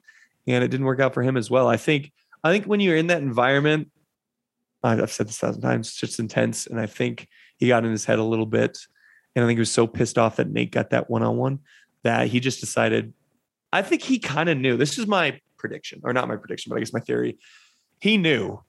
and 0.47 0.63
it 0.63 0.69
didn't 0.69 0.85
work 0.85 0.99
out 0.99 1.13
for 1.13 1.23
him 1.23 1.37
as 1.37 1.49
well. 1.49 1.67
I 1.67 1.77
think 1.77 2.11
I 2.43 2.51
think 2.51 2.65
when 2.65 2.79
you're 2.79 2.97
in 2.97 3.07
that 3.07 3.21
environment, 3.21 3.91
I've 4.83 5.11
said 5.11 5.27
this 5.27 5.37
a 5.37 5.47
thousand 5.47 5.61
times, 5.61 5.89
it's 5.89 5.97
just 5.97 6.19
intense, 6.19 6.67
and 6.67 6.79
I 6.79 6.85
think 6.85 7.27
he 7.57 7.67
got 7.67 7.85
in 7.85 7.91
his 7.91 8.05
head 8.05 8.19
a 8.19 8.23
little 8.23 8.45
bit, 8.45 8.77
and 9.35 9.43
I 9.43 9.47
think 9.47 9.57
he 9.57 9.61
was 9.61 9.71
so 9.71 9.87
pissed 9.87 10.17
off 10.17 10.37
that 10.37 10.49
Nate 10.49 10.71
got 10.71 10.91
that 10.91 11.09
one 11.09 11.23
on 11.23 11.37
one 11.37 11.59
that 12.03 12.27
he 12.27 12.39
just 12.39 12.59
decided. 12.61 13.13
I 13.71 13.81
think 13.81 14.01
he 14.01 14.19
kind 14.19 14.49
of 14.49 14.57
knew. 14.57 14.77
This 14.77 14.97
is 14.97 15.05
my 15.05 15.39
prediction, 15.57 16.01
or 16.03 16.13
not 16.13 16.27
my 16.27 16.37
prediction, 16.37 16.69
but 16.69 16.77
I 16.77 16.79
guess 16.79 16.93
my 16.93 17.01
theory. 17.01 17.37
He 17.99 18.15
knew 18.15 18.63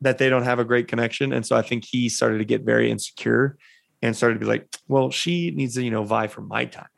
that 0.00 0.18
they 0.18 0.28
don't 0.28 0.42
have 0.42 0.58
a 0.58 0.64
great 0.64 0.88
connection, 0.88 1.32
and 1.32 1.46
so 1.46 1.56
I 1.56 1.62
think 1.62 1.84
he 1.84 2.08
started 2.08 2.38
to 2.38 2.44
get 2.44 2.62
very 2.62 2.90
insecure 2.90 3.56
and 4.02 4.16
started 4.16 4.34
to 4.34 4.40
be 4.40 4.46
like, 4.46 4.66
"Well, 4.88 5.10
she 5.10 5.50
needs 5.52 5.74
to, 5.74 5.82
you 5.82 5.90
know, 5.90 6.04
vie 6.04 6.26
for 6.26 6.40
my 6.42 6.64
time." 6.64 6.88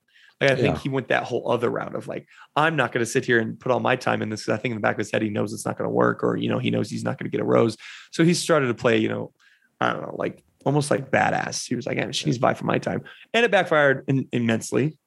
Like 0.40 0.50
I 0.50 0.56
think 0.56 0.76
Yeah. 0.76 0.80
he 0.80 0.88
went 0.88 1.08
that 1.08 1.22
whole 1.24 1.50
other 1.50 1.70
route 1.70 1.94
of 1.94 2.08
like, 2.08 2.26
"I'm 2.56 2.74
not 2.76 2.90
going 2.92 3.04
to 3.04 3.10
sit 3.10 3.24
here 3.24 3.38
and 3.38 3.58
put 3.58 3.70
all 3.70 3.80
my 3.80 3.96
time 3.96 4.20
in 4.22 4.30
this." 4.30 4.48
I 4.48 4.56
think 4.56 4.72
in 4.72 4.76
the 4.78 4.82
back 4.82 4.94
of 4.96 4.98
his 4.98 5.10
head, 5.12 5.22
he 5.22 5.30
knows 5.30 5.52
it's 5.52 5.64
not 5.66 5.78
going 5.78 5.88
to 5.88 5.94
work, 5.94 6.24
or 6.24 6.36
you 6.36 6.48
know, 6.48 6.58
he 6.58 6.70
knows 6.70 6.90
he's 6.90 7.04
not 7.04 7.18
going 7.18 7.30
to 7.30 7.36
get 7.36 7.40
a 7.40 7.44
rose. 7.44 7.76
So 8.10 8.24
he 8.24 8.34
started 8.34 8.66
to 8.68 8.74
play, 8.74 8.96
you 8.98 9.08
know, 9.08 9.32
I 9.80 9.92
don't 9.92 10.02
know, 10.02 10.16
like 10.18 10.42
almost 10.64 10.90
like 10.90 11.10
badass. 11.10 11.66
He 11.68 11.74
was 11.76 11.86
like, 11.86 11.98
"Yeah, 11.98 12.10
"She 12.10 12.26
needs 12.26 12.38
to 12.38 12.40
vie 12.42 12.54
for 12.54 12.64
my 12.64 12.78
time," 12.78 13.02
and 13.32 13.44
it 13.44 13.50
backfired 13.50 14.04
in, 14.08 14.26
immensely. 14.32 14.98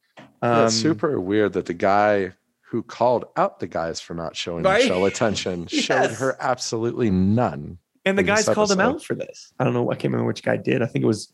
Um, 0.41 0.65
it's 0.65 0.75
super 0.75 1.19
weird 1.19 1.53
that 1.53 1.65
the 1.65 1.73
guy 1.73 2.31
who 2.69 2.83
called 2.83 3.25
out 3.35 3.59
the 3.59 3.67
guys 3.67 3.99
for 4.01 4.13
not 4.13 4.35
showing 4.35 4.63
Right? 4.63 4.83
Michelle 4.83 5.05
attention 5.05 5.67
showed 5.67 6.11
her 6.11 6.35
absolutely 6.39 7.09
none. 7.09 7.77
And 8.05 8.17
the 8.17 8.23
guys 8.23 8.47
called 8.47 8.71
him 8.71 8.79
out 8.79 9.03
for 9.03 9.15
this. 9.15 9.51
I 9.59 9.63
don't 9.63 9.73
know. 9.73 9.89
I 9.91 9.95
can't 9.95 10.11
remember 10.11 10.27
which 10.27 10.43
guy 10.43 10.57
did. 10.57 10.81
I 10.81 10.85
think 10.85 11.03
it 11.03 11.07
was 11.07 11.33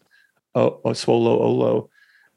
oh, 0.55 0.79
oh 0.83 0.89
Swolo 0.91 1.39
Olo. 1.39 1.89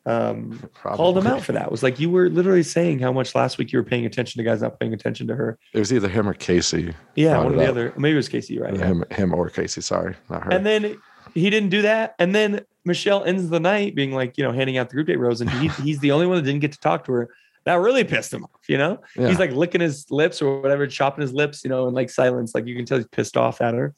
Um, 0.04 0.62
called 0.84 1.18
him 1.18 1.26
out 1.26 1.42
for 1.42 1.50
that. 1.52 1.68
Was 1.70 1.82
like 1.82 1.98
you 1.98 2.08
were 2.10 2.30
literally 2.30 2.62
saying 2.62 3.00
how 3.00 3.12
much 3.12 3.34
last 3.34 3.58
week 3.58 3.72
you 3.72 3.78
were 3.80 3.84
paying 3.84 4.06
attention 4.06 4.38
to 4.38 4.44
guys 4.48 4.62
not 4.62 4.78
paying 4.78 4.94
attention 4.94 5.26
to 5.26 5.34
her. 5.34 5.58
It 5.74 5.80
was 5.80 5.92
either 5.92 6.08
him 6.08 6.28
or 6.28 6.34
Casey. 6.34 6.94
Yeah, 7.16 7.38
one 7.38 7.46
of 7.54 7.58
the 7.58 7.64
up. 7.64 7.70
other. 7.70 7.92
Maybe 7.96 8.12
it 8.12 8.16
was 8.16 8.28
Casey. 8.28 8.60
Right. 8.60 8.76
yeah. 8.76 8.86
Him, 8.86 9.04
him 9.10 9.34
or 9.34 9.50
Casey. 9.50 9.80
Sorry, 9.80 10.14
not 10.30 10.44
her. 10.44 10.52
And 10.52 10.64
then 10.64 10.96
he 11.34 11.50
didn't 11.50 11.70
do 11.70 11.82
that. 11.82 12.14
And 12.20 12.32
then 12.36 12.60
Michelle 12.84 13.24
ends 13.24 13.48
the 13.48 13.58
night 13.58 13.96
being 13.96 14.12
like, 14.12 14.38
you 14.38 14.44
know, 14.44 14.52
handing 14.52 14.78
out 14.78 14.90
the 14.90 14.94
group 14.94 15.08
date 15.08 15.18
rose, 15.18 15.40
and 15.40 15.50
he, 15.50 15.68
he's 15.82 15.98
the 15.98 16.12
only 16.12 16.26
one 16.28 16.36
that 16.36 16.42
didn't 16.44 16.60
get 16.60 16.70
to 16.72 16.78
talk 16.80 17.04
to 17.06 17.12
her. 17.12 17.28
That 17.64 17.74
really 17.80 18.04
pissed 18.04 18.32
him 18.32 18.44
off. 18.44 18.68
You 18.68 18.78
know, 18.78 19.00
Yeah. 19.16 19.26
he's 19.26 19.40
like 19.40 19.50
licking 19.50 19.80
his 19.80 20.08
lips 20.08 20.40
or 20.40 20.60
whatever, 20.60 20.86
chopping 20.86 21.22
his 21.22 21.32
lips, 21.32 21.64
you 21.64 21.68
know, 21.70 21.88
in 21.88 21.94
like 21.94 22.10
silence. 22.10 22.54
Like 22.54 22.64
you 22.66 22.76
can 22.76 22.84
tell 22.86 22.98
he's 22.98 23.08
pissed 23.08 23.36
off 23.36 23.60
at 23.60 23.74
her. 23.74 23.92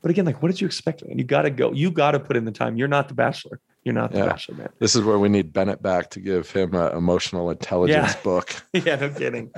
But 0.00 0.10
again, 0.10 0.24
like, 0.24 0.42
what 0.42 0.48
did 0.50 0.60
you 0.60 0.66
expect? 0.66 1.04
Man? 1.06 1.18
You 1.18 1.24
got 1.24 1.42
to 1.42 1.50
go. 1.50 1.72
You 1.72 1.90
got 1.90 2.12
to 2.12 2.20
put 2.20 2.36
in 2.36 2.44
the 2.44 2.52
time. 2.52 2.76
You're 2.76 2.88
not 2.88 3.08
the 3.08 3.14
bachelor. 3.14 3.60
You're 3.84 3.94
not 3.94 4.12
the 4.12 4.18
Yeah. 4.18 4.26
bachelor, 4.26 4.54
man. 4.56 4.68
this 4.78 4.94
is 4.94 5.02
where 5.02 5.18
we 5.18 5.28
need 5.28 5.52
Bennett 5.52 5.82
back 5.82 6.10
to 6.10 6.20
give 6.20 6.50
him 6.50 6.74
an 6.74 6.96
emotional 6.96 7.50
intelligence 7.50 8.12
Yeah. 8.14 8.22
book. 8.22 8.54
yeah, 8.72 8.96
no 8.96 9.08
kidding. 9.10 9.50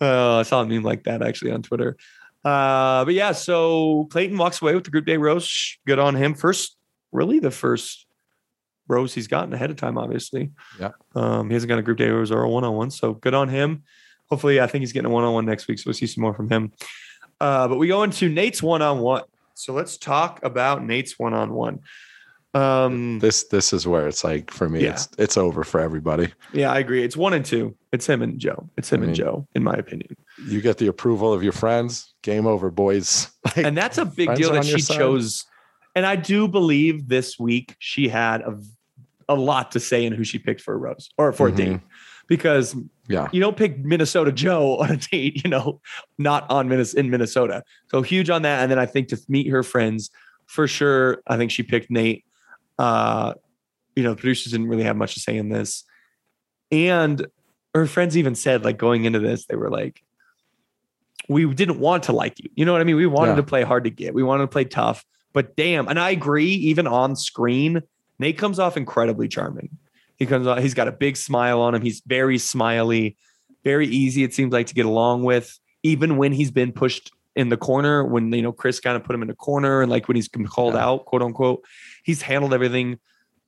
uh, 0.00 0.36
I 0.38 0.42
saw 0.42 0.60
a 0.62 0.66
meme 0.66 0.82
like 0.82 1.04
that 1.04 1.22
actually 1.22 1.52
on 1.52 1.62
Twitter. 1.62 1.96
Uh, 2.44 3.04
but 3.04 3.14
yeah, 3.14 3.32
so 3.32 4.06
Clayton 4.10 4.36
walks 4.36 4.60
away 4.62 4.74
with 4.74 4.84
the 4.84 4.90
group 4.90 5.06
day 5.06 5.16
rose. 5.16 5.78
Good 5.86 5.98
on 5.98 6.14
him. 6.14 6.34
First, 6.34 6.76
really 7.12 7.38
the 7.40 7.50
first 7.50 8.06
rose 8.88 9.14
he's 9.14 9.26
gotten 9.26 9.52
ahead 9.52 9.70
of 9.70 9.76
time, 9.76 9.98
obviously. 9.98 10.50
Yeah. 10.78 10.90
Um, 11.16 11.48
he 11.48 11.54
hasn't 11.54 11.68
got 11.68 11.78
a 11.78 11.82
group 11.82 11.98
day 11.98 12.08
rose 12.10 12.30
or 12.30 12.42
a 12.42 12.48
one 12.48 12.62
on 12.62 12.74
one. 12.74 12.90
So 12.90 13.14
good 13.14 13.34
on 13.34 13.48
him. 13.48 13.82
Hopefully, 14.30 14.60
I 14.60 14.66
think 14.66 14.82
he's 14.82 14.92
getting 14.92 15.10
a 15.10 15.12
one 15.14 15.24
on 15.24 15.32
one 15.34 15.44
next 15.46 15.66
week. 15.66 15.78
So 15.78 15.84
we'll 15.86 15.94
see 15.94 16.06
some 16.06 16.22
more 16.22 16.34
from 16.34 16.48
him. 16.50 16.72
Uh, 17.40 17.68
but 17.68 17.76
we 17.78 17.88
go 17.88 18.02
into 18.02 18.28
Nate's 18.28 18.62
one 18.62 18.82
on 18.82 19.00
one. 19.00 19.22
So 19.56 19.72
let's 19.72 19.96
talk 19.96 20.38
about 20.44 20.84
Nate's 20.84 21.18
one 21.18 21.32
on 21.34 21.52
one. 21.54 21.80
Um, 22.54 23.18
This 23.18 23.44
this 23.44 23.72
is 23.72 23.86
where 23.86 24.06
it's 24.06 24.22
like 24.24 24.50
for 24.50 24.68
me, 24.68 24.82
Yeah. 24.84 24.92
it's 24.92 25.08
it's 25.18 25.36
over 25.36 25.64
for 25.64 25.80
everybody. 25.80 26.32
yeah, 26.52 26.72
I 26.72 26.78
agree. 26.78 27.02
It's 27.02 27.16
one 27.16 27.32
and 27.34 27.44
two. 27.44 27.74
It's 27.92 28.06
him 28.06 28.22
and 28.22 28.38
Joe. 28.38 28.68
It's 28.76 28.90
him 28.90 29.02
I 29.02 29.06
and 29.06 29.14
Joe, 29.14 29.46
in 29.54 29.62
my 29.62 29.74
opinion. 29.74 30.16
You 30.46 30.60
get 30.60 30.78
the 30.78 30.86
approval 30.86 31.32
of 31.32 31.42
your 31.42 31.52
friends. 31.52 32.14
Game 32.22 32.46
over, 32.46 32.70
boys. 32.70 33.28
Like, 33.46 33.58
and 33.58 33.76
that's 33.76 33.96
a 33.98 34.04
big 34.04 34.34
deal 34.34 34.52
that 34.52 34.64
she 34.64 34.80
chose. 34.82 35.44
And 35.94 36.04
I 36.04 36.16
do 36.16 36.48
believe 36.48 37.08
this 37.08 37.38
week 37.38 37.76
she 37.78 38.08
had 38.08 38.40
a, 38.42 38.58
a 39.28 39.34
lot 39.36 39.70
to 39.72 39.80
say 39.80 40.04
in 40.04 40.12
who 40.12 40.24
she 40.24 40.38
picked 40.38 40.60
for 40.60 40.74
a 40.74 40.76
rose 40.76 41.08
or 41.16 41.32
for 41.32 41.48
Mhm. 41.48 41.52
a 41.52 41.56
date, 41.56 41.80
because 42.26 42.74
yeah, 43.08 43.28
you 43.32 43.40
don't 43.40 43.56
pick 43.56 43.78
Minnesota 43.78 44.32
Joe 44.32 44.76
on 44.80 44.90
a 44.90 44.96
date, 44.96 45.42
you 45.44 45.50
know, 45.50 45.80
not 46.18 46.50
on 46.50 46.68
Minnes 46.68 46.94
in 46.94 47.10
Minnesota. 47.10 47.62
So 47.90 48.02
huge 48.02 48.30
on 48.30 48.42
that. 48.42 48.62
And 48.62 48.70
then 48.70 48.78
I 48.78 48.86
think 48.86 49.08
to 49.08 49.18
meet 49.28 49.48
her 49.48 49.62
friends 49.62 50.10
for 50.46 50.66
sure. 50.68 51.22
I 51.26 51.36
think 51.36 51.50
she 51.50 51.62
picked 51.62 51.90
Nate. 51.90 52.24
Uh, 52.78 53.34
you 53.94 54.02
know, 54.02 54.10
the 54.10 54.16
producers 54.16 54.52
didn't 54.52 54.68
really 54.68 54.82
have 54.84 54.96
much 54.96 55.14
to 55.14 55.20
say 55.20 55.36
in 55.36 55.48
this, 55.48 55.84
and 56.70 57.26
her 57.74 57.86
friends 57.86 58.16
even 58.16 58.34
said 58.34 58.64
like 58.64 58.78
going 58.78 59.04
into 59.04 59.18
this, 59.18 59.46
they 59.46 59.56
were 59.56 59.70
like, 59.70 60.02
we 61.28 61.52
didn't 61.52 61.78
want 61.80 62.04
to 62.04 62.12
like 62.12 62.38
you. 62.38 62.48
You 62.54 62.64
know 62.64 62.72
what 62.72 62.80
I 62.80 62.84
mean? 62.84 62.96
We 62.96 63.06
wanted 63.06 63.32
Yeah. 63.32 63.36
to 63.36 63.42
play 63.42 63.62
hard 63.62 63.84
to 63.84 63.90
get. 63.90 64.14
We 64.14 64.22
wanted 64.22 64.42
to 64.44 64.48
play 64.48 64.64
tough. 64.64 65.04
But 65.32 65.56
damn, 65.56 65.86
and 65.88 65.98
I 65.98 66.10
agree, 66.10 66.46
even 66.52 66.86
on 66.86 67.16
screen, 67.16 67.82
Nate 68.18 68.38
comes 68.38 68.58
off 68.58 68.76
incredibly 68.76 69.28
charming. 69.28 69.68
He 70.16 70.26
comes 70.26 70.46
off, 70.46 70.58
he's 70.60 70.74
got 70.74 70.88
a 70.88 70.92
big 70.92 71.16
smile 71.16 71.60
on 71.60 71.74
him. 71.74 71.82
He's 71.82 72.02
very 72.06 72.38
smiley, 72.38 73.16
very 73.64 73.86
easy, 73.86 74.24
it 74.24 74.32
seems 74.34 74.52
like, 74.52 74.66
to 74.68 74.74
get 74.74 74.86
along 74.86 75.24
with, 75.24 75.58
even 75.82 76.16
when 76.16 76.32
he's 76.32 76.50
been 76.50 76.72
pushed 76.72 77.10
in 77.34 77.50
the 77.50 77.56
corner, 77.56 78.02
when 78.04 78.32
you 78.32 78.40
know 78.42 78.52
Chris 78.52 78.80
kind 78.80 78.96
of 78.96 79.04
put 79.04 79.14
him 79.14 79.20
in 79.22 79.28
the 79.28 79.34
corner, 79.34 79.82
and 79.82 79.90
like 79.90 80.08
when 80.08 80.16
he's 80.16 80.28
been 80.28 80.46
called 80.46 80.74
Yeah. 80.74 80.86
out, 80.86 81.04
quote 81.04 81.20
unquote, 81.22 81.62
he's 82.02 82.22
handled 82.22 82.54
everything, 82.54 82.98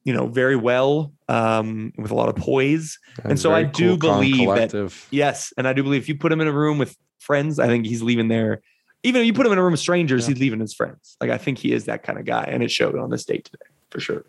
you 0.05 0.13
know, 0.13 0.27
very 0.27 0.57
well, 0.57 1.13
um, 1.29 1.93
with 1.97 2.11
a 2.11 2.15
lot 2.15 2.29
of 2.29 2.37
poise. 2.37 2.99
And 3.25 3.41
so 3.41 3.53
I 3.53 3.63
do 3.63 3.97
calm, 3.97 4.21
believe 4.21 4.47
that- 4.49 4.93
Yes, 5.11 5.53
and 5.57 5.67
I 5.67 5.73
do 5.73 5.83
believe 5.83 6.03
if 6.03 6.09
you 6.09 6.17
put 6.17 6.31
him 6.33 6.41
in 6.43 6.49
a 6.49 6.53
room 6.53 6.77
with 6.77 6.97
friends, 7.19 7.59
I 7.59 7.67
think 7.67 7.87
he's 7.87 8.03
leaving 8.03 8.29
there. 8.29 8.61
Even 9.05 9.21
if 9.23 9.27
you 9.27 9.33
put 9.33 9.47
him 9.47 9.53
in 9.53 9.59
a 9.59 9.63
room 9.63 9.71
with 9.73 9.81
strangers, 9.81 10.25
Yeah. 10.29 10.35
he's 10.35 10.41
leaving 10.43 10.61
his 10.61 10.75
friends. 10.75 11.17
Like 11.21 11.31
I 11.31 11.39
think 11.39 11.57
he 11.59 11.73
is 11.73 11.87
that 11.87 12.03
kind 12.03 12.19
of 12.19 12.27
guy, 12.27 12.45
and 12.45 12.63
it 12.63 12.71
showed 12.71 12.95
on 12.99 13.09
this 13.11 13.25
date 13.25 13.45
today 13.47 13.71
for 13.91 14.01
sure. 14.01 14.25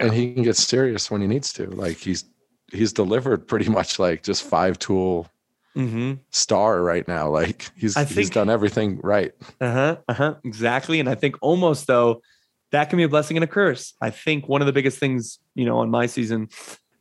And 0.00 0.12
he 0.12 0.34
can 0.34 0.42
get 0.42 0.56
serious 0.56 1.10
when 1.10 1.20
he 1.20 1.26
needs 1.26 1.52
to. 1.54 1.66
Like 1.66 1.98
he's 1.98 2.24
he's 2.72 2.92
delivered 2.92 3.46
pretty 3.46 3.68
much 3.70 3.98
like 3.98 4.22
just 4.22 4.42
five 4.44 4.78
tool 4.78 5.28
Mm-hmm. 5.76 6.20
star 6.30 6.82
right 6.82 7.06
now. 7.08 7.28
Like 7.30 7.68
he's 7.76 7.96
I 7.96 8.04
he's 8.04 8.30
done 8.30 8.48
everything 8.48 9.00
right. 9.02 9.32
Uh 9.60 9.72
huh. 9.72 9.96
Uh 10.08 10.14
huh. 10.14 10.34
Exactly. 10.44 11.00
And 11.00 11.08
I 11.08 11.16
think 11.16 11.34
almost 11.40 11.88
though 11.88 12.22
that 12.70 12.90
can 12.90 12.96
be 12.96 13.02
a 13.02 13.08
blessing 13.08 13.36
and 13.36 13.42
a 13.42 13.48
curse. 13.48 13.94
I 14.00 14.10
think 14.10 14.48
one 14.48 14.62
of 14.62 14.66
the 14.66 14.72
biggest 14.72 14.98
things 14.98 15.40
you 15.56 15.64
know 15.64 15.78
on 15.78 15.90
my 15.90 16.06
season, 16.06 16.48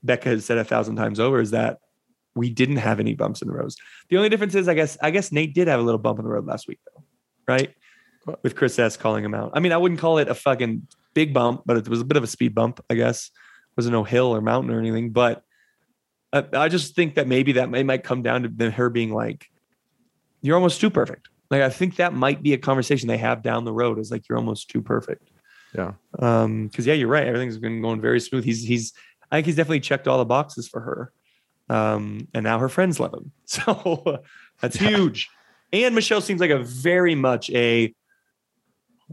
Becca 0.01 0.29
has 0.29 0.45
said 0.45 0.57
a 0.57 0.63
thousand 0.63 0.95
times 0.95 1.19
over, 1.19 1.39
is 1.39 1.51
that 1.51 1.79
we 2.35 2.49
didn't 2.49 2.77
have 2.77 2.99
any 2.99 3.13
bumps 3.13 3.43
in 3.43 3.47
the 3.47 3.53
road. 3.53 3.71
The 4.09 4.17
only 4.17 4.29
difference 4.29 4.55
is, 4.55 4.67
I 4.67 4.73
guess, 4.73 4.97
I 5.03 5.11
guess 5.11 5.31
Nate 5.31 5.53
did 5.53 5.67
have 5.67 5.79
a 5.79 5.83
little 5.83 5.99
bump 5.99 6.17
in 6.17 6.25
the 6.25 6.31
road 6.31 6.47
last 6.47 6.67
week, 6.67 6.79
though, 6.85 7.03
right? 7.47 7.75
With 8.41 8.55
Chris 8.55 8.79
S 8.79 8.97
calling 8.97 9.23
him 9.23 9.35
out. 9.35 9.51
I 9.53 9.59
mean, 9.59 9.71
I 9.71 9.77
wouldn't 9.77 9.99
call 9.99 10.17
it 10.17 10.27
a 10.29 10.33
fucking 10.33 10.87
big 11.13 11.33
bump, 11.33 11.63
but 11.65 11.77
it 11.77 11.87
was 11.87 12.01
a 12.01 12.05
bit 12.05 12.17
of 12.17 12.23
a 12.23 12.27
speed 12.27 12.53
bump, 12.55 12.79
I 12.89 12.95
guess. 12.95 13.27
It 13.27 13.77
wasn't 13.77 13.93
no 13.93 14.03
hill 14.03 14.27
or 14.35 14.41
mountain 14.41 14.71
or 14.73 14.79
anything, 14.79 15.11
but 15.11 15.43
I, 16.31 16.43
I 16.53 16.69
just 16.69 16.95
think 16.95 17.15
that 17.15 17.27
maybe 17.27 17.53
that 17.53 17.69
may, 17.69 17.83
might 17.83 18.03
come 18.03 18.21
down 18.21 18.55
to 18.57 18.71
her 18.71 18.89
being 18.89 19.13
like, 19.13 19.47
"You're 20.41 20.55
almost 20.55 20.81
too 20.81 20.89
perfect." 20.89 21.29
Like 21.49 21.61
I 21.61 21.69
think 21.69 21.97
that 21.97 22.13
might 22.13 22.41
be 22.41 22.53
a 22.53 22.57
conversation 22.57 23.07
they 23.07 23.17
have 23.17 23.41
down 23.43 23.65
the 23.65 23.73
road. 23.73 23.99
Is 23.99 24.11
like 24.11 24.27
you're 24.27 24.37
almost 24.37 24.69
too 24.69 24.81
perfect. 24.81 25.29
Yeah. 25.75 25.93
Um, 26.19 26.67
because 26.67 26.85
yeah, 26.87 26.93
you're 26.93 27.07
right. 27.07 27.25
Everything's 27.27 27.57
been 27.57 27.81
going 27.81 28.01
very 28.01 28.19
smooth. 28.19 28.43
He's 28.43 28.63
he's 28.63 28.93
I 29.31 29.37
think 29.37 29.47
he's 29.47 29.55
definitely 29.55 29.79
checked 29.79 30.07
all 30.07 30.17
the 30.17 30.25
boxes 30.25 30.67
for 30.67 30.81
her. 30.81 31.11
Um, 31.69 32.27
and 32.33 32.43
now 32.43 32.59
her 32.59 32.69
friends 32.69 32.99
love 32.99 33.13
him. 33.13 33.31
So 33.45 34.21
that's 34.61 34.79
Yeah. 34.79 34.89
huge. 34.89 35.29
And 35.71 35.95
Michelle 35.95 36.21
seems 36.21 36.39
like 36.41 36.51
a 36.51 36.59
very 36.59 37.15
much 37.15 37.49
a 37.51 37.93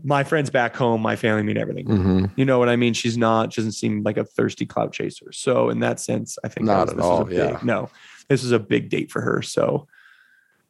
my 0.04 0.24
friends 0.24 0.50
back 0.50 0.74
home, 0.76 1.00
my 1.00 1.16
family 1.16 1.42
mean 1.42 1.56
everything. 1.58 1.86
hmm 1.86 2.24
You 2.36 2.44
know 2.44 2.58
what 2.58 2.68
I 2.68 2.76
mean? 2.76 2.94
She's 2.94 3.16
not, 3.18 3.52
she 3.52 3.60
doesn't 3.60 3.72
seem 3.72 4.02
like 4.02 4.16
a 4.16 4.24
thirsty 4.24 4.66
cloud 4.66 4.92
chaser. 4.92 5.32
So 5.32 5.70
in 5.70 5.80
that 5.80 6.00
sense, 6.00 6.38
I 6.44 6.48
think 6.48 6.66
Not 6.66 6.82
was- 6.82 6.90
at 6.90 6.96
this 6.96 7.02
was 7.02 7.08
a 7.10 7.12
all, 7.12 7.24
big- 7.24 7.36
yeah. 7.38 7.58
No, 7.62 7.90
this 8.28 8.44
is 8.44 8.52
a 8.52 8.58
big 8.58 8.88
date 8.88 9.10
for 9.10 9.20
her. 9.20 9.42
So 9.42 9.86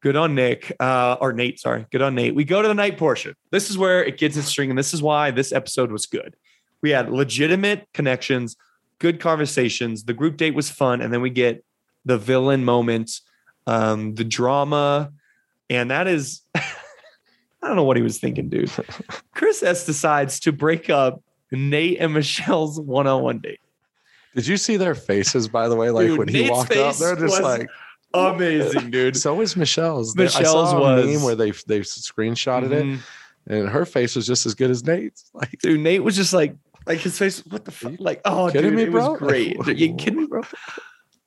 Good 0.03 0.17
on 0.17 0.35
Nick, 0.35 0.75
uh, 0.81 1.19
or 1.21 1.35
Nate. 1.35 1.61
Sorry, 1.61 1.85
good 1.93 2.01
on 2.01 2.15
Nate. 2.15 2.35
We 2.35 2.43
go 2.45 2.63
to 2.63 2.69
the 2.69 2.73
night 2.73 2.97
portion. 2.97 3.35
This 3.51 3.69
is 3.69 3.77
where 3.77 4.03
it 4.03 4.17
gets 4.17 4.35
its 4.35 4.47
string, 4.49 4.71
and 4.71 4.79
this 4.79 4.95
is 4.95 5.03
why 5.03 5.31
this 5.31 5.53
episode 5.53 5.93
was 5.93 6.07
good. 6.07 6.37
We 6.81 6.89
had 6.89 7.11
legitimate 7.11 7.87
connections, 7.93 8.57
good 8.99 9.21
conversations. 9.21 10.05
The 10.05 10.15
group 10.15 10.39
date 10.39 10.55
was 10.55 10.71
fun, 10.71 11.03
and 11.03 11.13
then 11.13 11.21
we 11.21 11.29
get 11.29 11.67
the 12.07 12.17
villain 12.17 12.65
moment, 12.65 13.21
um, 13.67 14.15
the 14.15 14.25
drama, 14.25 15.13
and 15.69 15.91
that 15.91 16.07
is, 16.07 16.41
I 17.63 17.67
don't 17.67 17.77
know 17.77 17.85
what 17.85 17.97
he 17.97 18.03
was 18.03 18.19
thinking, 18.19 18.49
dude. 18.49 18.71
Chris 19.35 19.63
S 19.63 19.85
decides 19.87 20.41
to 20.41 20.53
break 20.53 20.89
up 20.91 21.23
Nate 21.53 21.99
and 22.01 22.15
Michelle's 22.15 22.81
one-on-one 22.81 23.39
date. 23.41 23.61
Did 24.35 24.47
you 24.47 24.57
see 24.57 24.77
their 24.77 24.95
faces, 24.95 25.49
by 25.49 25.69
the 25.69 25.77
way? 25.77 25.91
Like 25.91 26.07
Dude, 26.07 26.19
when 26.19 26.29
he 26.29 26.49
walked 26.49 26.75
up, 26.77 26.97
they're 26.97 27.17
just 27.17 27.43
like 27.43 27.69
Amazing, 28.15 28.91
dude. 28.93 29.17
So 29.17 29.41
is 29.41 29.57
Michelle's. 29.57 30.15
They- 30.15 30.25
I 30.25 30.27
Michelle's 30.27 30.71
saw 30.71 30.79
a 30.79 30.97
was- 30.97 31.07
meme 31.07 31.23
where 31.23 31.35
they 31.35 31.51
they 31.51 31.81
screenshotted 31.81 32.71
Mhm. 32.71 32.95
it, 32.97 33.01
and 33.47 33.69
her 33.69 33.85
face 33.85 34.17
was 34.17 34.27
just 34.27 34.47
as 34.47 34.55
good 34.55 34.71
as 34.71 34.85
Nate's. 34.85 35.31
Like, 35.35 35.59
dude, 35.63 35.81
Nate 35.81 36.03
was 36.03 36.17
just 36.17 36.33
like, 36.33 36.55
like 36.87 36.99
his 36.99 37.19
face. 37.19 37.45
What 37.47 37.65
the 37.65 37.71
fuck? 37.71 37.95
Like, 37.99 38.21
oh, 38.25 38.51
dude, 38.51 38.73
me, 38.75 38.83
it 38.85 38.91
bro? 38.91 39.11
was 39.13 39.19
great. 39.21 39.57
Are 39.67 39.73
you 39.73 39.95
kidding 39.95 40.21
me, 40.21 40.27
bro? 40.27 40.43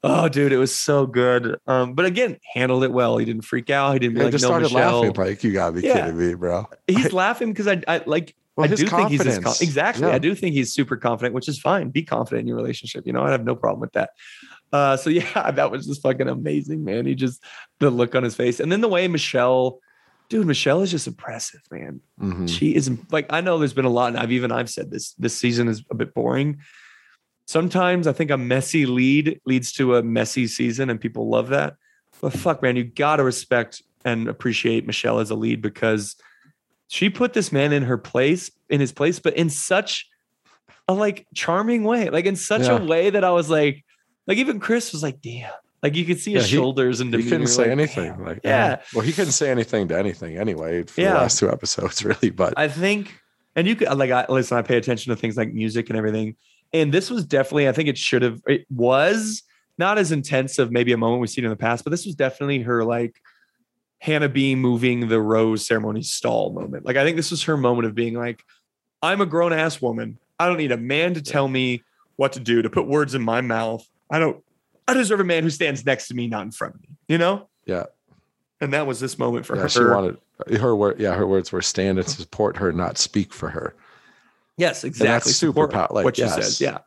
Oh, 0.06 0.28
dude, 0.28 0.52
it 0.52 0.58
was 0.58 0.76
so 0.76 1.06
good. 1.06 1.58
Um, 1.66 1.94
but 1.94 2.06
again, 2.06 2.38
handled 2.54 2.84
it 2.84 2.92
well. 2.92 3.18
He 3.18 3.26
didn't 3.26 3.44
freak 3.46 3.70
out. 3.70 3.94
He 3.94 4.00
didn't 4.00 4.16
be 4.16 4.20
they 4.20 4.26
like, 4.26 4.32
just 4.34 4.42
no, 4.44 4.48
started 4.50 4.74
Michelle. 4.74 5.02
laughing. 5.02 5.16
Like, 5.24 5.44
you 5.44 5.54
gotta 5.54 5.72
be 5.74 5.82
Yeah. 5.82 5.94
kidding 5.94 6.18
me, 6.18 6.34
bro. 6.34 6.68
He's 6.88 7.14
laughing 7.14 7.54
because 7.54 7.68
I, 7.68 7.82
I 7.88 8.02
like. 8.06 8.36
Well, 8.56 8.66
I 8.66 8.76
do 8.76 8.86
think 8.86 9.10
he's 9.10 9.62
exactly. 9.62 10.06
Yeah. 10.08 10.14
I 10.14 10.20
do 10.20 10.36
think 10.36 10.54
he's 10.54 10.72
super 10.74 10.96
confident, 10.98 11.34
which 11.34 11.48
is 11.48 11.58
fine. 11.60 11.90
Be 11.90 12.04
confident 12.04 12.42
in 12.42 12.48
your 12.48 12.58
relationship. 12.58 13.08
You 13.08 13.14
know, 13.14 13.24
I 13.24 13.32
have 13.32 13.46
no 13.46 13.56
problem 13.56 13.80
with 13.80 13.94
that. 13.94 14.12
Uh, 14.72 14.98
so 14.98 15.10
yeah, 15.10 15.52
that 15.52 15.72
was 15.72 15.88
just 15.88 16.02
fucking 16.04 16.28
amazing, 16.28 16.84
man. 16.84 17.06
He 17.06 17.16
just 17.16 17.42
the 17.80 17.90
look 17.90 18.14
on 18.14 18.24
his 18.24 18.36
face, 18.36 18.60
and 18.60 18.72
then 18.72 18.82
the 18.82 18.88
way 18.90 19.08
Michelle, 19.08 19.80
dude, 20.30 20.46
Michelle 20.46 20.82
is 20.82 20.92
just 20.92 21.08
impressive, 21.08 21.62
man. 21.72 22.02
Mhm. 22.22 22.50
She 22.50 22.76
is 22.76 22.92
like 23.10 23.26
I 23.32 23.40
know 23.42 23.58
there's 23.58 23.74
been 23.74 23.86
a 23.86 23.90
lot, 23.90 24.08
and 24.10 24.18
I've 24.18 24.32
even 24.34 24.52
I've 24.52 24.70
said 24.70 24.92
this. 24.92 25.14
This 25.14 25.36
season 25.38 25.68
is 25.70 25.84
a 25.90 25.96
bit 25.96 26.14
boring. 26.14 26.60
Sometimes 27.46 28.08
I 28.08 28.14
think 28.14 28.32
a 28.32 28.38
messy 28.38 28.86
lead 28.86 29.40
leads 29.46 29.72
to 29.74 29.96
a 29.96 30.04
messy 30.04 30.48
season, 30.48 30.90
and 30.90 31.00
people 31.00 31.30
love 31.30 31.50
that. 31.50 31.76
But 32.22 32.34
fuck, 32.34 32.62
man, 32.62 32.76
you 32.76 32.84
gotta 32.86 33.24
respect 33.24 33.82
and 34.06 34.28
appreciate 34.28 34.86
Michelle 34.88 35.20
as 35.20 35.30
a 35.30 35.36
lead 35.36 35.62
because 35.62 36.16
she 36.88 37.10
put 37.10 37.34
this 37.34 37.52
man 37.52 37.74
in 37.74 37.84
her 37.84 37.98
place, 37.98 38.50
in 38.70 38.80
his 38.80 38.92
place, 38.92 39.20
but 39.20 39.36
in 39.36 39.50
such 39.50 40.08
a 40.88 40.94
like 40.94 41.28
charming 41.34 41.84
way, 41.84 42.10
like 42.10 42.26
in 42.26 42.36
such 42.36 42.64
Yeah. 42.64 42.78
a 42.78 42.86
way 42.86 43.10
that 43.10 43.24
I 43.24 43.32
was 43.32 43.50
like, 43.50 43.84
like 44.28 44.38
even 44.38 44.60
Chris 44.60 44.92
was 44.92 45.04
like, 45.04 45.22
damn. 45.22 45.52
Like 45.82 45.96
you 45.96 46.06
could 46.06 46.20
see 46.20 46.34
his 46.34 46.44
Yeah, 46.44 46.48
he- 46.50 46.56
shoulders 46.64 47.02
and 47.02 47.14
He 47.14 47.24
couldn't 47.30 47.48
say 47.48 47.64
like, 47.64 47.72
anything. 47.72 48.24
Like, 48.24 48.40
yeah. 48.44 48.66
Uh, 48.66 48.78
well, 48.94 49.06
he 49.06 49.12
couldn't 49.12 49.34
say 49.34 49.50
anything 49.52 49.90
to 49.90 49.98
anything 49.98 50.38
anyway 50.38 50.84
for 50.84 51.02
Yeah. 51.02 51.14
the 51.14 51.20
last 51.20 51.40
two 51.40 51.50
episodes, 51.52 52.04
really. 52.06 52.30
But 52.30 52.54
I 52.58 52.70
think, 52.70 53.14
and 53.56 53.68
you 53.68 53.76
could 53.76 53.90
like, 53.98 54.12
I 54.12 54.26
listen, 54.30 54.58
I 54.58 54.62
pay 54.62 54.78
attention 54.78 55.10
to 55.14 55.18
things 55.18 55.36
like 55.36 55.52
music 55.54 55.90
and 55.90 55.98
everything. 55.98 56.36
And 56.74 56.92
this 56.92 57.10
was 57.10 57.26
definitely, 57.26 57.70
I 57.70 57.72
think 57.72 57.88
it 57.88 57.98
should 57.98 58.24
have, 58.24 58.42
it 58.48 58.66
was 58.70 59.44
not 59.78 59.98
as 59.98 60.12
intense 60.12 60.60
of 60.60 60.72
maybe 60.72 60.92
a 60.92 60.98
moment 60.98 61.22
we've 61.22 61.30
seen 61.30 61.44
in 61.44 61.50
the 61.50 61.56
past, 61.56 61.84
but 61.84 61.92
this 61.92 62.06
was 62.06 62.16
definitely 62.16 62.64
her 62.64 62.84
like 62.84 63.22
Hannah 64.00 64.30
B 64.30 64.56
moving 64.56 65.08
the 65.08 65.22
rose 65.22 65.66
ceremony 65.66 66.02
stall 66.02 66.52
moment. 66.52 66.86
Like, 66.86 66.98
I 66.98 67.04
think 67.04 67.16
this 67.16 67.32
was 67.32 67.44
her 67.44 67.58
moment 67.58 67.88
of 67.88 67.96
being 67.96 68.16
like, 68.16 68.44
I'm 69.02 69.22
a 69.22 69.26
grown 69.26 69.54
ass 69.54 69.82
woman. 69.82 70.18
I 70.40 70.48
don't 70.48 70.58
need 70.58 70.72
a 70.72 70.78
man 70.78 71.14
to 71.14 71.22
tell 71.22 71.48
me 71.48 71.84
what 72.16 72.34
to 72.34 72.40
do, 72.40 72.62
to 72.62 72.70
put 72.70 72.88
words 72.88 73.16
in 73.16 73.22
my 73.22 73.42
mouth. 73.42 73.88
I 74.10 74.20
don't, 74.20 74.44
I 74.88 74.94
deserve 74.94 75.20
a 75.20 75.24
man 75.24 75.44
who 75.44 75.50
stands 75.50 75.86
next 75.86 76.08
to 76.10 76.16
me, 76.16 76.28
not 76.28 76.44
in 76.44 76.52
front 76.52 76.76
of 76.76 76.82
me, 76.82 76.90
you 77.08 77.18
know? 77.18 77.50
yeah, 77.66 77.86
And 78.60 78.74
that 78.74 78.86
was 78.86 79.00
this 79.00 79.18
moment 79.18 79.46
for 79.46 79.54
her. 79.56 79.60
yeah 79.60 79.64
her. 79.64 79.70
she 79.70 79.84
wanted 79.84 80.18
her 80.60 80.76
word. 80.76 81.00
Yeah, 81.00 81.14
her 81.14 81.26
words 81.26 81.52
were 81.52 81.62
stand 81.62 82.00
and 82.00 82.08
support 82.08 82.58
her, 82.58 82.72
not 82.74 82.98
speak 82.98 83.34
for 83.34 83.50
her. 83.50 83.76
Yes, 84.58 84.84
exactly. 84.84 85.32
super 85.32 85.52
Support 85.52 85.72
pow- 85.72 85.88
like, 85.92 86.06
what 86.06 86.16
she 86.16 86.24
yes. 86.24 86.36
says. 86.36 86.62
Yeah. 86.62 86.80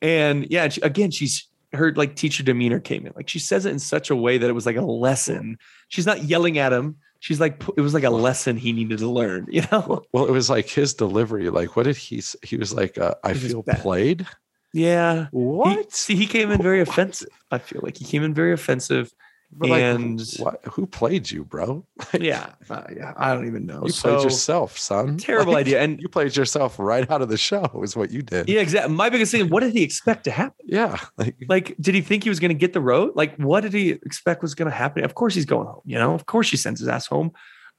And 0.00 0.46
yeah, 0.50 0.68
she, 0.68 0.80
again, 0.80 1.10
she's 1.10 1.46
her 1.72 1.92
like 1.94 2.16
teacher 2.16 2.42
demeanor 2.42 2.80
came 2.80 3.06
in. 3.06 3.12
Like 3.16 3.28
she 3.28 3.38
says 3.38 3.66
it 3.66 3.70
in 3.70 3.78
such 3.78 4.10
a 4.10 4.16
way 4.16 4.38
that 4.38 4.48
it 4.48 4.52
was 4.52 4.66
like 4.66 4.76
a 4.76 4.82
lesson. 4.82 5.58
She's 5.88 6.06
not 6.06 6.24
yelling 6.24 6.58
at 6.58 6.72
him. 6.72 6.96
She's 7.20 7.38
like, 7.40 7.62
it 7.76 7.80
was 7.80 7.94
like 7.94 8.02
a 8.04 8.10
lesson 8.10 8.56
he 8.56 8.72
needed 8.72 8.98
to 8.98 9.08
learn, 9.08 9.46
you 9.50 9.62
know? 9.70 10.02
Well, 10.12 10.26
it 10.26 10.32
was 10.32 10.50
like 10.50 10.68
his 10.68 10.92
delivery. 10.94 11.50
Like, 11.50 11.76
what 11.76 11.84
did 11.84 11.96
he? 11.96 12.20
He 12.42 12.56
was 12.56 12.74
like, 12.74 12.98
uh, 12.98 13.14
"I 13.22 13.28
was 13.32 13.46
feel 13.46 13.62
bad. 13.62 13.78
played." 13.80 14.26
Yeah. 14.72 15.24
He, 15.30 15.36
What? 15.36 15.92
see, 15.92 16.16
he 16.16 16.26
came 16.26 16.50
in 16.50 16.60
very 16.60 16.80
offensive. 16.80 17.28
I 17.50 17.58
feel 17.58 17.80
like 17.84 17.96
he 17.96 18.04
came 18.04 18.24
in 18.24 18.34
very 18.34 18.52
offensive. 18.52 19.12
But, 19.54 19.68
like, 19.68 19.82
and 19.82 20.20
what, 20.38 20.64
who 20.64 20.86
played 20.86 21.30
you, 21.30 21.44
bro? 21.44 21.84
yeah, 22.18 22.54
uh, 22.70 22.84
yeah, 22.96 23.12
I 23.16 23.34
don't 23.34 23.46
even 23.46 23.66
know. 23.66 23.82
You 23.84 23.92
So, 23.92 24.14
played 24.14 24.24
yourself, 24.24 24.78
son. 24.78 25.18
Terrible 25.18 25.52
Like, 25.52 25.66
idea. 25.66 25.82
And 25.82 26.00
you 26.00 26.08
played 26.08 26.34
yourself 26.34 26.78
right 26.78 27.08
out 27.10 27.20
of 27.20 27.28
the 27.28 27.36
show. 27.36 27.66
Is 27.82 27.94
what 27.94 28.10
you 28.10 28.22
did. 28.22 28.48
yeah, 28.48 28.60
exactly. 28.60 28.94
My 28.94 29.10
biggest 29.10 29.30
thing, 29.30 29.50
what 29.50 29.60
did 29.60 29.74
he 29.74 29.82
expect 29.82 30.24
to 30.24 30.30
happen? 30.30 30.64
Yeah. 30.64 30.98
Like, 31.18 31.36
like 31.48 31.76
did 31.80 31.94
he 31.94 32.00
think 32.00 32.22
he 32.22 32.30
was 32.30 32.40
going 32.40 32.48
to 32.48 32.54
get 32.54 32.72
the 32.72 32.80
road 32.80 33.12
like 33.14 33.36
what 33.36 33.60
did 33.60 33.72
he 33.74 33.90
expect 33.90 34.40
was 34.42 34.54
going 34.54 34.70
to 34.70 34.76
happen 34.76 35.04
of 35.04 35.14
course 35.14 35.34
he's 35.34 35.44
going 35.44 35.66
home 35.66 35.82
you 35.84 35.98
know 35.98 36.14
of 36.14 36.24
course 36.26 36.46
she 36.46 36.56
sends 36.56 36.80
his 36.80 36.88
ass 36.88 37.06
home 37.06 37.30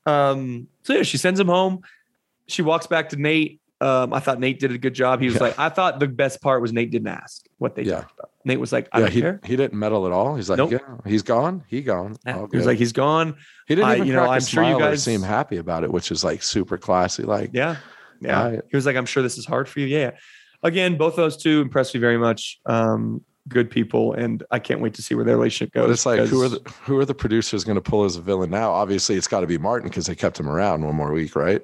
um 0.05 0.67
so 0.83 0.93
yeah 0.93 1.03
she 1.03 1.17
sends 1.17 1.39
him 1.39 1.47
home 1.47 1.81
she 2.47 2.61
walks 2.61 2.85
back 2.87 3.09
to 3.09 3.15
nate 3.15 3.59
um 3.83 4.13
i 4.13 4.19
thought 4.19 4.39
nate 4.39 4.59
did 4.59 4.71
a 4.71 4.77
good 4.77 4.93
job 4.93 5.19
he 5.19 5.25
was 5.27 5.35
Yeah. 5.35 5.41
like 5.47 5.59
i 5.59 5.69
thought 5.69 5.99
the 5.99 6.07
best 6.07 6.41
part 6.41 6.61
was 6.61 6.71
nate 6.71 6.91
didn't 6.91 7.07
ask 7.09 7.43
what 7.57 7.75
they 7.75 7.83
Yeah. 7.83 7.95
talked 8.01 8.13
about 8.19 8.31
nate 8.45 8.59
was 8.59 8.71
like 8.71 8.87
i 8.91 8.97
yeah, 8.99 9.05
don't 9.05 9.13
he, 9.13 9.21
care 9.21 9.39
he 9.43 9.55
didn't 9.55 9.77
meddle 9.79 10.05
at 10.05 10.11
all. 10.11 10.35
He's 10.35 10.49
like, 10.49 10.57
Nope. 10.57 10.71
yeah, 10.71 10.79
he's 11.05 11.23
gone. 11.23 11.63
He 11.67 11.81
gone. 11.81 12.15
Yeah. 12.25 12.45
He 12.51 12.57
was 12.57 12.65
like 12.65 12.77
he's 12.77 12.91
gone 12.93 13.35
he 13.67 13.75
didn't 13.75 13.87
I- 13.89 13.95
even 13.95 14.07
you 14.07 14.13
know, 14.13 14.29
I'm 14.29 14.41
sure 14.41 14.63
you 14.63 14.77
guys- 14.79 15.03
seem 15.03 15.21
happy 15.21 15.57
about 15.57 15.83
it, 15.83 15.91
which 15.91 16.11
is 16.11 16.23
like 16.23 16.43
super 16.43 16.77
classy. 16.77 17.23
Like, 17.23 17.51
yeah 17.53 17.77
yeah 18.21 18.43
Right. 18.43 18.61
he 18.71 18.75
was 18.77 18.85
like 18.85 18.95
i'm 18.95 19.05
sure 19.05 19.21
this 19.23 19.37
is 19.37 19.45
hard 19.45 19.67
for 19.67 19.79
you 19.81 19.87
yeah 19.87 20.11
again 20.61 20.97
both 20.97 21.15
those 21.17 21.35
two 21.35 21.59
impressed 21.61 21.93
me 21.93 21.99
very 21.99 22.17
much 22.17 22.59
um 22.65 23.21
good 23.49 23.69
people 23.69 24.13
and 24.13 24.43
i 24.51 24.59
can't 24.59 24.79
wait 24.79 24.93
to 24.93 25.01
see 25.01 25.13
where 25.15 25.25
their 25.25 25.35
relationship 25.35 25.73
goes 25.73 25.83
but 25.87 25.91
it's 25.91 26.05
like, 26.05 26.19
who 26.29 26.41
are 26.41 26.47
the 26.47 26.61
who 26.85 26.97
are 26.97 27.03
the 27.05 27.13
producers 27.13 27.65
going 27.65 27.75
to 27.75 27.81
pull 27.81 28.05
as 28.05 28.15
a 28.15 28.21
villain 28.21 28.49
now? 28.49 28.71
Obviously, 28.71 29.15
it's 29.17 29.27
got 29.27 29.41
to 29.41 29.47
be 29.47 29.57
Martin 29.57 29.89
because 29.89 30.05
they 30.05 30.15
kept 30.15 30.39
him 30.39 30.47
around 30.47 30.85
one 30.85 30.95
more 30.95 31.11
week, 31.11 31.35
right? 31.35 31.61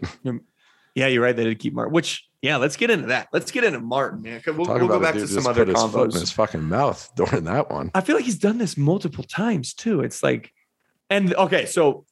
Yeah, 0.95 1.07
you're 1.07 1.23
right. 1.23 1.35
They 1.35 1.43
did 1.43 1.59
keep 1.59 1.73
Martin. 1.73 1.93
Which, 1.93 2.27
yeah, 2.41 2.57
let's 2.57 2.75
get 2.75 2.89
into 2.89 3.07
that. 3.07 3.27
Let's 3.31 3.51
get 3.51 3.63
into 3.63 3.79
Martin, 3.79 4.21
man. 4.21 4.41
We'll, 4.45 4.55
we'll 4.57 4.87
go 4.87 4.99
back 4.99 5.13
to 5.15 5.27
some 5.27 5.47
other 5.47 5.65
put 5.65 5.75
his 5.75 5.91
foot 5.91 6.13
in 6.13 6.19
his 6.19 6.31
fucking 6.31 6.63
mouth 6.63 7.09
during 7.15 7.43
that 7.45 7.69
one. 7.71 7.91
I 7.93 8.01
feel 8.01 8.15
like 8.15 8.25
he's 8.25 8.39
done 8.39 8.57
this 8.57 8.77
multiple 8.77 9.23
times 9.23 9.73
too. 9.73 10.01
It's 10.01 10.23
like, 10.23 10.51
and 11.09 11.33
okay, 11.35 11.65
so 11.65 12.05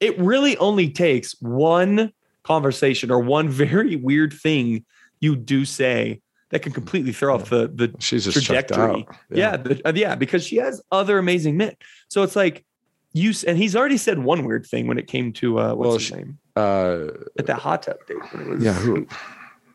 it 0.00 0.18
really 0.18 0.56
only 0.58 0.90
takes 0.90 1.34
one 1.40 2.12
conversation 2.42 3.10
or 3.10 3.18
one 3.20 3.48
very 3.50 3.96
weird 3.96 4.32
thing 4.32 4.84
you 5.20 5.36
do 5.36 5.64
say 5.64 6.20
that 6.50 6.60
can 6.60 6.72
completely 6.72 7.12
throw 7.12 7.34
off 7.34 7.48
the 7.50 7.68
the 7.74 7.94
She's 7.98 8.30
trajectory. 8.30 9.02
out. 9.08 9.16
Yeah, 9.30 9.56
the, 9.56 9.80
uh, 9.88 9.92
yeah, 9.94 10.14
because 10.14 10.46
she 10.46 10.56
has 10.56 10.80
other 10.92 11.18
amazing 11.18 11.56
men. 11.56 11.74
So 12.08 12.22
it's 12.22 12.36
like 12.36 12.64
you 13.12 13.32
and 13.46 13.56
he's 13.58 13.74
already 13.74 13.96
said 13.96 14.18
one 14.18 14.44
weird 14.44 14.66
thing 14.66 14.86
when 14.86 14.98
it 14.98 15.06
came 15.08 15.32
to 15.34 15.58
uh, 15.58 15.74
what's 15.74 15.78
Well, 15.86 15.92
his 15.94 16.02
she- 16.02 16.14
name 16.14 16.38
Uh, 16.56 17.08
at 17.38 17.46
that 17.46 17.58
hot 17.58 17.82
tub 17.82 17.96
date. 18.06 18.16
When 18.32 18.42
it 18.42 18.48
was, 18.48 18.64
yeah. 18.64 18.72
Who? 18.74 19.06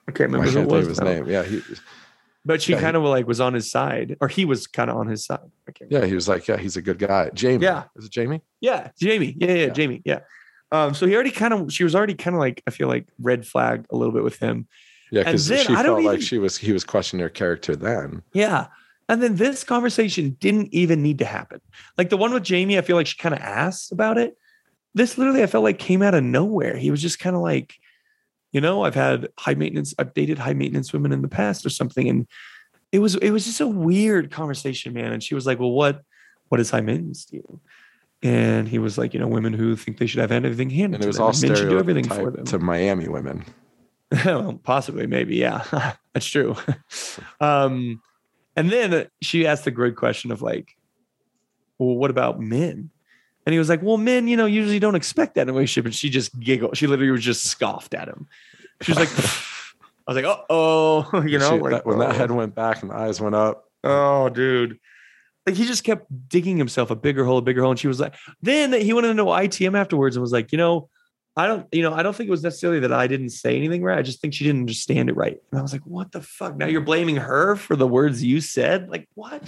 I 0.08 0.12
can't 0.12 0.32
remember 0.32 0.50
who 0.50 0.60
it 0.60 0.68
was. 0.68 0.88
his 0.88 1.02
name. 1.02 1.28
Yeah. 1.28 1.44
He, 1.44 1.62
But 2.46 2.62
she 2.62 2.72
Yeah, 2.72 2.80
kind 2.80 2.96
of 2.96 3.04
like 3.04 3.28
was 3.28 3.42
on 3.42 3.54
his 3.54 3.70
side, 3.70 4.18
or 4.22 4.28
he 4.28 4.46
was 4.46 4.66
kind 4.66 4.90
of 4.90 4.98
on 4.98 5.08
his 5.08 5.26
side. 5.26 5.40
I 5.68 5.72
can't 5.72 5.92
yeah. 5.92 6.06
He 6.06 6.16
was 6.16 6.28
like, 6.28 6.48
yeah, 6.48 6.58
he's 6.58 6.78
a 6.78 6.82
good 6.82 6.98
guy. 6.98 7.30
Jamie. 7.34 7.66
Yeah. 7.66 7.84
Is 7.96 8.06
it 8.06 8.12
Jamie? 8.12 8.42
Yeah, 8.62 8.90
Jamie. 9.00 9.36
Yeah, 9.38 9.48
yeah, 9.48 9.54
Yeah. 9.56 9.70
Jamie. 9.70 10.02
Yeah. 10.06 10.20
Um, 10.72 10.94
so 10.94 11.06
he 11.06 11.14
already 11.16 11.32
kind 11.32 11.54
of, 11.54 11.72
she 11.74 11.84
was 11.84 11.96
already 11.96 12.14
kind 12.14 12.36
of 12.36 12.40
like, 12.40 12.64
I 12.66 12.72
feel 12.72 12.88
like 12.88 13.08
red 13.20 13.46
flag 13.46 13.86
a 13.92 13.96
little 13.96 14.14
bit 14.14 14.24
with 14.24 14.40
him. 14.40 14.68
Yeah. 15.12 15.24
Because 15.24 15.48
she 15.48 15.76
felt 15.76 16.04
like 16.04 16.22
she 16.22 16.38
was, 16.38 16.58
he 16.58 16.72
was 16.72 16.84
questioning 16.84 17.22
her 17.24 17.30
character 17.30 17.76
then. 17.76 18.22
Yeah. 18.34 18.68
And 19.10 19.22
then 19.22 19.36
this 19.36 19.64
conversation 19.64 20.38
didn't 20.40 20.74
even 20.74 21.02
need 21.02 21.18
to 21.20 21.26
happen. 21.26 21.60
Like 21.98 22.10
the 22.10 22.18
one 22.18 22.32
with 22.32 22.44
Jamie, 22.44 22.78
I 22.78 22.82
feel 22.82 22.96
like 22.96 23.08
she 23.08 23.18
kind 23.18 23.34
of 23.34 23.42
asked 23.42 23.92
about 23.92 24.18
it. 24.20 24.38
This 24.94 25.18
literally, 25.18 25.44
I 25.44 25.48
felt 25.48 25.64
like 25.64 25.80
came 25.80 26.02
out 26.02 26.16
of 26.16 26.24
nowhere. 26.24 26.76
He 26.78 26.92
was 26.92 27.02
just 27.02 27.20
kind 27.20 27.36
of 27.36 27.42
like, 27.42 27.76
you 28.52 28.62
know, 28.62 28.84
I've 28.84 28.96
had 28.96 29.30
high 29.38 29.54
maintenance, 29.54 29.94
I've 30.00 30.14
dated 30.14 30.40
high 30.40 30.54
maintenance 30.54 30.92
women 30.92 31.12
in 31.12 31.22
the 31.22 31.28
past 31.28 31.66
or 31.66 31.70
something. 31.70 32.10
And 32.10 32.28
it 32.92 33.00
was, 33.00 33.16
it 33.16 33.32
was 33.32 33.46
just 33.46 33.62
a 33.62 33.68
weird 33.68 34.32
conversation, 34.32 34.94
man. 34.94 35.12
And 35.12 35.22
she 35.22 35.36
was 35.36 35.46
like, 35.46 35.60
well, 35.60 35.72
what, 35.72 36.02
what 36.48 36.60
is 36.60 36.72
high 36.72 36.82
maintenance 36.82 37.26
to 37.26 37.38
you? 37.38 37.60
And 38.22 38.68
he 38.68 38.80
was 38.80 38.98
like, 38.98 39.14
you 39.14 39.20
know, 39.20 39.28
women 39.28 39.54
who 39.54 39.76
think 39.76 39.98
they 39.98 40.08
should 40.08 40.20
have 40.20 40.32
everything 40.32 40.70
handed 40.70 40.96
And 40.96 41.04
it 41.04 41.08
was 41.08 41.18
them, 41.18 41.26
all 41.26 41.32
men 41.32 41.56
should 41.56 41.70
do 41.70 41.80
everything 41.80 42.06
for 42.10 42.32
them. 42.32 42.46
to 42.46 42.60
Miami 42.60 43.08
women. 43.08 43.46
well, 44.26 44.60
possibly, 44.64 45.08
maybe, 45.08 45.36
yeah, 45.36 45.64
that's 46.14 46.26
true. 46.26 46.56
um, 47.40 48.02
and 48.56 48.72
then 48.72 49.08
she 49.22 49.46
asked 49.48 49.66
the 49.66 49.72
great 49.72 49.96
question 49.96 50.32
of 50.32 50.42
like, 50.42 50.76
well, 51.78 51.96
what 51.96 52.10
about 52.12 52.40
men? 52.40 52.90
And 53.46 53.54
he 53.54 53.60
was 53.60 53.70
like, 53.70 53.82
well, 53.82 53.98
men, 53.98 54.28
you 54.28 54.38
know, 54.38 54.46
usually 54.46 54.80
don't 54.80 54.96
expect 54.96 55.36
that 55.36 55.44
in 55.44 55.50
a 55.50 55.54
relationship. 55.54 55.86
And 55.86 55.96
she 55.96 56.10
just 56.10 56.38
giggled. 56.40 56.78
She 56.78 56.88
literally 56.88 57.12
was 57.12 57.24
just 57.24 57.44
scoffed 57.46 57.94
at 57.94 58.08
him. 58.08 58.28
She 58.82 58.92
was 58.92 59.00
like, 59.00 59.10
I 60.08 60.12
was 60.14 60.16
like, 60.16 60.26
uh 60.26 60.42
oh, 60.50 61.24
you 61.28 61.40
know, 61.40 61.52
She- 61.52 61.60
like 61.60 61.72
that- 61.72 61.86
when 61.86 62.00
that 62.00 62.16
head 62.16 62.32
went 62.32 62.54
back 62.56 62.82
and 62.82 62.92
the 62.92 62.96
eyes 62.96 63.20
went 63.22 63.36
up. 63.36 63.66
Oh, 63.84 64.30
dude. 64.30 64.78
like 65.48 65.56
he 65.56 65.66
just 65.66 65.84
kept 65.84 66.06
digging 66.30 66.58
himself 66.58 66.92
a 66.92 66.96
bigger 66.96 67.24
hole, 67.26 67.38
a 67.38 67.42
bigger 67.42 67.62
hole. 67.62 67.72
And 67.72 67.80
she 67.80 67.88
was 67.88 68.00
like, 68.00 68.14
then 68.42 68.74
he 68.74 68.92
went 68.94 69.08
into 69.08 69.24
ITM 69.24 69.78
afterwards 69.78 70.16
and 70.16 70.22
was 70.22 70.34
like, 70.34 70.52
you 70.52 70.58
know, 70.58 70.90
I 71.38 71.48
don't, 71.48 71.66
you 71.72 71.82
know, 71.82 71.94
I 71.94 72.04
don't 72.04 72.14
think 72.14 72.28
it 72.28 72.32
was 72.32 72.44
necessarily 72.44 72.82
that 72.82 72.92
I 72.92 73.08
didn't 73.08 73.30
say 73.30 73.56
anything 73.56 73.82
right. 73.82 73.98
I 73.98 74.02
just 74.02 74.20
think 74.20 74.34
she 74.34 74.44
didn't 74.44 74.60
understand 74.62 75.10
it 75.10 75.16
right. 75.16 75.38
And 75.52 75.60
I 75.60 75.62
was 75.62 75.72
like, 75.72 75.86
what 75.86 76.12
the 76.12 76.22
fuck? 76.22 76.58
Now 76.58 76.66
you're 76.66 76.82
blaming 76.82 77.16
her 77.16 77.56
for 77.56 77.78
the 77.78 77.88
words 77.88 78.22
you 78.22 78.42
said? 78.42 78.90
Like, 78.90 79.08
what? 79.16 79.42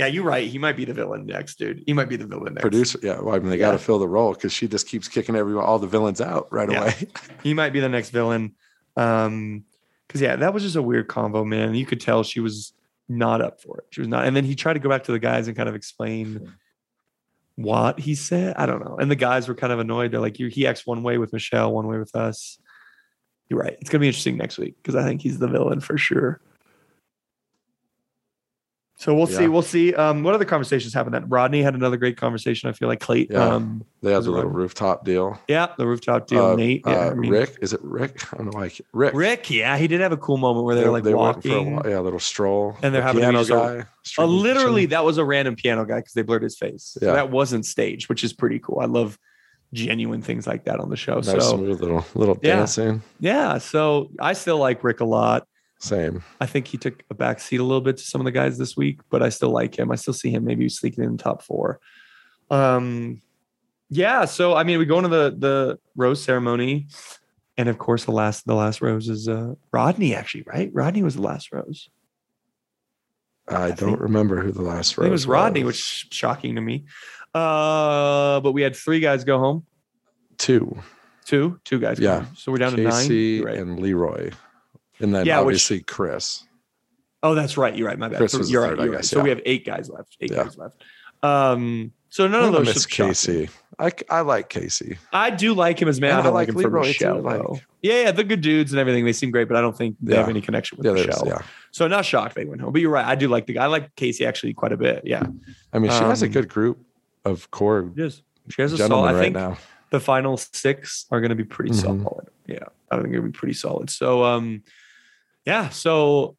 Yeah, 0.00 0.06
you're 0.06 0.24
right. 0.24 0.48
He 0.48 0.56
might 0.56 0.78
be 0.78 0.86
the 0.86 0.94
villain 0.94 1.26
next, 1.26 1.58
dude. 1.58 1.82
He 1.86 1.92
might 1.92 2.08
be 2.08 2.16
the 2.16 2.24
villain 2.26 2.54
next. 2.54 2.62
Producer, 2.62 2.98
yeah. 3.02 3.20
Well, 3.20 3.34
I 3.34 3.38
mean, 3.38 3.50
they 3.50 3.58
Yeah. 3.58 3.66
got 3.66 3.72
to 3.72 3.78
fill 3.78 3.98
the 3.98 4.08
role 4.08 4.32
because 4.32 4.50
she 4.50 4.66
just 4.66 4.88
keeps 4.88 5.08
kicking 5.08 5.36
everyone, 5.36 5.62
all 5.66 5.78
the 5.78 5.86
villains 5.86 6.22
out 6.22 6.50
right 6.50 6.70
Yeah. 6.70 6.80
away. 6.84 6.94
He 7.42 7.52
might 7.52 7.74
be 7.74 7.80
the 7.80 7.88
next 7.90 8.08
villain. 8.08 8.54
Um, 8.96 9.64
because 10.08 10.22
yeah, 10.22 10.36
that 10.36 10.54
was 10.54 10.62
just 10.62 10.76
a 10.76 10.80
weird 10.82 11.06
combo, 11.08 11.44
man. 11.44 11.74
You 11.74 11.84
could 11.84 12.00
tell 12.00 12.22
she 12.22 12.40
was 12.40 12.72
not 13.10 13.42
up 13.42 13.60
for 13.60 13.76
it. 13.78 13.84
She 13.90 14.00
was 14.00 14.08
not. 14.08 14.24
And 14.26 14.34
then 14.34 14.44
he 14.44 14.54
tried 14.54 14.72
to 14.72 14.78
go 14.80 14.88
back 14.88 15.04
to 15.04 15.12
the 15.12 15.18
guys 15.18 15.48
and 15.48 15.56
kind 15.56 15.68
of 15.68 15.74
explain 15.74 16.50
what 17.56 18.00
he 18.00 18.14
said. 18.14 18.54
I 18.56 18.64
don't 18.64 18.82
know. 18.82 18.96
And 18.98 19.10
the 19.10 19.16
guys 19.16 19.48
were 19.48 19.54
kind 19.54 19.70
of 19.72 19.80
annoyed. 19.80 20.12
They're 20.12 20.20
like, 20.20 20.38
you 20.38 20.48
he 20.48 20.66
acts 20.66 20.86
one 20.86 21.02
way 21.02 21.18
with 21.18 21.34
Michelle, 21.34 21.72
one 21.74 21.86
way 21.86 21.98
with 21.98 22.16
us. 22.16 22.58
You're 23.50 23.58
right. 23.60 23.76
It's 23.82 23.90
gonna 23.90 24.00
be 24.00 24.06
interesting 24.06 24.38
next 24.38 24.56
week 24.56 24.76
because 24.82 24.96
I 24.96 25.04
think 25.04 25.20
he's 25.20 25.38
the 25.38 25.48
villain 25.48 25.80
for 25.80 25.98
sure. 25.98 26.40
So 29.00 29.14
we'll 29.14 29.26
see. 29.26 29.48
We'll 29.48 29.62
see. 29.62 29.94
Um, 29.94 30.22
what 30.22 30.34
other 30.34 30.44
conversations 30.44 30.92
happened? 30.92 31.14
That 31.14 31.24
Rodney 31.26 31.62
had 31.62 31.74
another 31.74 31.96
great 31.96 32.18
conversation. 32.18 32.68
I 32.68 32.72
feel 32.72 32.86
like 32.86 33.00
Clayton. 33.00 33.34
Yeah. 33.34 33.44
Um, 33.54 33.82
They 34.02 34.12
had 34.12 34.24
the 34.24 34.30
little 34.30 34.50
rooftop 34.50 35.06
deal. 35.06 35.40
yeah, 35.48 35.68
the 35.78 35.86
rooftop 35.86 36.26
deal. 36.26 36.44
Uh, 36.44 36.54
Nate. 36.56 36.82
Yeah, 36.86 37.06
uh, 37.06 37.10
I 37.12 37.14
mean- 37.14 37.30
Rick, 37.30 37.56
is 37.62 37.72
it 37.72 37.80
Rick? 37.82 38.22
I 38.34 38.36
don't 38.36 38.46
know 38.46 38.60
can't- 38.60 38.80
Rick. 38.92 39.14
Rick, 39.14 39.50
yeah, 39.50 39.78
he 39.78 39.88
did 39.88 40.02
have 40.02 40.12
a 40.12 40.18
cool 40.18 40.36
moment 40.36 40.66
where 40.66 40.74
they, 40.74 40.82
They, 40.82 40.86
were 40.86 40.92
like 40.92 41.04
they 41.04 41.14
walking. 41.14 41.78
for 41.80 41.86
a 41.86 41.90
yeah, 41.92 41.98
a 41.98 42.02
little 42.02 42.18
stroll. 42.18 42.76
And 42.82 42.94
they're 42.94 43.00
The 43.00 43.06
having 43.06 43.22
a 43.24 43.42
piano 43.42 43.44
guy. 43.46 43.86
Uh, 44.18 44.26
literally, 44.26 44.84
that 44.86 45.02
was 45.02 45.16
a 45.16 45.24
random 45.24 45.56
piano 45.56 45.86
guy 45.86 45.96
because 46.00 46.12
they 46.12 46.22
blurred 46.22 46.42
his 46.42 46.58
face. 46.58 46.96
So 47.00 47.06
Yeah. 47.06 47.12
that 47.14 47.30
wasn't 47.30 47.64
staged, 47.64 48.10
which 48.10 48.22
is 48.22 48.34
pretty 48.34 48.58
cool. 48.58 48.80
I 48.80 48.86
love 48.86 49.18
genuine 49.72 50.20
things 50.20 50.46
like 50.46 50.64
that 50.64 50.78
on 50.80 50.90
the 50.90 50.96
show. 50.96 51.14
nice 51.16 51.26
so 51.26 51.38
smooth 51.40 51.80
little 51.80 52.04
little 52.14 52.38
Yeah. 52.42 52.56
dancing. 52.56 53.02
yeah, 53.18 53.56
so 53.58 54.10
I 54.20 54.34
still 54.34 54.58
like 54.58 54.84
Rick 54.84 55.00
a 55.00 55.04
lot. 55.06 55.46
Same. 55.80 56.22
I 56.40 56.46
think 56.46 56.66
he 56.66 56.76
took 56.76 57.02
a 57.10 57.14
back 57.14 57.40
seat 57.40 57.58
a 57.58 57.64
little 57.64 57.80
bit 57.80 57.96
to 57.96 58.02
some 58.04 58.20
of 58.20 58.26
the 58.26 58.30
guys 58.30 58.58
this 58.58 58.76
week, 58.76 59.00
but 59.10 59.22
I 59.22 59.30
still 59.30 59.50
like 59.50 59.78
him. 59.78 59.90
I 59.90 59.94
still 59.96 60.14
see 60.14 60.30
him 60.30 60.44
maybe 60.44 60.68
sneaking 60.68 61.02
in 61.04 61.16
the 61.16 61.22
top 61.22 61.42
four. 61.42 61.80
Um, 62.50 63.22
yeah. 63.88 64.26
So 64.26 64.54
I 64.54 64.62
mean, 64.62 64.78
we 64.78 64.84
go 64.84 64.98
into 64.98 65.08
the 65.08 65.34
the 65.36 65.78
rose 65.96 66.22
ceremony, 66.22 66.88
and 67.56 67.68
of 67.68 67.78
course, 67.78 68.04
the 68.04 68.12
last 68.12 68.46
the 68.46 68.54
last 68.54 68.82
rose 68.82 69.08
is 69.08 69.26
uh, 69.26 69.54
Rodney. 69.72 70.14
Actually, 70.14 70.44
right? 70.46 70.70
Rodney 70.72 71.02
was 71.02 71.16
the 71.16 71.22
last 71.22 71.50
rose. 71.50 71.88
I, 73.48 73.64
I 73.64 73.68
don't 73.70 73.76
think- 73.76 74.00
remember 74.00 74.42
who 74.42 74.52
the 74.52 74.62
last 74.62 74.96
rose. 74.98 75.08
it 75.08 75.10
was 75.10 75.26
Rodney, 75.26 75.64
which 75.64 75.78
is 75.78 76.06
shocking 76.12 76.54
to 76.56 76.60
me. 76.60 76.84
Uh, 77.34 78.40
but 78.40 78.52
we 78.52 78.62
had 78.62 78.76
three 78.76 79.00
guys 79.00 79.24
go 79.24 79.38
home. 79.38 79.64
two. 80.36 80.76
Two, 81.26 81.60
two 81.64 81.78
guys. 81.78 82.00
Yeah. 82.00 82.22
home. 82.22 82.34
So 82.36 82.50
we're 82.50 82.58
down 82.58 82.74
to 82.74 82.82
nine. 82.82 82.92
Casey 82.92 83.40
right. 83.40 83.56
and 83.56 83.78
Leroy, 83.78 84.32
and 85.00 85.14
then 85.14 85.26
Yeah, 85.26 85.38
which- 85.38 85.44
obviously 85.54 85.80
Chris. 85.80 86.44
Oh, 87.22 87.34
that's 87.34 87.56
right. 87.58 87.74
You're 87.76 87.88
right. 87.88 87.98
My 87.98 88.08
bad. 88.08 88.16
Chris 88.18 88.32
So 88.32 88.38
was 88.38 88.50
you're 88.50 88.62
third, 88.62 88.70
right. 88.78 88.80
I 88.80 88.84
You're 88.84 88.92
right. 88.92 88.98
guess, 89.00 89.10
So 89.10 89.22
we 89.22 89.28
have 89.28 89.42
eight 89.44 89.66
guys 89.66 89.90
left. 89.90 90.16
Eight 90.20 90.30
Yeah. 90.30 90.44
guys 90.44 90.56
left. 90.56 90.82
Um, 91.22 91.92
so 92.08 92.26
none 92.26 92.44
of 92.44 92.52
those 92.52 92.66
miss. 92.66 92.86
Casey. 92.86 93.50
I, 93.78 93.92
I 94.08 94.20
like 94.22 94.48
Casey. 94.48 94.96
I 95.12 95.30
do 95.30 95.52
like 95.54 95.80
him 95.80 95.88
as 95.88 96.00
man. 96.00 96.14
I 96.16 96.20
I 96.20 96.22
don't 96.22 96.34
like, 96.34 96.48
him 96.48 96.54
Leroy 96.54 96.82
too, 96.82 96.88
Michelle. 96.88 97.20
like- 97.20 97.42
Yeah, 97.82 98.02
yeah, 98.04 98.10
they're 98.12 98.24
good 98.24 98.40
dudes 98.40 98.72
and 98.72 98.80
everything. 98.80 99.04
They 99.04 99.12
seem 99.12 99.30
great, 99.30 99.48
but 99.48 99.56
I 99.56 99.60
don't 99.60 99.76
think 99.76 99.96
they 100.00 100.12
Yeah. 100.14 100.20
have 100.20 100.28
any 100.30 100.40
connection 100.40 100.76
with 100.78 100.86
Yeah, 100.86 100.92
Michelle. 100.92 101.22
yeah. 101.26 101.38
So 101.72 101.86
not 101.88 102.04
shocked 102.06 102.34
they 102.36 102.44
went 102.46 102.60
home. 102.62 102.72
But 102.72 102.80
you're 102.80 102.90
right. 102.90 103.06
I 103.06 103.14
do 103.14 103.28
like 103.28 103.46
the 103.46 103.54
guy. 103.54 103.64
I 103.64 103.66
like 103.68 103.94
Casey 103.96 104.24
actually 104.26 104.54
quite 104.54 104.72
a 104.72 104.76
bit. 104.78 105.02
Yeah, 105.04 105.24
I 105.74 105.78
mean, 105.78 105.90
she 105.90 105.98
has 105.98 106.22
a 106.22 106.26
Um, 106.26 106.32
good 106.32 106.48
group 106.48 106.78
of 107.24 107.50
core 107.50 107.90
is. 107.96 108.22
She 108.48 108.62
has 108.62 108.72
a 108.72 108.78
solid. 108.78 109.14
I 109.14 109.20
think 109.20 109.34
now. 109.34 109.56
the 109.90 110.00
final 110.00 110.36
six 110.36 111.06
are 111.10 111.20
going 111.20 111.30
to 111.30 111.36
be 111.36 111.44
pretty 111.44 111.70
Mhm. 111.72 111.82
solid. 112.02 112.28
Yeah, 112.46 112.58
I 112.90 112.96
think 112.96 113.12
it'll 113.14 113.24
be 113.26 113.30
pretty 113.30 113.54
solid. 113.54 113.88
So, 113.90 114.24
um, 114.24 114.62
yeah, 115.46 115.68
so 115.70 116.36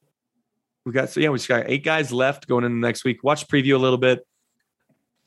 we 0.85 0.91
got 0.91 1.09
so 1.09 1.19
yeah, 1.19 1.29
we 1.29 1.37
just 1.37 1.47
got 1.49 1.63
eight 1.67 1.83
guys 1.83 2.11
left 2.11 2.47
going 2.47 2.63
into 2.63 2.77
next 2.77 3.03
week. 3.03 3.23
Watch 3.23 3.47
preview 3.47 3.75
a 3.75 3.77
little 3.77 3.97
bit. 3.97 4.25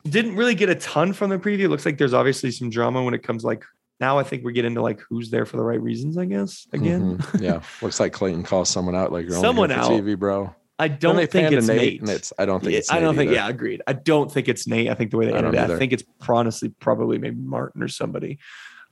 Didn't 0.04 0.36
really 0.36 0.54
get 0.54 0.68
a 0.68 0.74
ton 0.74 1.12
from 1.12 1.30
the 1.30 1.38
preview. 1.38 1.68
Looks 1.68 1.86
like 1.86 1.96
there's 1.98 2.14
obviously 2.14 2.50
some 2.50 2.68
drama 2.70 3.02
when 3.02 3.14
it 3.14 3.22
comes 3.22 3.42
like 3.44 3.64
now. 4.00 4.18
I 4.18 4.22
think 4.22 4.44
we 4.44 4.52
get 4.52 4.64
into 4.64 4.82
like 4.82 5.00
who's 5.08 5.30
there 5.30 5.46
for 5.46 5.56
the 5.56 5.62
right 5.64 5.80
reasons. 5.80 6.18
I 6.18 6.24
guess 6.26 6.66
again. 6.72 7.18
Mhm. 7.18 7.40
yeah, 7.40 7.62
looks 7.80 8.00
like 8.00 8.12
Clayton 8.12 8.42
calls 8.42 8.68
someone 8.68 8.94
out 8.94 9.12
like 9.12 9.26
you're 9.26 9.40
Someone 9.40 9.70
out. 9.70 9.90
TV, 9.90 10.18
bro. 10.18 10.54
I 10.78 10.88
don't 10.88 11.14
think 11.30 11.52
it's 11.52 11.68
Nate, 11.68 11.78
Nate. 11.80 12.00
and 12.00 12.10
it's 12.10 12.32
I 12.38 12.44
don't 12.46 12.58
think 12.60 12.72
Yeah, 12.72 12.78
it's 12.80 12.90
I 12.90 12.98
don't 13.00 13.14
think. 13.14 13.28
either. 13.28 13.36
Yeah, 13.36 13.48
agreed. 13.48 13.80
I 13.86 13.92
don't 13.92 14.30
think 14.30 14.48
it's 14.48 14.66
Nate. 14.66 14.88
I 14.90 14.94
think 14.94 15.12
the 15.12 15.16
way 15.18 15.26
they 15.26 15.32
ended 15.32 15.54
it, 15.54 15.70
I 15.70 15.78
think 15.78 15.92
it's 15.92 16.02
honestly 16.28 16.70
probably 16.80 17.16
maybe 17.18 17.36
Martin 17.40 17.80
or 17.82 17.86
somebody. 17.88 18.38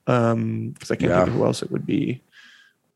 Um, 0.07 0.71
because 0.71 0.91
I 0.93 0.97
can't 0.97 1.11
Yeah. 1.11 1.19
think 1.25 1.29
of 1.29 1.35
who 1.35 1.45
else 1.45 1.63
it 1.63 1.71
would 1.73 1.85
be. 1.85 2.23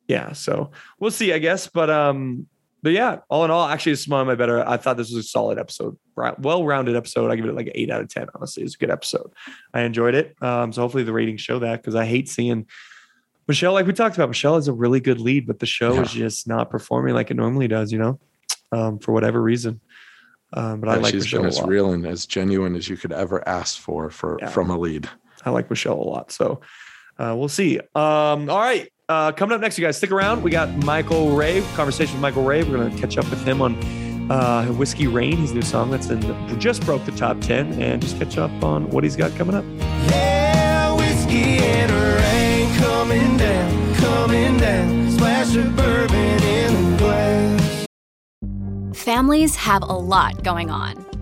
Yeah, 0.09 0.33
so 0.33 0.71
we'll 1.01 1.11
see, 1.11 1.33
I 1.33 1.39
guess. 1.39 1.67
But 1.67 1.91
um, 1.91 2.47
but 2.83 2.93
yeah, 2.93 3.19
all 3.29 3.45
in 3.45 3.51
all, 3.51 3.67
actually, 3.67 3.93
is 3.93 4.07
one 4.07 4.21
of 4.21 4.27
my 4.27 4.35
better. 4.37 4.67
I 4.67 4.77
thought 4.77 4.97
this 4.97 5.11
was 5.11 5.25
a 5.25 5.29
solid 5.29 5.59
episode, 5.59 5.99
well 6.39 6.65
rounded 6.65 6.95
episode. 6.97 7.31
I 7.31 7.37
give 7.37 7.45
it 7.47 7.55
like 7.55 7.67
an 7.67 7.73
eight 7.75 7.91
out 7.91 8.01
of 8.03 8.09
ten. 8.09 8.29
Honestly, 8.35 8.63
it's 8.63 8.75
a 8.75 8.79
good 8.79 8.91
episode. 8.91 9.33
I 9.75 9.83
enjoyed 9.83 10.15
it. 10.15 10.41
Um, 10.43 10.73
so 10.73 10.83
hopefully 10.83 11.03
the 11.03 11.13
ratings 11.13 11.41
show 11.41 11.59
that 11.61 11.83
because 11.83 11.95
I 11.95 12.05
hate 12.05 12.29
seeing. 12.29 12.67
Michelle, 13.49 13.73
like 13.75 13.87
we 13.87 13.93
talked 13.93 14.17
about, 14.17 14.29
Michelle 14.29 14.57
is 14.57 14.67
a 14.67 14.73
really 14.73 14.99
good 14.99 15.21
lead, 15.21 15.47
but 15.47 15.61
the 15.61 15.67
show 15.67 16.01
is 16.03 16.11
just 16.11 16.49
not 16.49 16.69
performing 16.69 17.15
like 17.15 17.31
it 17.31 17.35
normally 17.35 17.69
does, 17.69 17.93
you 17.93 17.99
know, 17.99 18.19
um, 18.73 18.99
for 18.99 19.13
whatever 19.13 19.41
reason. 19.41 19.81
Um, 20.53 20.81
but 20.81 20.89
I 20.89 20.97
Yeah, 20.97 21.03
like 21.03 21.13
she's 21.15 21.25
Michelle 21.25 21.41
been 21.43 21.49
as 21.49 21.63
real 21.63 21.93
and 21.93 22.05
as 22.07 22.27
genuine 22.27 22.75
as 22.75 22.89
you 22.89 22.97
could 22.97 23.13
ever 23.13 23.47
ask 23.49 23.79
for 23.81 24.11
for 24.11 24.37
Yeah. 24.41 24.49
from 24.49 24.71
a 24.71 24.77
lead. 24.79 25.09
I 25.45 25.51
like 25.51 25.71
Michelle 25.71 25.95
a 25.95 26.03
lot. 26.03 26.33
So 26.33 26.61
uh, 27.19 27.35
we'll 27.37 27.49
see. 27.49 27.79
Um, 27.95 28.51
all 28.51 28.61
right. 28.61 28.89
Uh, 29.09 29.31
coming 29.33 29.55
up 29.55 29.61
next, 29.61 29.79
you 29.79 29.85
guys 29.85 29.97
stick 29.97 30.11
around. 30.11 30.43
We 30.43 30.51
got 30.51 30.69
Michael 30.79 31.37
Ray, 31.37 31.63
conversation 31.75 32.15
with 32.15 32.23
Michael 32.23 32.43
Ray. 32.43 32.65
We're 32.65 32.77
going 32.77 32.91
to 32.93 33.01
catch 33.01 33.17
up 33.17 33.29
with 33.31 33.45
him 33.47 33.63
on 33.63 33.77
uh, 34.31 34.67
Whiskey 34.73 35.07
Rain, 35.07 35.37
his 35.37 35.53
new 35.53 35.63
song 35.63 35.93
that's 35.93 36.09
in 36.09 36.21
just 36.59 36.85
broke 36.85 37.05
the 37.05 37.13
top 37.13 37.41
10, 37.41 37.81
and 37.81 38.03
just 38.03 38.19
catch 38.19 38.37
up 38.37 38.51
on 38.65 38.91
what 38.91 39.05
he's 39.05 39.15
got 39.15 39.35
coming 39.37 39.55
up. 39.55 39.65
Yeah, 40.11 40.93
whiskey 40.97 41.59
and 41.59 41.93
rain 41.93 42.75
coming 42.79 43.37
down, 43.37 43.95
coming 43.95 44.57
down. 44.59 45.13
Splash 45.13 45.55
of 45.55 45.77
bourbon 45.77 46.43
in 46.43 46.91
the 46.91 46.99
glass. 46.99 47.87
Families 48.95 49.55
have 49.55 49.83
a 49.83 49.97
lot 49.97 50.43
going 50.43 50.71
on. 50.71 51.06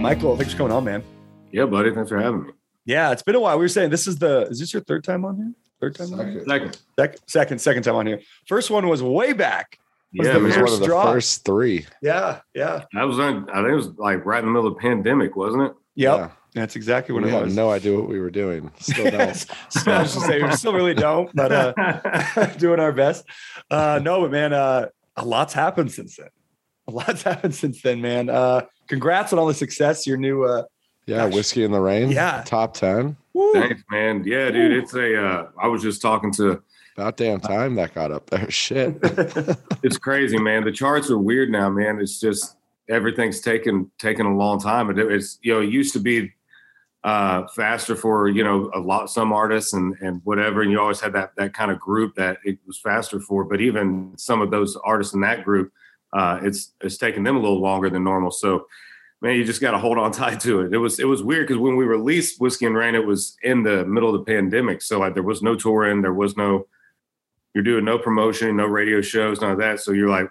Michael, 0.00 0.36
thanks 0.36 0.52
for 0.52 0.58
coming 0.58 0.72
on, 0.72 0.84
man. 0.84 1.02
Yeah, 1.52 1.66
buddy. 1.66 1.92
Thanks 1.94 2.08
for 2.08 2.18
having 2.18 2.44
me. 2.46 2.52
Yeah, 2.86 3.12
it's 3.12 3.22
been 3.22 3.34
a 3.34 3.40
while. 3.40 3.58
We 3.58 3.64
were 3.64 3.68
saying 3.68 3.90
this 3.90 4.06
is 4.06 4.18
the, 4.18 4.46
is 4.48 4.58
this 4.58 4.72
your 4.72 4.82
third 4.82 5.04
time 5.04 5.24
on 5.24 5.36
here? 5.36 5.52
Third 5.80 5.94
time 5.94 6.18
on 6.18 6.30
here? 6.30 6.44
Second. 6.46 6.78
Sec- 6.98 7.18
second, 7.26 7.58
second 7.60 7.82
time 7.82 7.96
on 7.96 8.06
here. 8.06 8.20
First 8.46 8.70
one 8.70 8.88
was 8.88 9.02
way 9.02 9.32
back. 9.32 9.78
Was 10.16 10.26
Yeah, 10.26 10.34
the 10.34 10.38
It 10.40 10.42
was 10.42 10.56
one 10.56 10.72
of 10.72 10.80
the 10.80 10.86
draw. 10.86 11.04
first 11.12 11.44
three. 11.44 11.86
Yeah, 12.02 12.40
yeah. 12.54 12.84
I 12.96 13.04
was 13.04 13.18
on. 13.18 13.48
I 13.50 13.56
think 13.56 13.68
it 13.68 13.74
was 13.74 13.88
like 13.98 14.24
right 14.24 14.38
in 14.40 14.46
the 14.46 14.50
middle 14.52 14.68
of 14.68 14.74
the 14.74 14.80
pandemic, 14.80 15.36
wasn't 15.36 15.64
it? 15.64 15.72
Yep. 15.96 16.18
Yeah. 16.18 16.30
That's 16.54 16.74
exactly 16.76 17.14
what 17.14 17.22
we 17.22 17.28
it 17.28 17.32
had 17.32 17.44
was. 17.44 17.54
no 17.54 17.70
idea 17.70 17.94
what 17.96 18.08
we 18.08 18.18
were 18.18 18.30
doing. 18.30 18.72
Still 18.80 19.08
don't. 19.10 19.36
so 19.68 19.92
I 19.92 20.02
was 20.02 20.14
just 20.14 20.26
saying, 20.26 20.44
we 20.44 20.52
still 20.56 20.72
really 20.72 20.94
don't, 20.94 21.30
but 21.34 21.52
uh, 21.52 22.46
doing 22.58 22.80
our 22.80 22.92
best. 22.92 23.24
Uh, 23.70 24.00
no, 24.02 24.22
but 24.22 24.32
man, 24.32 24.52
uh, 24.52 24.86
a 25.16 25.24
lot's 25.24 25.52
happened 25.52 25.92
since 25.92 26.16
then. 26.16 26.28
A 26.88 26.90
lot's 26.90 27.22
happened 27.22 27.54
since 27.54 27.80
then, 27.82 28.00
man. 28.00 28.28
Uh, 28.28 28.62
congrats 28.90 29.32
on 29.32 29.38
all 29.38 29.46
the 29.46 29.54
success. 29.54 30.06
Your 30.06 30.18
new, 30.18 30.42
uh, 30.44 30.64
Yeah, 31.06 31.24
whiskey 31.26 31.64
in 31.64 31.72
the 31.72 31.80
rain. 31.80 32.10
Yeah. 32.10 32.42
top 32.44 32.74
ten. 32.74 33.16
woo. 33.32 33.52
Thanks, 33.54 33.82
man. 33.90 34.24
Yeah, 34.26 34.50
dude. 34.50 34.72
It's 34.72 34.92
a. 34.94 35.16
Uh, 35.26 35.48
I 35.58 35.66
was 35.68 35.80
just 35.82 36.02
talking 36.02 36.30
to. 36.32 36.62
About 36.96 37.16
damn 37.16 37.40
time 37.40 37.76
that 37.76 37.94
got 37.94 38.10
up 38.10 38.28
there. 38.28 38.50
Shit. 38.62 38.98
It's 39.82 39.96
crazy, 39.96 40.38
man. 40.38 40.64
The 40.64 40.72
charts 40.72 41.08
are 41.10 41.16
weird 41.16 41.48
now, 41.50 41.70
man. 41.70 41.98
It's 42.00 42.20
just 42.20 42.56
everything's 42.90 43.40
taken 43.40 43.90
taken 43.98 44.26
a 44.26 44.36
long 44.36 44.60
time. 44.60 44.90
It- 44.90 44.98
It's 44.98 45.38
you 45.42 45.54
know, 45.54 45.60
it 45.60 45.70
used 45.70 45.94
to 45.94 46.00
be 46.00 46.32
uh, 47.02 47.46
faster 47.56 47.96
for 47.96 48.28
you 48.28 48.44
know 48.44 48.70
a 48.74 48.78
lot 48.78 49.08
some 49.08 49.32
artists 49.32 49.72
and 49.72 49.96
and 50.02 50.20
whatever, 50.24 50.60
and 50.60 50.70
you 50.70 50.78
always 50.78 51.00
had 51.00 51.14
that 51.14 51.30
that 51.36 51.54
kind 51.54 51.70
of 51.70 51.80
group 51.80 52.14
that 52.16 52.36
it 52.44 52.58
was 52.66 52.76
faster 52.78 53.18
for. 53.20 53.42
But 53.44 53.62
even 53.62 54.12
some 54.18 54.42
of 54.42 54.50
those 54.50 54.76
artists 54.84 55.14
in 55.14 55.20
that 55.22 55.42
group, 55.44 55.72
uh, 56.12 56.40
it's 56.42 56.72
it's 56.80 56.96
taking 56.96 57.22
them 57.22 57.36
a 57.36 57.40
little 57.40 57.60
longer 57.60 57.90
than 57.90 58.04
normal. 58.04 58.30
So 58.30 58.66
man, 59.20 59.36
you 59.36 59.44
just 59.44 59.60
got 59.60 59.72
to 59.72 59.78
hold 59.78 59.98
on 59.98 60.12
tight 60.12 60.40
to 60.40 60.60
it. 60.62 60.72
It 60.72 60.78
was 60.78 60.98
it 60.98 61.04
was 61.04 61.22
weird 61.22 61.46
because 61.46 61.60
when 61.60 61.76
we 61.76 61.84
released 61.84 62.40
Whiskey 62.40 62.66
and 62.66 62.76
Rain, 62.76 62.94
it 62.94 63.06
was 63.06 63.36
in 63.42 63.62
the 63.62 63.84
middle 63.84 64.14
of 64.14 64.24
the 64.24 64.32
pandemic, 64.32 64.82
so 64.82 64.98
like 64.98 65.14
there 65.14 65.22
was 65.22 65.42
no 65.42 65.54
touring, 65.54 66.02
there 66.02 66.14
was 66.14 66.36
no 66.36 66.66
you're 67.54 67.64
doing 67.64 67.84
no 67.84 67.98
promotion, 67.98 68.56
no 68.56 68.66
radio 68.66 69.00
shows, 69.00 69.40
none 69.40 69.50
of 69.50 69.58
that. 69.58 69.80
So 69.80 69.90
you're 69.90 70.08
like, 70.08 70.30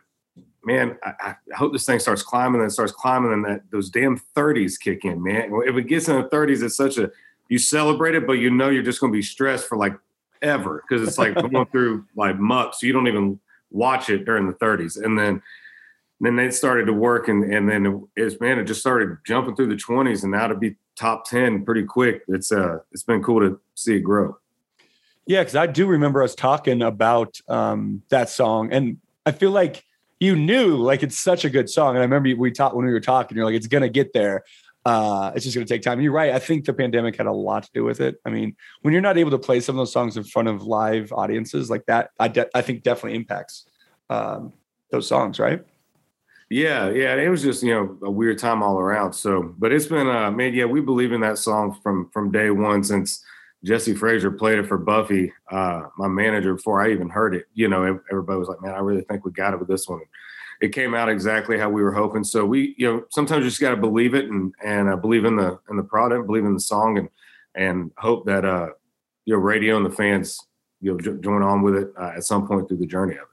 man, 0.64 0.98
I, 1.04 1.36
I 1.52 1.56
hope 1.56 1.74
this 1.74 1.86
thing 1.86 2.00
starts 2.00 2.24
climbing 2.24 2.62
and 2.62 2.72
starts 2.72 2.94
climbing, 2.94 3.34
and 3.34 3.46
that 3.46 3.62
those 3.72 3.90
damn 3.90 4.20
30s 4.36 4.80
kick 4.80 5.06
in, 5.06 5.22
man. 5.22 5.52
If 5.66 5.76
it 5.76 5.84
gets 5.84 6.08
in 6.08 6.16
the 6.16 6.30
30s, 6.30 6.64
it's 6.64 6.78
such 6.78 6.98
a 6.98 7.12
you 7.50 7.58
celebrate 7.58 8.16
it, 8.16 8.28
but 8.28 8.34
you 8.34 8.52
know 8.52 8.70
you're 8.70 8.84
just 8.84 9.00
going 9.00 9.12
to 9.12 9.18
be 9.18 9.24
stressed 9.24 9.68
for 9.68 9.78
like 9.78 9.94
ever 10.42 10.84
because 10.88 11.06
it's 11.06 11.18
like 11.18 11.34
going 11.52 11.66
through 11.68 12.06
like 12.16 12.38
muck, 12.38 12.74
so 12.74 12.86
you 12.86 12.94
don't 12.94 13.08
even 13.08 13.40
watch 13.72 14.10
it 14.10 14.26
during 14.26 14.48
the 14.48 14.54
30s, 14.54 15.04
and 15.04 15.18
then 15.18 15.42
then 16.22 16.36
they 16.36 16.52
started 16.52 16.86
to 16.86 16.94
work, 16.94 17.28
and 17.28 17.44
and 17.54 17.70
then 17.70 18.08
it's 18.16 18.40
man, 18.40 18.60
it 18.60 18.66
just 18.66 18.82
started 18.82 19.18
jumping 19.26 19.56
through 19.56 19.68
the 19.68 19.76
20s, 19.76 20.24
and 20.24 20.32
now 20.32 20.48
to 20.48 20.56
be 20.56 20.76
top 20.98 21.26
10 21.26 21.64
pretty 21.64 21.84
quick. 21.84 22.24
It's 22.28 22.52
uh, 22.52 22.80
it's 22.92 23.04
been 23.04 23.24
cool 23.24 23.40
to 23.40 23.60
see 23.76 23.96
it 23.96 24.02
grow. 24.02 24.38
Yeah, 25.26 25.42
because 25.42 25.56
I 25.56 25.68
do 25.68 25.86
remember 25.86 26.24
us 26.24 26.36
talking 26.36 26.82
about 26.82 27.40
um, 27.48 28.02
that 28.10 28.30
song, 28.30 28.74
and 28.74 28.98
I 29.26 29.32
feel 29.32 29.52
like 29.52 29.84
you 30.20 30.36
knew 30.36 30.76
like 30.76 31.04
it's 31.04 31.18
such 31.18 31.46
a 31.46 31.50
good 31.50 31.70
song. 31.70 31.90
And 31.92 32.00
I 32.00 32.02
remember 32.02 32.36
we 32.36 32.52
talked 32.52 32.76
when 32.76 32.86
we 32.86 32.92
were 32.92 33.00
talking, 33.00 33.38
you're 33.38 33.46
like, 33.46 33.56
it's 33.56 33.68
gonna 33.68 33.90
get 33.90 34.12
there. 34.12 34.44
Uh, 34.86 35.32
it's 35.36 35.46
just 35.46 35.56
gonna 35.56 35.66
take 35.66 35.82
time. 35.82 36.02
You're 36.02 36.12
right. 36.12 36.32
I 36.32 36.40
think 36.40 36.66
the 36.66 36.74
pandemic 36.74 37.16
had 37.16 37.28
a 37.28 37.32
lot 37.32 37.64
to 37.64 37.70
do 37.74 37.84
with 37.84 38.02
it. 38.02 38.16
I 38.26 38.30
mean, 38.30 38.56
when 38.82 38.92
you're 38.92 39.02
not 39.02 39.18
able 39.18 39.32
to 39.32 39.40
play 39.40 39.60
some 39.62 39.76
of 39.76 39.82
those 39.82 39.94
songs 39.94 40.18
in 40.18 40.24
front 40.24 40.48
of 40.48 40.64
live 40.64 41.14
audiences 41.14 41.70
like 41.70 41.86
that, 41.86 42.10
I 42.20 42.28
de- 42.28 42.58
I 42.58 42.62
think 42.62 42.84
definitely 42.84 43.16
impacts 43.16 43.66
um, 44.10 44.52
those 44.92 45.08
songs, 45.08 45.40
right? 45.40 45.64
Yeah, 46.50 46.90
yeah, 46.90 47.16
it 47.16 47.30
was 47.30 47.44
just 47.44 47.62
you 47.62 47.74
know 47.74 47.98
a 48.02 48.10
weird 48.10 48.40
time 48.40 48.64
all 48.64 48.80
around. 48.80 49.14
So, 49.14 49.54
but 49.60 49.72
it's 49.72 49.86
been 49.86 50.08
uh 50.08 50.32
man, 50.32 50.54
yeah, 50.54 50.66
we 50.66 50.82
believe 50.82 51.12
in 51.12 51.22
that 51.22 51.38
song 51.38 51.80
from 51.84 52.10
from 52.12 52.32
day 52.32 52.50
one 52.50 52.84
since 52.84 53.24
Jesse 53.64 53.94
Frasure 53.94 54.32
played 54.32 54.58
it 54.58 54.68
for 54.68 54.78
Buffy, 54.78 55.32
uh, 55.52 55.84
my 55.98 56.08
manager, 56.08 56.56
before 56.56 56.82
I 56.82 56.92
even 56.92 57.10
heard 57.10 57.36
it. 57.36 57.46
You 57.54 57.68
know, 57.68 58.00
everybody 58.10 58.40
was 58.40 58.48
like, 58.48 58.62
"Man, 58.64 58.74
I 58.74 58.80
really 58.80 59.02
think 59.04 59.26
we 59.26 59.32
got 59.32 59.54
it 59.54 59.60
with 59.60 59.68
this 59.70 59.88
one." 59.88 60.02
It 60.62 60.74
came 60.74 60.96
out 60.96 61.08
exactly 61.10 61.58
how 61.58 61.70
we 61.70 61.82
were 61.84 61.94
hoping. 61.94 62.24
So 62.24 62.46
we, 62.46 62.74
you 62.78 62.88
know, 62.92 63.04
sometimes 63.12 63.44
you 63.44 63.50
just 63.50 63.62
got 63.62 63.72
to 63.72 63.78
believe 63.78 64.16
it 64.16 64.26
and 64.26 64.54
and 64.64 64.90
uh, 64.90 64.96
believe 64.96 65.26
in 65.26 65.36
the 65.36 65.60
in 65.70 65.78
the 65.78 65.84
product, 65.84 66.26
believe 66.26 66.46
in 66.46 66.56
the 66.56 66.60
song, 66.60 66.98
and 66.98 67.10
and 67.56 67.92
hope 67.98 68.26
that 68.26 68.44
uh, 68.44 68.70
your 69.26 69.40
radio 69.40 69.78
and 69.78 69.86
the 69.86 69.92
fans, 69.92 70.40
you 70.82 70.94
know, 70.98 71.20
join 71.22 71.44
on 71.44 71.62
with 71.62 71.76
it 71.76 71.94
uh, 72.00 72.14
at 72.18 72.24
some 72.24 72.48
point 72.48 72.68
through 72.68 72.78
the 72.78 72.88
journey 72.88 73.16
of. 73.18 73.29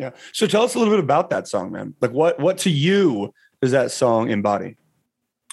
Yeah. 0.00 0.12
So 0.32 0.46
tell 0.46 0.62
us 0.62 0.74
a 0.74 0.78
little 0.78 0.94
bit 0.94 1.04
about 1.04 1.28
that 1.28 1.46
song, 1.46 1.72
man. 1.72 1.94
Like, 2.00 2.12
what 2.12 2.40
what 2.40 2.56
to 2.58 2.70
you 2.70 3.34
does 3.60 3.72
that 3.72 3.90
song 3.90 4.30
embody? 4.30 4.76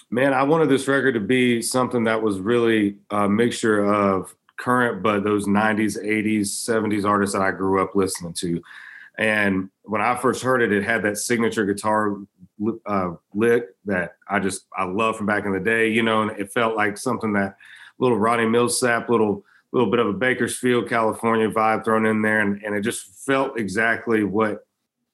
Man, 0.09 0.33
I 0.33 0.43
wanted 0.43 0.69
this 0.69 0.87
record 0.87 1.15
to 1.15 1.19
be 1.19 1.61
something 1.61 2.05
that 2.05 2.21
was 2.21 2.39
really 2.39 2.95
a 3.09 3.27
mixture 3.27 3.83
of 3.83 4.33
current, 4.55 5.03
but 5.03 5.25
those 5.25 5.47
90s, 5.47 6.01
80s, 6.01 6.47
70s 6.47 7.03
artists 7.03 7.33
that 7.33 7.41
I 7.41 7.51
grew 7.51 7.83
up 7.83 7.93
listening 7.93 8.31
to. 8.35 8.61
And 9.17 9.69
when 9.83 9.99
I 9.99 10.15
first 10.15 10.41
heard 10.41 10.61
it, 10.61 10.71
it 10.71 10.83
had 10.83 11.03
that 11.03 11.17
signature 11.17 11.65
guitar 11.65 12.15
uh, 12.85 13.15
lick 13.33 13.65
that 13.83 14.15
I 14.29 14.39
just 14.39 14.65
I 14.77 14.85
love 14.85 15.17
from 15.17 15.25
back 15.25 15.43
in 15.43 15.51
the 15.51 15.59
day, 15.59 15.89
you 15.89 16.03
know, 16.03 16.21
and 16.21 16.39
it 16.39 16.53
felt 16.53 16.77
like 16.77 16.97
something 16.97 17.33
that 17.33 17.57
little 17.99 18.17
Ronnie 18.17 18.45
Milsap, 18.45 19.09
little 19.09 19.43
little 19.75 19.89
bit 19.89 19.99
of 19.99 20.07
a 20.07 20.13
Bakersfield, 20.13 20.89
California 20.89 21.49
vibe 21.49 21.83
thrown 21.83 22.05
in 22.05 22.21
there, 22.21 22.39
and, 22.39 22.61
and 22.63 22.75
it 22.75 22.81
just 22.81 23.25
felt 23.25 23.59
exactly 23.59 24.23
what 24.23 24.63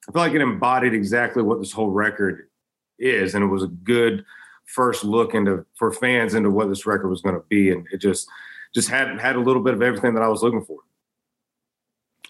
I 0.08 0.12
feel 0.12 0.22
like 0.22 0.34
it 0.34 0.42
embodied 0.42 0.94
exactly 0.94 1.42
what 1.42 1.60
this 1.60 1.72
whole 1.72 1.90
record 1.90 2.48
is, 2.98 3.34
and 3.34 3.42
it 3.42 3.48
was 3.48 3.62
a 3.62 3.68
good 3.68 4.24
first 4.66 5.04
look 5.04 5.34
into 5.34 5.64
for 5.76 5.92
fans 5.92 6.34
into 6.34 6.50
what 6.50 6.68
this 6.68 6.86
record 6.86 7.08
was 7.08 7.22
going 7.22 7.34
to 7.34 7.44
be, 7.48 7.70
and 7.70 7.86
it 7.92 7.98
just 7.98 8.28
just 8.74 8.88
had 8.88 9.18
had 9.20 9.36
a 9.36 9.40
little 9.40 9.62
bit 9.62 9.74
of 9.74 9.82
everything 9.82 10.14
that 10.14 10.22
I 10.22 10.28
was 10.28 10.42
looking 10.42 10.64
for. 10.64 10.78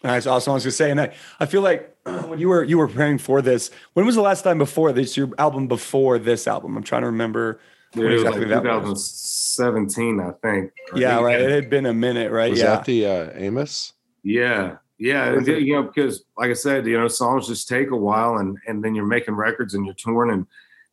That's 0.02 0.26
awesome. 0.26 0.50
I 0.50 0.54
was 0.54 0.64
to 0.64 0.70
say, 0.70 0.90
and 0.90 1.00
I, 1.00 1.14
I 1.40 1.46
feel 1.46 1.62
like 1.62 1.96
when 2.04 2.38
you 2.38 2.48
were 2.48 2.62
you 2.62 2.78
were 2.78 2.86
preparing 2.86 3.18
for 3.18 3.42
this, 3.42 3.70
when 3.94 4.06
was 4.06 4.14
the 4.14 4.22
last 4.22 4.42
time 4.42 4.58
before 4.58 4.92
this 4.92 5.16
your 5.16 5.30
album 5.38 5.66
before 5.66 6.18
this 6.18 6.46
album? 6.46 6.76
I'm 6.76 6.84
trying 6.84 7.02
to 7.02 7.06
remember. 7.06 7.60
Yeah, 7.94 8.04
it 8.06 8.12
exactly 8.12 8.46
was 8.46 8.50
like 8.50 8.62
2017, 8.62 10.20
I 10.20 10.30
think. 10.42 10.72
Yeah, 10.94 11.20
right. 11.20 11.40
It 11.40 11.50
had 11.50 11.70
been 11.70 11.86
a 11.86 11.94
minute, 11.94 12.32
right? 12.32 12.50
Was 12.50 12.60
yeah. 12.60 12.66
that 12.66 12.84
the 12.84 13.06
uh, 13.06 13.30
Amos? 13.34 13.92
Yeah, 14.22 14.76
yeah. 14.98 15.38
you 15.40 15.74
know, 15.74 15.82
because 15.84 16.24
like 16.36 16.50
I 16.50 16.54
said, 16.54 16.86
you 16.86 16.98
know, 16.98 17.08
songs 17.08 17.46
just 17.46 17.68
take 17.68 17.90
a 17.90 17.96
while, 17.96 18.38
and 18.38 18.58
and 18.66 18.82
then 18.82 18.94
you're 18.94 19.06
making 19.06 19.34
records 19.34 19.74
and 19.74 19.84
you're 19.84 19.94
touring, 19.94 20.32
and 20.32 20.46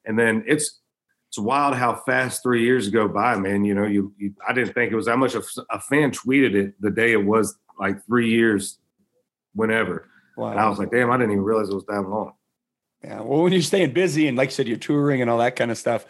and 0.06 0.18
then 0.18 0.44
it's 0.48 0.82
it's 1.30 1.40
wild 1.40 1.76
how 1.76 1.96
fast 1.96 2.44
three 2.44 2.64
years 2.64 2.90
go 2.90 3.08
by, 3.08 3.38
man. 3.38 3.64
You 3.64 3.74
know, 3.74 3.86
you, 3.86 4.14
you 4.18 4.34
I 4.46 4.52
didn't 4.54 4.74
think 4.74 4.92
it 4.92 4.96
was 4.96 5.06
that 5.06 5.18
much. 5.18 5.34
A, 5.34 5.42
a, 5.70 5.80
fan 5.80 6.12
tweeted 6.12 6.56
it 6.56 6.74
the 6.82 6.92
day 6.92 7.14
it 7.14 7.24
was 7.24 7.58
like 7.80 8.06
three 8.06 8.30
years, 8.30 8.80
whenever. 9.54 10.10
Wow. 10.36 10.52
And 10.52 10.60
I 10.60 10.68
was 10.68 10.78
like, 10.78 10.92
damn, 10.92 11.10
I 11.10 11.18
didn't 11.18 11.32
even 11.32 11.44
realize 11.44 11.70
it 11.70 11.76
was 11.76 11.86
that 11.86 12.02
long. 12.02 12.34
Yeah. 13.02 13.22
Well, 13.22 13.44
when 13.44 13.54
you're 13.54 13.62
staying 13.62 13.94
busy 13.94 14.28
and 14.28 14.38
like 14.38 14.50
you 14.50 14.54
said, 14.54 14.68
you're 14.68 14.78
touring 14.78 15.22
and 15.22 15.30
all 15.30 15.38
that 15.38 15.56
kind 15.56 15.72
of 15.72 15.78
stuff. 15.78 16.06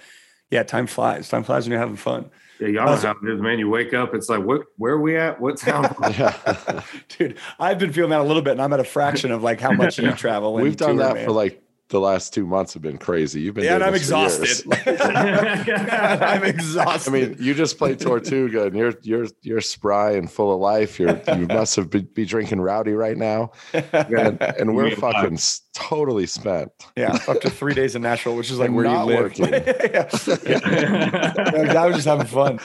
Yeah, 0.51 0.63
time 0.63 0.85
flies. 0.85 1.29
Time 1.29 1.43
flies 1.43 1.65
when 1.65 1.71
you're 1.71 1.79
having 1.79 1.95
fun. 1.95 2.29
Yeah, 2.59 2.67
y'all 2.67 2.85
know 2.85 2.95
how 2.95 3.15
it 3.23 3.33
is, 3.33 3.41
man. 3.41 3.57
You 3.57 3.69
wake 3.69 3.93
up, 3.93 4.13
it's 4.13 4.29
like, 4.29 4.43
what? 4.43 4.61
Where 4.77 4.93
are 4.93 5.01
we 5.01 5.17
at? 5.17 5.41
What 5.41 5.57
town? 5.57 5.95
Dude, 7.17 7.37
I've 7.59 7.79
been 7.79 7.91
feeling 7.91 8.11
that 8.11 8.19
a 8.19 8.23
little 8.23 8.43
bit, 8.43 8.51
and 8.51 8.61
I'm 8.61 8.71
at 8.73 8.79
a 8.79 8.83
fraction 8.83 9.31
of 9.31 9.41
like 9.41 9.59
how 9.59 9.71
much 9.71 9.97
you 9.99 10.11
travel. 10.11 10.53
We've 10.53 10.77
done 10.77 10.97
tour, 10.97 11.07
that 11.07 11.15
man. 11.15 11.25
for 11.25 11.31
like 11.31 11.63
the 11.91 11.99
last 11.99 12.33
two 12.33 12.45
months 12.47 12.73
have 12.73 12.81
been 12.81 12.97
crazy. 12.97 13.41
You've 13.41 13.53
been 13.53 13.65
yeah, 13.65 13.75
and 13.75 13.83
I'm 13.83 13.93
this 13.93 14.09
for 14.09 14.25
exhausted. 14.25 14.71
I'm 14.99 16.43
exhausted. 16.43 17.09
I 17.09 17.13
mean, 17.13 17.35
you 17.39 17.53
just 17.53 17.77
played 17.77 17.99
Tortuga, 17.99 18.65
and 18.65 18.75
you're 18.75 18.93
you're 19.03 19.27
you're 19.41 19.61
spry 19.61 20.13
and 20.13 20.31
full 20.31 20.53
of 20.53 20.59
life. 20.59 20.99
You're 20.99 21.21
you 21.37 21.45
must 21.47 21.75
have 21.75 21.89
be, 21.89 22.01
be 22.01 22.25
drinking 22.25 22.61
rowdy 22.61 22.93
right 22.93 23.17
now, 23.17 23.51
and, 23.73 24.41
and 24.41 24.75
we're 24.75 24.95
fucking 24.95 25.33
s- 25.35 25.61
totally 25.73 26.25
spent. 26.25 26.71
yeah, 26.97 27.17
up 27.27 27.41
to 27.41 27.49
three 27.49 27.73
days 27.73 27.95
in 27.95 28.01
Nashville, 28.01 28.35
which 28.35 28.49
is 28.51 28.57
like 28.59 28.67
And 28.67 28.75
where 28.75 28.85
not 28.85 29.05
you 29.07 29.13
live. 29.13 29.19
working. 29.39 29.45
yeah. 29.53 31.33
Yeah, 31.53 31.81
I 31.83 31.85
was 31.87 31.95
just 31.97 32.07
having 32.07 32.25
fun. 32.27 32.59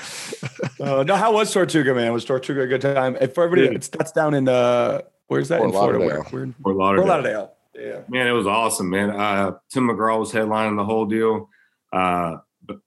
Uh, 0.81 1.03
no, 1.03 1.17
how 1.17 1.33
was 1.33 1.53
Tortuga, 1.53 1.95
man? 1.95 2.13
Was 2.13 2.25
Tortuga 2.25 2.63
a 2.63 2.67
good 2.67 2.81
time? 2.81 3.17
If 3.21 3.35
for 3.35 3.45
everybody, 3.45 3.69
Yeah. 3.69 3.77
it's 3.77 3.89
that's 3.89 4.13
down 4.13 4.35
in 4.35 4.49
uh, 4.49 5.03
where's 5.27 5.49
that 5.49 5.59
Fort 5.59 5.69
in 5.71 5.73
Florida? 5.73 5.99
Where? 5.99 6.09
Lauderdale. 6.09 6.31
Where 6.33 6.43
in 6.45 6.53
Fort 6.53 6.77
Fort 6.97 7.07
Lauderdale. 7.07 7.53
Lauderdale. 7.77 7.99
Yeah. 7.99 8.05
Man, 8.09 8.27
it 8.27 8.33
was 8.33 8.47
awesome, 8.47 8.91
man. 8.91 9.11
Uh, 9.11 9.53
Tim 9.71 9.89
McGraw 9.89 10.19
was 10.19 10.33
headlining 10.33 10.77
the 10.77 10.85
whole 10.85 11.07
deal. 11.07 11.49
Uh, 11.93 12.39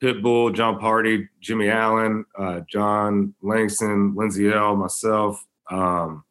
Pitbull, 0.01 0.53
Jon 0.53 0.79
Pardi, 0.79 1.27
Jimmy 1.39 1.69
Allen, 1.69 2.25
uh, 2.37 2.61
Jon 2.69 3.33
Langston, 3.41 4.13
Lindsay 4.15 4.51
Ell, 4.51 4.75
myself. 4.75 5.45
Um, 5.71 6.23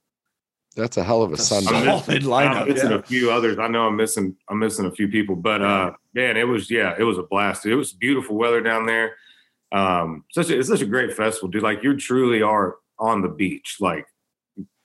That's 0.77 0.97
a 0.99 1.03
hell 1.03 1.23
of 1.23 1.33
a 1.33 1.37
That's 1.37 1.49
Sunday. 1.49 1.67
solid 1.71 1.89
I'm 1.89 2.15
missing, 2.15 2.31
lineup, 2.31 2.61
I'm 2.63 2.69
missing 2.69 2.91
yeah. 2.91 2.97
a 2.97 3.03
few 3.03 3.31
others. 3.31 3.59
I 3.59 3.69
know 3.69 3.87
I'm 3.87 3.97
missing. 3.97 4.37
I'm 4.49 4.59
missing 4.59 4.85
a 4.85 4.91
few 4.93 5.09
people, 5.09 5.35
but 5.37 5.63
uh, 5.63 5.93
man, 6.15 6.37
it 6.37 6.47
was 6.47 6.71
yeah, 6.71 6.95
it 6.99 7.05
was 7.05 7.19
a 7.19 7.23
blast. 7.23 7.65
It 7.65 7.75
was 7.75 7.93
beautiful 7.93 8.37
weather 8.37 8.61
down 8.61 8.87
there. 8.87 9.17
Um, 9.73 10.25
such 10.33 10.51
a, 10.51 10.59
it's 10.59 10.69
such 10.69 10.83
a 10.83 10.87
great 10.87 11.15
festival, 11.15 11.49
dude. 11.49 11.63
Like 11.63 11.83
you 11.83 11.97
truly 11.97 12.43
are 12.43 12.77
on 12.99 13.23
the 13.23 13.29
beach. 13.29 13.79
Like 13.81 14.07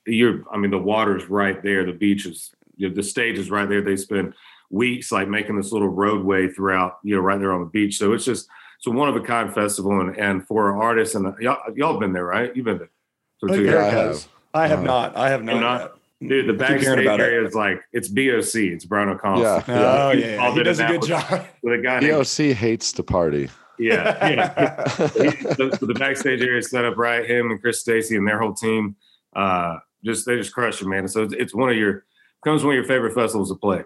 you're. 0.07 0.43
I 0.51 0.57
mean, 0.57 0.71
the 0.71 0.77
water's 0.79 1.29
right 1.29 1.61
there. 1.61 1.85
The 1.85 1.93
beach 1.93 2.25
is. 2.25 2.51
You 2.75 2.89
know, 2.89 2.95
the 2.95 3.03
stage 3.03 3.37
is 3.37 3.49
right 3.51 3.67
there. 3.67 3.81
They 3.81 3.95
spend 3.95 4.33
weeks 4.69 5.11
like 5.11 5.27
making 5.27 5.57
this 5.57 5.71
little 5.71 5.89
roadway 5.89 6.47
throughout. 6.47 6.97
You 7.03 7.15
know, 7.15 7.21
right 7.21 7.39
there 7.39 7.53
on 7.53 7.61
the 7.61 7.67
beach. 7.69 7.97
So 7.97 8.13
it's 8.13 8.25
just 8.25 8.47
it's 8.77 8.87
a 8.87 8.91
one 8.91 9.09
of 9.09 9.15
a 9.15 9.21
kind 9.21 9.53
festival, 9.53 10.01
and 10.01 10.17
and 10.17 10.45
for 10.47 10.81
artists 10.81 11.15
and 11.15 11.33
y'all 11.39 11.57
y'all 11.75 11.99
been 11.99 12.13
there, 12.13 12.25
right? 12.25 12.55
You've 12.55 12.65
been 12.65 12.79
there. 12.79 12.91
So 13.39 13.47
Oh, 13.49 13.55
too. 13.55 13.63
yeah, 13.65 13.71
Yeah, 13.71 13.85
I 13.85 13.89
have. 13.89 14.27
I 14.53 14.67
have 14.67 14.79
Uh, 14.79 14.83
not. 14.83 15.17
I 15.17 15.29
have 15.29 15.43
not. 15.43 15.59
Not? 15.61 15.93
Dude, 16.25 16.47
the 16.57 16.63
I 16.63 16.67
keep 16.69 16.81
hearing 16.81 17.05
backstage 17.05 17.19
area 17.19 17.45
is 17.47 17.53
like 17.53 17.81
it's 17.91 18.07
BOC. 18.07 18.55
It's 18.71 18.85
Brian 18.85 19.09
O'Connell. 19.09 19.41
Yeah, 19.41 19.63
Oh 19.67 20.11
yeah. 20.11 20.13
yeah, 20.13 20.35
yeah. 20.35 20.37
All 20.37 20.53
he 20.53 20.63
does 20.63 20.79
a 20.79 20.87
good 20.87 21.01
job. 21.03 21.45
With 21.61 21.79
a 21.79 21.83
guy 21.83 21.99
named 21.99 22.27
hates 22.57 22.91
to 22.93 23.03
party. 23.03 23.49
Yeah, 23.79 24.29
yeah. 24.29 24.73
the, 24.85 25.77
the 25.81 25.93
backstage 25.95 26.41
area 26.41 26.59
is 26.59 26.69
set 26.69 26.85
up 26.85 26.95
right. 26.97 27.27
Him 27.29 27.51
and 27.51 27.59
Chris 27.59 27.79
Stacey 27.81 28.15
and 28.15 28.27
their 28.27 28.39
whole 28.39 28.53
team, 28.53 28.95
uh, 29.35 29.77
just 30.05 30.25
they 30.25 30.37
just 30.37 30.53
crush 30.53 30.81
it, 30.81 30.85
man. 30.87 31.07
So 31.07 31.23
it's, 31.23 31.33
it's 31.33 31.55
one 31.55 31.69
of 31.69 31.75
your 31.75 32.05
becomes 32.43 32.63
one 32.63 32.73
of 32.73 32.75
your 32.75 32.83
favorite 32.85 33.13
festivals 33.13 33.49
to 33.49 33.55
play. 33.55 33.83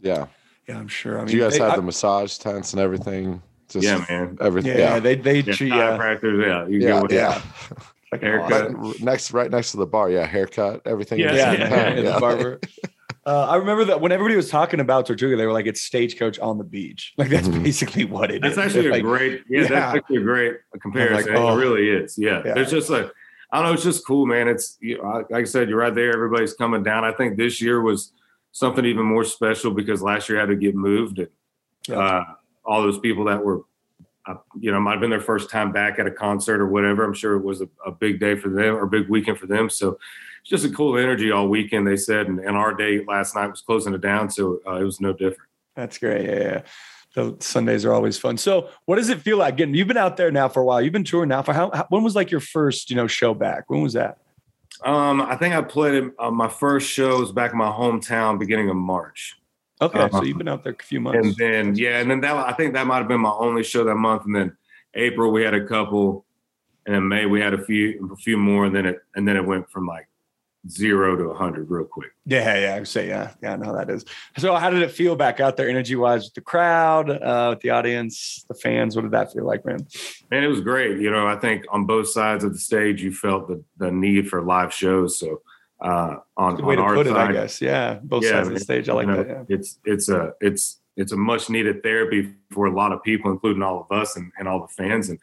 Yeah. 0.00 0.26
Yeah, 0.68 0.78
I'm 0.78 0.88
sure. 0.88 1.16
I 1.16 1.18
mean, 1.18 1.26
Do 1.28 1.36
you 1.36 1.42
guys 1.42 1.54
they- 1.54 1.60
have 1.64 1.72
I- 1.72 1.76
the 1.76 1.82
massage 1.82 2.38
tents 2.38 2.72
and 2.72 2.80
everything? 2.80 3.42
Just 3.68 3.84
yeah, 3.86 4.04
man. 4.08 4.36
everything. 4.40 4.72
yeah, 4.78 4.94
Yeah. 4.94 4.98
they 5.00 5.14
they 5.16 5.40
Yeah, 5.40 5.54
treat 5.54 5.68
yeah. 5.70 5.96
chiropractors, 5.98 6.46
yeah. 6.46 6.66
You 6.68 6.78
Yeah, 6.80 6.88
go 6.90 7.02
with 7.02 7.12
yeah. 7.12 7.40
Like 8.12 8.20
Haircut. 8.22 8.74
Right 8.74 9.00
next, 9.00 9.32
right 9.32 9.50
next 9.50 9.70
to 9.72 9.78
the 9.78 9.86
bar. 9.86 10.10
Yeah, 10.10 10.26
haircut, 10.26 10.82
everything. 10.84 11.18
Yeah, 11.18 11.28
in 11.52 11.60
the 11.60 11.66
Yeah, 11.66 11.94
yeah, 11.94 12.12
the 12.14 12.20
barber. 12.20 12.60
Uh, 13.26 13.46
I 13.48 13.56
remember 13.56 13.86
that 13.86 14.02
when 14.02 14.12
everybody 14.12 14.36
was 14.36 14.50
talking 14.50 14.80
about 14.80 15.06
Tortuga, 15.06 15.34
they 15.34 15.46
were 15.46 15.52
like, 15.54 15.64
"It's 15.64 15.80
stagecoach 15.80 16.38
on 16.40 16.58
the 16.58 16.64
beach." 16.64 17.14
Like 17.16 17.30
that's 17.30 17.48
basically 17.48 18.04
what 18.04 18.30
it 18.30 18.42
That's 18.42 18.52
is. 18.52 18.58
actually 18.58 18.80
It's 18.80 18.88
a 18.88 18.92
like- 18.96 19.02
great, 19.02 19.42
yeah, 19.48 19.62
yeah. 19.62 19.68
that's 19.68 19.96
actually 19.96 20.16
a 20.18 20.20
great 20.20 20.56
comparison. 20.82 21.32
Like, 21.32 21.40
oh. 21.42 21.56
It 21.56 21.60
really 21.62 21.88
is. 21.88 22.18
Yeah. 22.18 22.42
Yeah. 22.44 22.52
There's 22.52 22.70
just 22.70 22.90
a, 22.90 23.10
I 23.54 23.58
don't 23.58 23.66
know, 23.66 23.72
it's 23.74 23.84
just 23.84 24.04
cool, 24.04 24.26
man. 24.26 24.48
It's, 24.48 24.76
you 24.80 24.98
know, 24.98 25.24
like 25.30 25.42
I 25.42 25.44
said, 25.44 25.68
you're 25.68 25.78
right 25.78 25.94
there. 25.94 26.12
Everybody's 26.12 26.54
coming 26.54 26.82
down. 26.82 27.04
I 27.04 27.12
think 27.12 27.36
this 27.36 27.62
year 27.62 27.80
was 27.80 28.10
something 28.50 28.84
even 28.84 29.06
more 29.06 29.22
special 29.22 29.70
because 29.70 30.02
last 30.02 30.28
year 30.28 30.40
had 30.40 30.48
to 30.48 30.56
get 30.56 30.74
moved. 30.74 31.20
And 31.20 31.28
uh, 31.88 32.24
all 32.64 32.82
those 32.82 32.98
people 32.98 33.26
that 33.26 33.44
were, 33.44 33.60
uh, 34.26 34.38
you 34.58 34.72
know, 34.72 34.80
might 34.80 34.94
have 34.94 35.00
been 35.00 35.10
their 35.10 35.20
first 35.20 35.50
time 35.50 35.70
back 35.70 36.00
at 36.00 36.06
a 36.08 36.10
concert 36.10 36.60
or 36.60 36.66
whatever. 36.66 37.04
I'm 37.04 37.14
sure 37.14 37.36
it 37.36 37.44
was 37.44 37.60
a, 37.60 37.68
a 37.86 37.92
big 37.92 38.18
day 38.18 38.34
for 38.34 38.48
them 38.48 38.74
or 38.74 38.82
a 38.82 38.88
big 38.88 39.08
weekend 39.08 39.38
for 39.38 39.46
them. 39.46 39.70
So 39.70 40.00
it's 40.40 40.50
just 40.50 40.64
a 40.64 40.70
cool 40.70 40.98
energy 40.98 41.30
all 41.30 41.46
weekend, 41.48 41.86
they 41.86 41.96
said. 41.96 42.26
And, 42.26 42.40
and 42.40 42.56
our 42.56 42.74
day 42.74 43.04
last 43.06 43.36
night 43.36 43.46
was 43.46 43.60
closing 43.60 43.94
it 43.94 44.00
down. 44.00 44.30
So 44.30 44.58
uh, 44.66 44.80
it 44.80 44.84
was 44.84 45.00
no 45.00 45.12
different. 45.12 45.48
That's 45.76 45.98
great. 45.98 46.26
Yeah, 46.26 46.38
yeah. 46.40 46.62
The 47.14 47.36
Sundays 47.38 47.84
are 47.84 47.92
always 47.92 48.18
fun. 48.18 48.36
So, 48.36 48.68
what 48.86 48.96
does 48.96 49.08
it 49.08 49.20
feel 49.20 49.38
like? 49.38 49.54
Again, 49.54 49.72
you've 49.72 49.86
been 49.86 49.96
out 49.96 50.16
there 50.16 50.32
now 50.32 50.48
for 50.48 50.60
a 50.60 50.64
while. 50.64 50.82
You've 50.82 50.92
been 50.92 51.04
touring 51.04 51.28
now 51.28 51.42
for 51.42 51.52
how? 51.52 51.70
how 51.72 51.86
when 51.88 52.02
was 52.02 52.16
like 52.16 52.30
your 52.30 52.40
first, 52.40 52.90
you 52.90 52.96
know, 52.96 53.06
show 53.06 53.34
back? 53.34 53.70
When 53.70 53.82
was 53.82 53.92
that? 53.92 54.18
Um, 54.84 55.22
I 55.22 55.36
think 55.36 55.54
I 55.54 55.62
played 55.62 56.10
uh, 56.18 56.30
my 56.30 56.48
first 56.48 56.90
shows 56.90 57.30
back 57.30 57.52
in 57.52 57.58
my 57.58 57.70
hometown 57.70 58.38
beginning 58.38 58.68
of 58.68 58.76
March. 58.76 59.36
Okay, 59.80 59.98
Uh, 59.98 60.08
so 60.08 60.24
you've 60.24 60.38
been 60.38 60.48
out 60.48 60.64
there 60.64 60.76
a 60.78 60.84
few 60.84 61.00
months. 61.00 61.26
And 61.26 61.36
then 61.36 61.74
yeah, 61.76 62.00
and 62.00 62.10
then 62.10 62.20
that 62.22 62.34
I 62.34 62.52
think 62.52 62.74
that 62.74 62.86
might 62.86 62.98
have 62.98 63.08
been 63.08 63.20
my 63.20 63.30
only 63.30 63.62
show 63.62 63.84
that 63.84 63.94
month. 63.94 64.24
And 64.24 64.34
then 64.34 64.56
April 64.94 65.30
we 65.30 65.42
had 65.42 65.54
a 65.54 65.64
couple, 65.64 66.24
and 66.86 66.94
then 66.94 67.08
May 67.08 67.26
we 67.26 67.40
had 67.40 67.54
a 67.54 67.64
few 67.64 68.10
a 68.12 68.16
few 68.16 68.36
more, 68.36 68.66
and 68.66 68.74
then 68.74 68.86
it 68.86 68.98
and 69.14 69.26
then 69.26 69.36
it 69.36 69.44
went 69.44 69.70
from 69.70 69.86
like 69.86 70.08
zero 70.68 71.16
to 71.16 71.24
a 71.24 71.34
hundred 71.34 71.70
real 71.70 71.84
quick. 71.84 72.10
Yeah, 72.26 72.58
yeah, 72.58 72.74
I 72.74 72.78
would 72.78 72.88
say 72.88 73.08
yeah, 73.08 73.32
yeah, 73.42 73.52
I 73.52 73.56
know 73.56 73.74
that 73.74 73.90
is. 73.90 74.04
So, 74.38 74.54
how 74.54 74.70
did 74.70 74.82
it 74.82 74.90
feel 74.90 75.16
back 75.16 75.40
out 75.40 75.56
there, 75.56 75.68
energy 75.68 75.96
wise, 75.96 76.24
with 76.24 76.34
the 76.34 76.40
crowd, 76.40 77.10
uh, 77.10 77.48
with 77.50 77.60
the 77.60 77.70
audience, 77.70 78.44
the 78.48 78.54
fans? 78.54 78.96
What 78.96 79.02
did 79.02 79.10
that 79.12 79.32
feel 79.32 79.44
like, 79.44 79.64
man? 79.64 79.86
And 80.30 80.44
it 80.44 80.48
was 80.48 80.60
great. 80.60 81.00
You 81.00 81.10
know, 81.10 81.26
I 81.26 81.36
think 81.36 81.64
on 81.70 81.86
both 81.86 82.08
sides 82.08 82.44
of 82.44 82.52
the 82.52 82.58
stage 82.58 83.02
you 83.02 83.12
felt 83.12 83.48
the 83.48 83.62
the 83.78 83.90
need 83.90 84.28
for 84.28 84.42
live 84.42 84.72
shows. 84.72 85.18
So 85.18 85.42
uh 85.80 86.16
on, 86.36 86.56
Good 86.56 86.64
way 86.64 86.76
on 86.76 86.88
to 86.88 86.94
put 86.94 87.06
it, 87.06 87.16
I 87.16 87.32
guess. 87.32 87.60
Yeah, 87.60 87.98
both 88.02 88.24
Yeah, 88.24 88.30
sides 88.30 88.48
of 88.48 88.54
the 88.54 88.60
stage. 88.60 88.88
I 88.88 88.94
like 88.94 89.06
know, 89.06 89.22
that. 89.22 89.28
Yeah. 89.28 89.56
It's 89.56 89.78
it's 89.84 90.08
a 90.08 90.32
it's 90.40 90.80
it's 90.96 91.12
a 91.12 91.16
much 91.16 91.50
needed 91.50 91.82
therapy 91.82 92.32
for 92.52 92.66
a 92.66 92.74
lot 92.74 92.92
of 92.92 93.02
people, 93.02 93.30
including 93.30 93.62
all 93.62 93.80
of 93.88 93.96
us 93.96 94.16
and, 94.16 94.30
and 94.38 94.46
all 94.46 94.60
the 94.60 94.68
fans. 94.68 95.08
And 95.08 95.18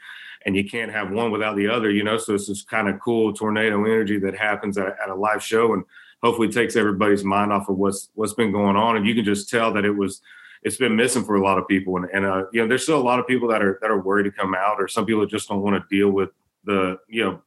and 0.45 0.55
you 0.55 0.67
can't 0.67 0.91
have 0.91 1.11
one 1.11 1.31
without 1.31 1.55
the 1.55 1.67
other, 1.67 1.91
you 1.91 2.03
know. 2.03 2.17
So 2.17 2.35
it's 2.35 2.47
this 2.47 2.63
kind 2.63 2.89
of 2.89 2.99
cool 2.99 3.33
tornado 3.33 3.83
energy 3.85 4.17
that 4.19 4.35
happens 4.35 4.77
at, 4.77 4.95
at 5.01 5.09
a 5.09 5.15
live 5.15 5.43
show 5.43 5.73
and 5.73 5.83
hopefully 6.23 6.49
takes 6.49 6.75
everybody's 6.75 7.23
mind 7.23 7.51
off 7.51 7.69
of 7.69 7.77
what's 7.77 8.09
what's 8.15 8.33
been 8.33 8.51
going 8.51 8.75
on. 8.75 8.97
And 8.97 9.05
you 9.05 9.15
can 9.15 9.25
just 9.25 9.49
tell 9.49 9.71
that 9.73 9.85
it 9.85 9.91
was 9.91 10.21
it's 10.63 10.77
been 10.77 10.95
missing 10.95 11.23
for 11.23 11.35
a 11.35 11.43
lot 11.43 11.57
of 11.57 11.67
people. 11.67 11.97
And 11.97 12.07
and 12.13 12.25
uh, 12.25 12.45
you 12.51 12.61
know, 12.61 12.67
there's 12.67 12.83
still 12.83 12.99
a 12.99 13.03
lot 13.03 13.19
of 13.19 13.27
people 13.27 13.47
that 13.49 13.61
are 13.61 13.77
that 13.81 13.91
are 13.91 14.01
worried 14.01 14.23
to 14.23 14.31
come 14.31 14.55
out, 14.55 14.77
or 14.79 14.87
some 14.87 15.05
people 15.05 15.25
just 15.25 15.49
don't 15.49 15.61
want 15.61 15.75
to 15.81 15.95
deal 15.95 16.11
with 16.11 16.29
the 16.63 16.97
you 17.07 17.23
know 17.23 17.41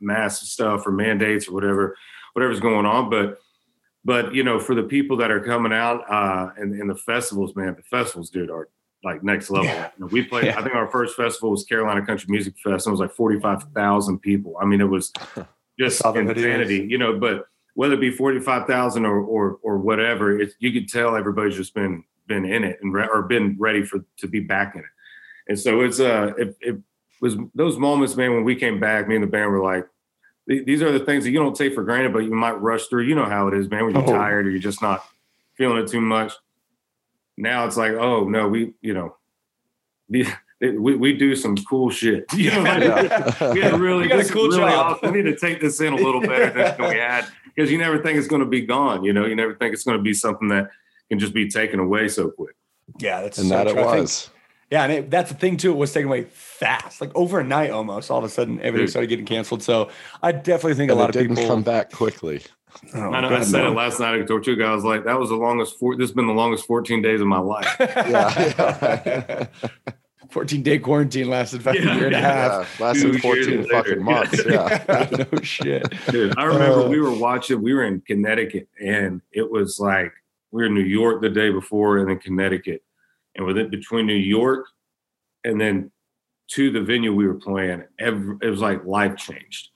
mass 0.00 0.40
stuff 0.48 0.86
or 0.86 0.92
mandates 0.92 1.48
or 1.48 1.54
whatever 1.54 1.96
whatever's 2.34 2.60
going 2.60 2.86
on. 2.86 3.10
But 3.10 3.38
but 4.04 4.34
you 4.34 4.44
know, 4.44 4.60
for 4.60 4.74
the 4.74 4.84
people 4.84 5.16
that 5.16 5.30
are 5.30 5.40
coming 5.40 5.72
out 5.72 6.08
uh 6.10 6.50
and, 6.56 6.80
and 6.80 6.88
the 6.88 6.96
festivals, 6.96 7.56
man, 7.56 7.74
the 7.76 7.82
festivals, 7.82 8.30
dude, 8.30 8.50
are 8.50 8.68
like 9.06 9.22
next 9.22 9.48
level. 9.50 9.66
Yeah. 9.68 9.90
You 9.96 10.04
know, 10.04 10.06
we 10.08 10.22
played, 10.22 10.46
Yeah. 10.46 10.58
I 10.58 10.62
think 10.62 10.74
our 10.74 10.88
first 10.88 11.16
festival 11.16 11.50
was 11.52 11.64
Carolina 11.64 12.04
Country 12.04 12.26
Music 12.28 12.54
Fest, 12.62 12.86
and 12.86 12.90
it 12.90 12.94
was 12.98 13.00
like 13.00 13.12
45,000 13.12 14.18
people. 14.18 14.56
I 14.60 14.66
mean, 14.66 14.80
it 14.82 14.84
was 14.90 15.12
just 15.78 15.98
saw 15.98 16.12
the 16.12 16.20
videos. 16.20 16.36
insanity, 16.36 16.86
you 16.90 16.98
know, 16.98 17.18
but 17.18 17.46
whether 17.74 17.94
it 17.94 18.00
be 18.00 18.10
45,000 18.10 19.04
or, 19.06 19.20
or, 19.20 19.58
or 19.62 19.78
whatever, 19.78 20.38
it's, 20.40 20.54
you 20.58 20.72
could 20.72 20.88
tell 20.88 21.14
everybody's 21.16 21.56
just 21.56 21.72
been, 21.74 22.02
been 22.26 22.44
in 22.44 22.64
it 22.64 22.78
and, 22.82 22.92
re- 22.92 23.08
or 23.10 23.22
been 23.22 23.56
ready 23.58 23.84
for, 23.84 24.00
to 24.18 24.26
be 24.26 24.40
back 24.40 24.74
in 24.74 24.80
it. 24.80 24.86
And 25.48 25.58
so 25.58 25.82
it's, 25.82 26.00
uh, 26.00 26.32
it, 26.36 26.56
it 26.60 26.76
was 27.20 27.36
those 27.54 27.78
moments, 27.78 28.16
man, 28.16 28.34
when 28.34 28.44
we 28.44 28.56
came 28.56 28.80
back, 28.80 29.06
me 29.08 29.14
and 29.14 29.22
the 29.22 29.28
band 29.28 29.50
were 29.52 29.62
like, 29.62 29.86
these 30.48 30.80
are 30.82 30.92
the 30.92 31.00
things 31.04 31.24
that 31.24 31.30
you 31.30 31.38
don't 31.38 31.56
take 31.56 31.74
for 31.74 31.82
granted, 31.82 32.12
but 32.12 32.20
you 32.20 32.32
might 32.32 32.60
rush 32.60 32.86
through. 32.86 33.02
You 33.02 33.14
know 33.16 33.24
how 33.24 33.48
it 33.48 33.54
is, 33.54 33.68
man, 33.70 33.84
when 33.84 33.94
you're 33.94 34.04
Oh. 34.04 34.12
tired 34.12 34.46
or 34.46 34.50
you're 34.50 34.60
just 34.60 34.80
not 34.82 35.04
feeling 35.54 35.78
it 35.78 35.88
too 35.88 36.00
much. 36.00 36.32
Now 37.36 37.66
it's 37.66 37.76
like, 37.76 37.92
oh 37.92 38.28
no, 38.28 38.48
we, 38.48 38.72
you 38.80 38.94
know, 38.94 39.16
we, 40.08 40.26
we 40.60 41.12
do 41.12 41.36
some 41.36 41.56
cool 41.56 41.90
shit. 41.90 42.24
You 42.34 42.50
know, 42.50 42.62
like, 42.62 42.82
Yeah. 42.82 43.52
we 43.52 43.60
had 43.60 43.78
really, 43.80 44.04
You 44.04 44.08
got 44.08 44.14
a 44.20 44.22
this 44.22 44.30
cool 44.30 44.48
really 44.48 44.58
job. 44.58 44.96
awesome. 44.96 45.12
We 45.12 45.22
need 45.22 45.30
to 45.30 45.36
take 45.38 45.60
this 45.60 45.80
in 45.80 45.92
a 45.92 45.96
little 45.96 46.20
better 46.20 46.50
than 46.50 46.76
we 46.88 46.96
had 46.96 47.26
because 47.54 47.70
you 47.70 47.78
never 47.78 48.02
think 48.02 48.18
it's 48.18 48.28
going 48.28 48.40
to 48.42 48.48
be 48.48 48.62
gone. 48.62 49.04
You 49.04 49.12
know, 49.12 49.26
you 49.26 49.34
never 49.36 49.54
think 49.54 49.74
it's 49.74 49.84
going 49.84 49.98
to 49.98 50.02
be 50.02 50.14
something 50.14 50.48
that 50.48 50.70
can 51.10 51.18
just 51.18 51.34
be 51.34 51.48
taken 51.48 51.78
away 51.80 52.08
so 52.08 52.30
quick. 52.30 52.56
Yeah, 52.98 53.20
that's 53.22 53.38
and 53.38 53.48
so 53.48 53.54
that 53.56 53.66
it 53.66 53.72
true. 53.74 53.82
I 53.82 53.84
think- 53.92 54.00
was. 54.02 54.30
Yeah, 54.68 54.82
and 54.82 54.92
it, 54.92 55.10
that's 55.12 55.30
the 55.30 55.36
thing 55.36 55.58
too. 55.58 55.70
It 55.70 55.76
was 55.76 55.92
taken 55.92 56.08
away 56.08 56.24
fast, 56.24 57.00
like 57.00 57.12
overnight 57.14 57.70
almost. 57.70 58.10
All 58.10 58.18
of 58.18 58.24
a 58.24 58.28
sudden, 58.28 58.58
everything 58.58 58.86
Dude. 58.86 58.90
started 58.90 59.06
getting 59.06 59.24
canceled. 59.24 59.62
So 59.62 59.90
I 60.24 60.32
definitely 60.32 60.74
think 60.74 60.90
And 60.90 60.98
a 60.98 61.02
lot 61.02 61.10
it 61.10 61.16
of 61.16 61.22
didn't 61.22 61.36
people 61.36 61.48
come 61.54 61.62
back 61.62 61.92
quickly. 61.92 62.42
Oh, 62.94 63.10
I 63.12 63.20
know. 63.20 63.28
I 63.36 63.42
said 63.42 63.62
no. 63.62 63.72
it 63.72 63.74
last 63.74 64.00
night 64.00 64.14
I 64.14 64.20
at 64.20 64.26
Tortuga. 64.28 64.64
I 64.64 64.74
was 64.74 64.84
like, 64.84 65.04
that 65.04 65.18
was 65.18 65.28
the 65.30 65.36
longest. 65.36 65.78
Four, 65.78 65.96
this 65.96 66.08
has 66.10 66.14
been 66.14 66.26
the 66.26 66.32
longest 66.32 66.66
14 66.66 67.02
days 67.02 67.20
of 67.20 67.26
my 67.26 67.38
life. 67.38 67.66
Yeah. 67.80 69.46
14 70.30 70.62
day 70.62 70.78
quarantine 70.78 71.28
lasted 71.30 71.60
about 71.60 71.76
Yeah, 71.76 71.92
a 71.92 71.94
year 71.96 72.06
and 72.06 72.14
a 72.16 72.18
yeah. 72.18 72.48
half. 72.58 72.80
Lasted 72.80 73.12
Two 73.12 73.18
14 73.18 73.68
fucking 73.70 74.02
months. 74.02 74.44
Yeah. 74.44 75.08
no 75.32 75.40
shit. 75.40 75.84
Dude, 76.10 76.36
I 76.36 76.44
remember 76.44 76.80
Uh, 76.84 76.88
we 76.88 77.00
were 77.00 77.14
watching, 77.14 77.62
we 77.62 77.72
were 77.72 77.84
in 77.84 78.00
Connecticut, 78.00 78.68
and 78.84 79.22
it 79.32 79.48
was 79.50 79.78
like 79.78 80.12
we 80.50 80.62
were 80.62 80.66
in 80.66 80.74
New 80.74 80.82
York 80.82 81.22
the 81.22 81.30
day 81.30 81.50
before 81.50 81.98
and 81.98 82.10
then 82.10 82.18
Connecticut. 82.18 82.82
And 83.36 83.46
within 83.46 83.70
between 83.70 84.06
New 84.06 84.14
York 84.14 84.66
and 85.44 85.60
then 85.60 85.90
to 86.48 86.70
the 86.72 86.80
venue 86.80 87.14
we 87.14 87.26
were 87.26 87.34
playing, 87.34 87.84
every, 87.98 88.36
it 88.42 88.50
was 88.50 88.60
like 88.60 88.84
life 88.84 89.16
changed. 89.16 89.68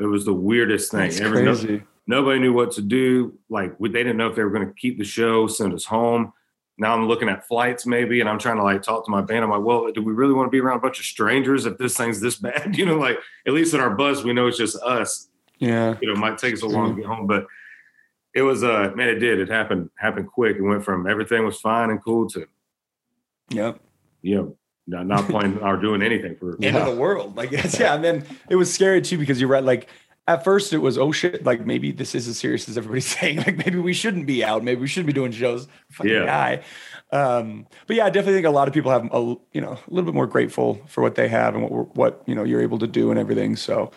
It 0.00 0.06
was 0.06 0.24
the 0.24 0.32
weirdest 0.34 0.92
thing. 0.92 1.00
That's 1.00 1.20
Every- 1.20 1.42
no- 1.44 1.54
crazy. 1.56 1.82
Nobody 2.08 2.40
knew 2.40 2.52
what 2.52 2.72
to 2.72 2.82
do. 2.82 3.38
Like 3.48 3.78
we, 3.78 3.90
they 3.90 4.02
didn't 4.02 4.16
know 4.16 4.28
if 4.28 4.34
they 4.34 4.42
were 4.42 4.50
going 4.50 4.66
to 4.66 4.74
keep 4.74 4.98
the 4.98 5.04
show, 5.04 5.46
send 5.46 5.72
us 5.72 5.84
home. 5.84 6.32
Now 6.78 6.94
I'm 6.94 7.06
looking 7.06 7.28
at 7.28 7.46
flights 7.46 7.86
maybe, 7.86 8.20
and 8.20 8.28
I'm 8.28 8.38
trying 8.38 8.56
to 8.56 8.62
like 8.62 8.82
talk 8.82 9.04
to 9.04 9.10
my 9.10 9.20
band. 9.20 9.44
I'm 9.44 9.50
like, 9.50 9.62
well, 9.62 9.92
do 9.92 10.02
we 10.02 10.12
really 10.12 10.32
want 10.32 10.46
to 10.46 10.50
be 10.50 10.60
around 10.60 10.78
a 10.78 10.80
bunch 10.80 10.98
of 10.98 11.04
strangers 11.04 11.66
if 11.66 11.76
this 11.78 11.96
thing's 11.96 12.20
this 12.20 12.36
bad? 12.40 12.76
You 12.76 12.86
know, 12.86 12.96
like 12.96 13.18
at 13.46 13.52
least 13.52 13.74
in 13.74 13.80
our 13.80 13.94
bus, 13.94 14.24
we 14.24 14.32
know 14.32 14.48
it's 14.48 14.58
just 14.58 14.76
us. 14.82 15.28
Yeah. 15.58 15.96
You 16.00 16.08
know, 16.08 16.14
it 16.14 16.18
might 16.18 16.38
take 16.38 16.54
us 16.54 16.62
a 16.62 16.66
long 16.66 16.96
to 16.96 17.02
get 17.02 17.06
home, 17.06 17.26
but 17.26 17.46
it 18.34 18.42
was 18.42 18.64
uh 18.64 18.92
man, 18.94 19.08
it 19.08 19.18
did. 19.18 19.38
It 19.38 19.48
happened 19.48 19.90
happened 19.96 20.28
quick. 20.28 20.56
It 20.56 20.62
went 20.62 20.84
from 20.84 21.06
everything 21.06 21.44
was 21.44 21.60
fine 21.60 21.90
and 21.90 22.02
cool 22.02 22.28
to 22.30 22.46
Yep. 23.50 23.80
you 24.22 24.36
know 24.36 24.56
not, 24.86 25.06
not 25.06 25.28
playing 25.28 25.58
or 25.62 25.76
doing 25.76 26.02
anything 26.02 26.36
for 26.36 26.56
End 26.62 26.76
of 26.76 26.86
the 26.86 27.00
world. 27.00 27.36
Like 27.36 27.52
it's, 27.52 27.78
yeah. 27.78 27.94
And 27.94 28.02
then 28.02 28.24
it 28.48 28.56
was 28.56 28.72
scary 28.72 29.02
too 29.02 29.18
because 29.18 29.40
you're 29.40 29.50
right. 29.50 29.64
Like 29.64 29.88
at 30.28 30.44
first 30.44 30.72
it 30.72 30.78
was, 30.78 30.96
oh 30.98 31.10
shit, 31.10 31.44
like 31.44 31.66
maybe 31.66 31.90
this 31.90 32.14
is 32.14 32.28
as 32.28 32.38
serious 32.38 32.68
as 32.68 32.78
everybody's 32.78 33.06
saying. 33.18 33.38
Like 33.38 33.56
maybe 33.56 33.78
we 33.78 33.92
shouldn't 33.92 34.26
be 34.26 34.44
out. 34.44 34.62
Maybe 34.62 34.80
we 34.80 34.86
shouldn't 34.86 35.08
be 35.08 35.12
doing 35.12 35.32
shows. 35.32 35.66
Fucking 35.90 36.12
Yeah. 36.12 36.26
guy. 36.26 36.62
Um, 37.10 37.66
but 37.86 37.96
yeah, 37.96 38.04
I 38.04 38.10
definitely 38.10 38.34
think 38.34 38.46
a 38.46 38.50
lot 38.50 38.68
of 38.68 38.74
people 38.74 38.90
have 38.92 39.08
a 39.12 39.34
you 39.52 39.60
know 39.60 39.72
a 39.72 39.80
little 39.88 40.04
bit 40.04 40.14
more 40.14 40.26
grateful 40.26 40.80
for 40.86 41.02
what 41.02 41.14
they 41.16 41.26
have 41.28 41.54
and 41.56 41.68
what 41.68 41.96
what 41.96 42.22
you 42.26 42.34
know 42.34 42.44
you're 42.44 42.60
able 42.60 42.78
to 42.78 42.86
do 42.86 43.10
and 43.10 43.18
everything. 43.18 43.56
So 43.56 43.90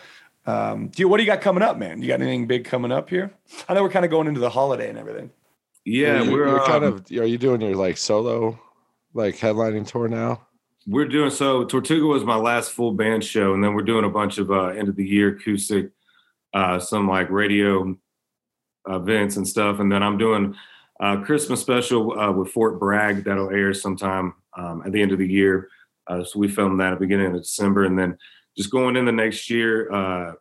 um, 0.46 0.88
do 0.88 1.02
you, 1.02 1.08
what 1.08 1.18
do 1.18 1.22
you 1.22 1.28
got 1.30 1.40
coming 1.40 1.62
up, 1.62 1.78
man? 1.78 2.02
You 2.02 2.08
got 2.08 2.20
anything 2.20 2.46
big 2.48 2.64
coming 2.64 2.90
up 2.90 3.08
here? 3.10 3.30
I 3.68 3.74
know 3.74 3.82
we're 3.82 3.90
kind 3.90 4.04
of 4.04 4.10
going 4.10 4.26
into 4.26 4.40
the 4.40 4.50
holiday 4.50 4.88
and 4.88 4.98
everything. 4.98 5.30
Yeah, 5.84 6.22
You're- 6.22 6.32
we're 6.32 6.48
you're 6.48 6.64
kind 6.66 6.84
um, 6.84 6.94
of. 6.94 7.06
Are 7.18 7.26
you 7.26 7.38
doing 7.38 7.60
your 7.60 7.74
like 7.76 7.96
solo, 7.98 8.58
like 9.14 9.36
headlining 9.36 9.86
tour 9.86 10.08
now? 10.08 10.46
We're 10.86 11.06
doing 11.06 11.30
so. 11.30 11.64
Tortuga 11.64 12.06
was 12.06 12.24
my 12.24 12.34
last 12.36 12.72
full 12.72 12.92
band 12.92 13.22
show, 13.24 13.52
and 13.54 13.62
then 13.62 13.74
we're 13.74 13.82
doing 13.82 14.04
a 14.04 14.08
bunch 14.08 14.38
of 14.38 14.50
uh, 14.50 14.68
end 14.68 14.88
of 14.88 14.96
the 14.96 15.06
year 15.06 15.28
acoustic, 15.36 15.90
uh, 16.54 16.78
some 16.78 17.08
like 17.08 17.30
radio 17.30 17.96
events 18.88 19.36
and 19.36 19.46
stuff, 19.46 19.80
and 19.80 19.90
then 19.90 20.02
I'm 20.02 20.18
doing 20.18 20.54
a 21.00 21.20
Christmas 21.20 21.60
special 21.60 22.18
uh, 22.18 22.32
with 22.32 22.50
Fort 22.50 22.78
Bragg 22.78 23.24
that'll 23.24 23.50
air 23.50 23.74
sometime 23.74 24.34
um, 24.56 24.82
at 24.84 24.92
the 24.92 25.00
end 25.00 25.12
of 25.12 25.18
the 25.18 25.28
year. 25.28 25.68
Uh, 26.06 26.24
so 26.24 26.38
we 26.38 26.48
filmed 26.48 26.80
that 26.80 26.92
at 26.92 26.98
the 26.98 27.06
beginning 27.06 27.34
of 27.34 27.42
December, 27.42 27.84
and 27.84 27.98
then 27.98 28.16
just 28.56 28.70
going 28.70 28.96
in 28.96 29.04
the 29.04 29.12
next 29.12 29.48
year, 29.48 29.90
uh, 29.92 30.32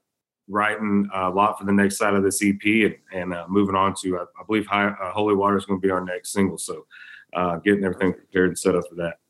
writing 0.47 1.07
a 1.13 1.29
lot 1.29 1.57
for 1.57 1.65
the 1.65 1.71
next 1.71 1.97
side 1.97 2.13
of 2.13 2.23
this 2.23 2.43
EP, 2.43 2.61
and, 2.65 2.95
and 3.13 3.33
uh, 3.33 3.45
moving 3.47 3.75
on 3.75 3.93
to 4.01 4.17
I, 4.17 4.23
I 4.23 4.43
believe 4.45 4.65
High, 4.65 4.87
uh, 4.87 5.11
Holy 5.11 5.35
Water 5.35 5.57
is 5.57 5.65
going 5.65 5.79
to 5.79 5.85
be 5.85 5.91
our 5.91 6.03
next 6.03 6.33
single. 6.33 6.57
So 6.57 6.85
getting 7.63 7.85
everything 7.85 8.13
prepared 8.13 8.49
and 8.49 8.59
set 8.59 8.75
up 8.75 8.83
for 8.89 8.95
that. 8.95 9.20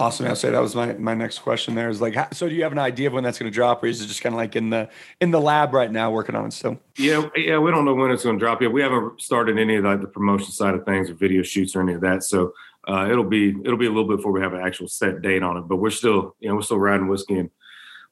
Awesome. 0.00 0.26
I'll 0.26 0.34
say 0.36 0.50
that 0.50 0.60
was 0.60 0.74
my, 0.74 0.94
my 0.94 1.14
next 1.14 1.40
question 1.40 1.74
there 1.74 1.90
is 1.90 2.00
like, 2.00 2.14
how, 2.14 2.28
so 2.32 2.48
do 2.48 2.54
you 2.54 2.62
have 2.62 2.72
an 2.72 2.78
idea 2.78 3.08
of 3.08 3.12
when 3.12 3.22
that's 3.22 3.38
going 3.38 3.50
to 3.50 3.54
drop 3.54 3.82
or 3.82 3.86
is 3.86 4.00
it 4.00 4.06
just 4.06 4.22
kind 4.22 4.34
of 4.34 4.38
like 4.38 4.56
in 4.56 4.70
the, 4.70 4.88
in 5.20 5.30
the 5.30 5.40
lab 5.40 5.74
right 5.74 5.92
now 5.92 6.10
working 6.10 6.34
on 6.34 6.46
it 6.46 6.52
still? 6.54 6.78
Yeah, 6.96 7.28
yeah, 7.36 7.58
we 7.58 7.70
don't 7.70 7.84
know 7.84 7.94
when 7.94 8.10
it's 8.10 8.24
going 8.24 8.38
to 8.38 8.44
drop 8.44 8.62
yet. 8.62 8.72
We 8.72 8.80
haven't 8.80 9.20
started 9.20 9.58
any 9.58 9.76
of 9.76 9.84
like 9.84 10.00
the 10.00 10.06
promotion 10.08 10.52
side 10.52 10.74
of 10.74 10.86
things 10.86 11.10
or 11.10 11.14
video 11.14 11.42
shoots 11.42 11.76
or 11.76 11.82
any 11.82 11.92
of 11.92 12.00
that. 12.00 12.24
So 12.24 12.52
uh, 12.88 13.08
it'll 13.10 13.24
be 13.24 13.50
it'll 13.50 13.76
be 13.76 13.86
a 13.86 13.90
little 13.90 14.08
bit 14.08 14.16
before 14.16 14.32
we 14.32 14.40
have 14.40 14.54
an 14.54 14.62
actual 14.62 14.88
set 14.88 15.20
date 15.20 15.42
on 15.42 15.58
it. 15.58 15.62
But 15.68 15.76
we're 15.76 15.90
still 15.90 16.34
you 16.40 16.48
know 16.48 16.54
we're 16.54 16.62
still 16.62 16.78
riding 16.78 17.06
whiskey 17.08 17.38
and 17.38 17.50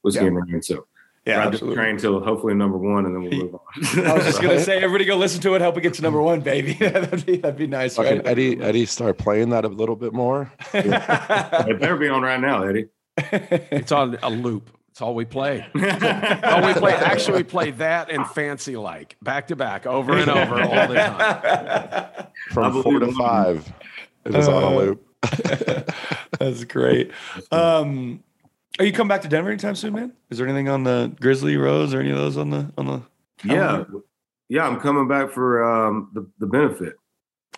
whiskey 0.03 0.21
Yeah. 0.21 0.29
and 0.29 0.53
rain. 0.53 0.63
So 0.63 0.87
Yeah, 1.29 1.39
ride 1.39 1.45
the 1.45 1.49
absolutely. 1.53 1.77
train 1.77 1.97
till 1.99 2.21
hopefully 2.21 2.55
number 2.55 2.79
one, 2.79 3.05
and 3.07 3.15
then 3.15 3.23
we'll 3.23 3.33
move 3.45 3.55
on. 3.55 3.61
I 4.07 4.15
was 4.15 4.25
just 4.25 4.41
gonna 4.43 4.61
say, 4.65 4.79
everybody 4.79 5.05
go 5.05 5.17
listen 5.17 5.41
to 5.43 5.55
it. 5.55 5.61
Help 5.61 5.77
it 5.77 5.83
get 5.83 5.95
to 5.95 6.03
number 6.03 6.21
one, 6.23 6.41
baby. 6.41 6.73
that'd 6.81 7.27
be 7.27 7.37
that'd 7.37 7.57
be 7.59 7.67
nice, 7.67 7.97
Fucking 7.97 8.19
right? 8.19 8.27
Eddie, 8.27 8.61
Eddie, 8.61 8.87
start 8.87 9.19
playing 9.19 9.51
that 9.51 9.65
a 9.65 9.69
little 9.69 9.97
bit 9.97 10.13
more. 10.13 10.53
it 10.73 11.81
better 11.81 11.97
be 11.97 12.09
on 12.09 12.23
right 12.23 12.41
now, 12.41 12.63
Eddie. 12.65 12.89
It's 13.19 13.93
on 13.93 14.17
a 14.23 14.31
loop. 14.31 14.71
It's 14.91 15.03
all 15.03 15.15
we 15.15 15.25
play. 15.25 15.65
oh, 15.75 16.67
we 16.67 16.73
play. 16.75 16.93
Actually, 16.95 17.39
we 17.39 17.43
play 17.45 17.71
that 17.73 18.11
and 18.11 18.27
fancy 18.27 18.77
like 18.77 19.17
back 19.23 19.47
to 19.49 19.57
back, 19.57 19.87
over 19.87 20.17
and 20.17 20.29
over 20.31 20.61
all 20.61 20.89
the 20.89 20.95
time. 20.95 22.27
From 22.51 22.83
four 22.83 22.99
to 22.99 23.13
five, 23.13 23.73
it 24.25 24.35
is 24.35 24.49
on 24.49 24.63
a 24.63 24.67
Uh, 24.67 24.71
loop. 24.71 25.05
That's 26.39 26.65
great. 26.65 27.11
Um, 27.53 28.23
are 28.79 28.85
you 28.85 28.93
coming 28.93 29.09
back 29.09 29.23
to 29.23 29.29
Denver 29.29 29.51
anytime 29.51 29.75
soon, 29.75 29.95
man? 29.95 30.13
Is 30.31 30.39
there 30.39 30.47
anything 30.47 30.69
on 30.69 30.85
the 30.85 31.15
Grizzly 31.21 31.57
Rose 31.57 31.93
or 31.95 32.01
any 32.01 32.11
of 32.11 32.17
those 32.17 32.37
on 32.37 32.51
the 32.51 32.73
on 32.79 32.87
the? 32.87 33.03
Yeah, 33.45 33.55
calendar? 33.55 33.99
yeah, 34.49 34.67
I'm 34.67 34.81
coming 34.81 35.09
back 35.09 35.31
for 35.31 35.63
um, 35.65 36.11
the 36.15 36.29
the 36.39 36.47
benefit. 36.47 36.95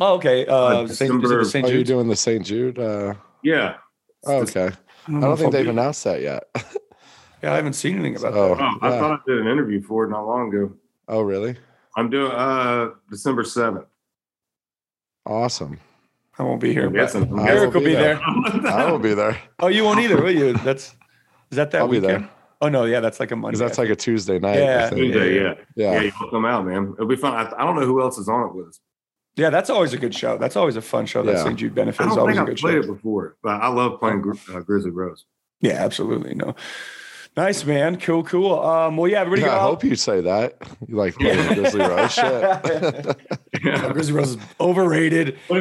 Oh, 0.00 0.14
okay. 0.14 0.46
Uh, 0.46 0.54
Uh, 0.54 0.86
Saint, 0.88 1.22
is 1.24 1.30
December- 1.30 1.68
Are 1.68 1.72
you 1.72 1.84
doing 1.84 2.08
the 2.08 2.16
St. 2.16 2.44
Jude? 2.44 2.78
Uh, 2.78 3.14
Yeah. 3.42 3.76
oh, 4.24 4.38
okay. 4.42 4.70
I 5.06 5.10
don't 5.10 5.24
if 5.32 5.38
think 5.38 5.46
I'll 5.46 5.50
they've 5.50 5.64
be- 5.64 5.70
announced 5.70 6.04
that 6.04 6.20
yet. 6.22 6.44
Yeah, 7.42 7.52
I 7.52 7.56
haven't 7.56 7.72
seen 7.72 7.94
anything 7.98 8.16
about 8.16 8.34
Oh, 8.34 8.54
that. 8.54 8.62
Oh, 8.62 8.78
I 8.82 8.90
yeah. 8.90 8.98
thought 9.00 9.12
I 9.26 9.30
did 9.30 9.38
an 9.40 9.46
interview 9.46 9.82
for 9.82 10.04
it 10.04 10.10
not 10.10 10.26
long 10.26 10.48
ago. 10.54 10.72
Oh, 11.08 11.22
really? 11.22 11.56
I'm 11.96 12.08
doing 12.10 12.30
uh 12.32 12.90
December 13.10 13.44
seventh. 13.44 13.86
Awesome. 15.26 15.78
I 16.38 16.42
won't 16.42 16.60
be 16.60 16.72
here. 16.72 16.90
Yes, 16.94 17.12
but 17.14 17.22
I'm- 17.24 17.38
I 17.40 17.48
Eric 17.48 17.60
will 17.60 17.66
will 17.66 17.80
be 17.80 17.86
be 17.86 17.94
there. 17.94 18.14
there. 18.16 18.66
I 18.72 18.90
will 18.90 18.98
be 18.98 19.14
there 19.14 19.38
Oh, 19.60 19.68
you 19.68 19.84
won't 19.84 20.00
either, 20.00 20.20
will 20.22 20.30
you? 20.34 20.52
That's 20.54 20.94
is 21.50 21.56
that 21.56 21.70
that 21.72 21.82
I'll 21.82 21.88
be 21.88 22.00
weekend? 22.00 22.24
there. 22.24 22.30
Oh 22.62 22.68
no, 22.68 22.84
yeah, 22.84 23.00
that's 23.00 23.18
like 23.20 23.30
a 23.30 23.36
Monday. 23.36 23.56
because 23.56 23.60
that's 23.60 23.78
like 23.78 23.88
a 23.88 23.96
Tuesday 23.96 24.38
night. 24.38 24.58
Yeah. 24.58 24.90
Tuesday, 24.90 25.36
yeah. 25.42 25.54
Yeah. 25.76 25.92
Yeah, 26.02 26.10
you'll 26.20 26.30
come 26.30 26.44
out, 26.44 26.66
man. 26.66 26.92
It'll 26.94 27.06
be 27.08 27.16
fun. 27.16 27.32
I, 27.34 27.50
I 27.58 27.64
don't 27.64 27.74
know 27.76 27.86
who 27.86 28.00
else 28.02 28.18
is 28.18 28.28
on 28.28 28.48
it 28.48 28.54
with 28.54 28.68
us. 28.68 28.80
yeah, 29.36 29.48
that's 29.50 29.70
always 29.70 29.94
a 29.94 29.98
good 29.98 30.14
show. 30.14 30.36
That's 30.36 30.56
always 30.56 30.76
a 30.76 30.82
fun 30.82 31.06
show. 31.06 31.22
That 31.22 31.36
Yeah. 31.36 31.44
St. 31.44 31.58
Jude 31.58 31.74
benefit 31.74 32.02
I 32.02 32.08
is 32.10 32.10
don't 32.16 32.20
always 32.20 32.36
think 32.36 32.48
a 32.48 32.50
I've 32.50 32.56
good 32.56 32.60
played 32.60 32.76
it 32.78 32.86
before, 32.86 33.36
but 33.42 33.62
I 33.62 33.68
love 33.68 33.98
playing 33.98 34.22
uh, 34.52 34.60
Grizzly 34.60 34.90
Rose. 34.90 35.24
Yeah, 35.62 35.82
absolutely. 35.84 36.34
No, 36.34 36.54
nice 37.36 37.64
man. 37.64 37.98
Cool, 37.98 38.22
cool. 38.24 38.58
Um, 38.60 38.96
well, 38.96 39.10
yeah, 39.10 39.20
everybody 39.20 39.42
Yeah, 39.42 39.48
go 39.48 39.52
I 39.54 39.56
out. 39.56 39.70
hope 39.70 39.84
you 39.84 39.94
say 39.96 40.20
that. 40.22 40.56
You 40.86 40.96
like 40.96 41.14
playing 41.14 41.54
Grizzly 41.54 41.80
Rose 41.80 42.12
shit. 42.12 43.16
Yeah, 43.64 43.92
Grizzly 43.92 44.14
Rose 44.14 44.30
is 44.36 44.38
overrated. 44.60 45.36
We're 45.50 45.60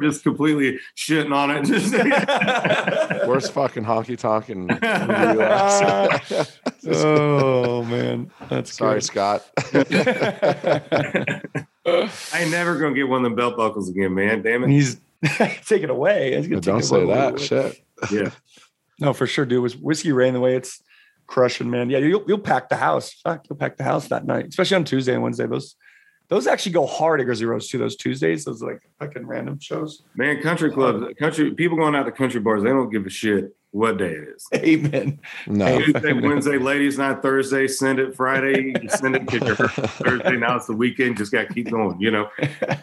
just 0.00 0.22
completely 0.22 0.78
shitting 0.96 1.34
on 1.34 1.50
it. 1.50 1.64
Just- 1.64 1.92
Worst 3.28 3.52
fucking 3.52 3.84
honky 3.84 4.16
tonk 4.18 4.48
in 4.50 4.66
the 4.68 4.78
US. 5.40 6.58
oh 6.86 7.82
man, 7.84 8.30
that's 8.48 8.74
Sorry, 8.74 8.94
great. 9.00 9.02
Scott. 9.02 9.44
I 11.84 12.40
ain't 12.40 12.50
never 12.50 12.78
gonna 12.78 12.94
get 12.94 13.08
one 13.08 13.18
of 13.18 13.24
them 13.24 13.34
belt 13.34 13.56
buckles 13.56 13.88
again, 13.88 14.14
man. 14.14 14.42
Damn 14.42 14.64
it. 14.64 14.70
He's 14.70 15.00
take 15.66 15.82
it 15.82 15.90
away. 15.90 16.36
He's 16.36 16.46
gonna 16.48 16.60
take 16.60 16.66
Don't 16.66 16.80
it 16.80 16.84
say 16.84 17.02
away. 17.02 17.14
that 17.14 17.40
shit. 17.40 17.82
Yeah. 18.12 18.30
No, 19.02 19.12
for 19.12 19.26
sure, 19.26 19.44
dude. 19.44 19.62
Was 19.62 19.76
whiskey 19.76 20.12
rain 20.12 20.32
the 20.32 20.40
way 20.40 20.56
it's 20.56 20.82
crushing, 21.26 21.70
man? 21.70 21.90
Yeah, 21.90 21.98
you'll 21.98 22.24
you'll 22.26 22.38
pack 22.38 22.68
the 22.68 22.76
house. 22.76 23.12
Fuck, 23.24 23.46
you'll 23.48 23.58
pack 23.58 23.76
the 23.76 23.84
house 23.84 24.08
that 24.08 24.24
night, 24.24 24.46
especially 24.46 24.76
on 24.76 24.84
Tuesday 24.84 25.14
and 25.14 25.22
Wednesday. 25.22 25.46
Those 25.46 25.76
those 26.28 26.46
actually 26.46 26.72
go 26.72 26.86
hard 26.86 27.20
at 27.20 27.24
Grizzly 27.24 27.46
Rose 27.46 27.68
too. 27.68 27.78
Those 27.78 27.96
Tuesdays, 27.96 28.44
those 28.44 28.62
like 28.62 28.80
fucking 28.98 29.26
random 29.26 29.58
shows. 29.60 30.02
Man, 30.14 30.40
country 30.40 30.70
clubs, 30.70 31.04
country 31.18 31.52
people 31.52 31.76
going 31.76 31.94
out 31.94 32.04
to 32.04 32.12
country 32.12 32.40
bars, 32.40 32.62
they 32.62 32.70
don't 32.70 32.90
give 32.90 33.04
a 33.04 33.10
shit 33.10 33.54
what 33.72 33.98
day 33.98 34.12
it 34.12 34.28
is. 34.28 34.46
Amen. 34.54 35.18
No. 35.46 35.80
Tuesday, 35.80 36.12
Wednesday, 36.12 36.58
ladies' 36.58 36.98
night, 36.98 37.22
Thursday, 37.22 37.66
send 37.66 37.98
it 37.98 38.14
Friday, 38.14 38.74
send 38.88 39.16
it 39.16 39.26
because 39.26 39.48
you're 39.48 39.68
Thursday. 39.68 40.36
Now 40.36 40.56
it's 40.56 40.66
the 40.66 40.76
weekend, 40.76 41.16
just 41.16 41.32
got 41.32 41.48
to 41.48 41.54
keep 41.54 41.70
going, 41.70 42.00
you 42.00 42.10
know. 42.10 42.28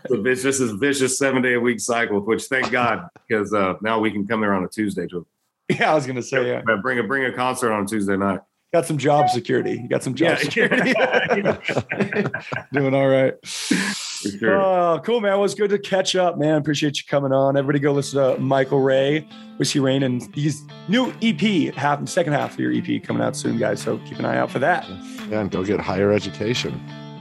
So 0.08 0.26
it's 0.26 0.44
just 0.44 0.60
this 0.60 0.72
vicious 0.72 1.18
seven 1.18 1.42
day 1.42 1.54
a 1.54 1.60
week 1.60 1.80
cycle, 1.80 2.20
which 2.20 2.44
thank 2.46 2.72
God, 2.72 3.08
because 3.28 3.54
uh, 3.54 3.76
now 3.82 4.00
we 4.00 4.12
can 4.12 4.28
come 4.28 4.42
there 4.42 4.54
on 4.54 4.64
a 4.64 4.68
Tuesday 4.68 5.08
to 5.08 5.26
Yeah, 5.70 5.92
I 5.92 5.96
was 5.96 6.08
gonna 6.08 6.22
say, 6.24 6.48
yeah, 6.48 6.62
bring 6.82 7.00
a 7.00 7.04
bring 7.04 7.26
a 7.26 7.32
concert 7.32 7.72
on 7.72 7.86
Tuesday 7.86 8.18
night. 8.18 8.40
got 8.74 8.86
some 8.86 8.98
job 8.98 9.30
security. 9.30 9.80
You 9.82 9.88
got 9.90 10.04
some 10.04 10.16
job 10.16 10.30
Yeah. 10.30 10.36
security. 10.38 10.94
Doing 12.74 12.94
all 12.96 13.08
right. 13.08 13.34
Sure. 13.44 14.60
Oh, 14.62 15.00
cool, 15.06 15.22
man. 15.22 15.34
Well, 15.34 15.46
it's 15.46 15.54
good 15.54 15.70
to 15.70 15.80
catch 15.80 16.16
up, 16.16 16.38
man. 16.38 16.56
Appreciate 16.58 16.98
you 16.98 17.04
coming 17.08 17.32
on. 17.32 17.56
Everybody 17.56 17.80
go 17.80 17.94
listen 17.94 18.20
to 18.22 18.40
Michael 18.42 18.82
Ray, 18.82 19.28
Whiskey 19.58 19.80
Rain, 19.80 20.04
and 20.04 20.22
his 20.36 20.62
new 20.88 21.14
EP, 21.22 21.74
half 21.74 22.06
second 22.10 22.34
half 22.34 22.54
of 22.56 22.60
your 22.60 22.74
EP 22.74 23.02
coming 23.04 23.24
out 23.24 23.36
soon, 23.38 23.58
guys. 23.58 23.82
So 23.82 23.98
keep 24.00 24.20
an 24.20 24.26
eye 24.26 24.38
out 24.38 24.52
for 24.52 24.60
that. 24.60 24.88
Yeah, 25.30 25.40
and 25.42 25.50
go 25.52 25.64
get 25.64 25.80
higher 25.80 26.12
education. 26.12 26.80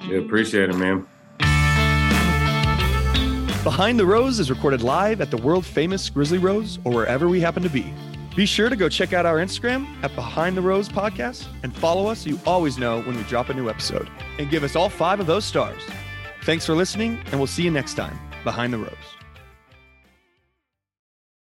Yeah, 0.08 0.18
appreciate 0.18 0.70
it, 0.70 0.76
man. 0.76 1.06
Behind 3.64 3.98
the 3.98 4.06
Rose 4.06 4.40
is 4.40 4.48
recorded 4.50 4.82
live 4.82 5.20
at 5.20 5.30
the 5.30 5.36
world 5.36 5.66
famous 5.66 6.08
Grizzly 6.08 6.38
Rose 6.38 6.78
or 6.84 6.92
wherever 6.92 7.28
we 7.28 7.40
happen 7.40 7.62
to 7.62 7.68
be. 7.68 7.92
Be 8.38 8.46
sure 8.46 8.68
to 8.68 8.76
go 8.76 8.88
check 8.88 9.12
out 9.12 9.26
our 9.26 9.38
Instagram 9.38 9.84
at 10.04 10.14
Behind 10.14 10.56
the 10.56 10.62
Rose 10.62 10.88
Podcast 10.88 11.48
and 11.64 11.74
follow 11.74 12.06
us 12.06 12.20
so 12.20 12.30
you 12.30 12.40
always 12.46 12.78
know 12.78 13.02
when 13.02 13.16
we 13.16 13.24
drop 13.24 13.48
a 13.48 13.52
new 13.52 13.68
episode. 13.68 14.08
And 14.38 14.48
give 14.48 14.62
us 14.62 14.76
all 14.76 14.88
five 14.88 15.18
of 15.18 15.26
those 15.26 15.44
stars. 15.44 15.82
Thanks 16.44 16.64
for 16.64 16.76
listening, 16.76 17.18
and 17.32 17.40
we'll 17.40 17.48
see 17.48 17.64
you 17.64 17.72
next 17.72 17.94
time. 17.94 18.16
Behind 18.44 18.72
the 18.72 18.78
Rose. 18.78 19.17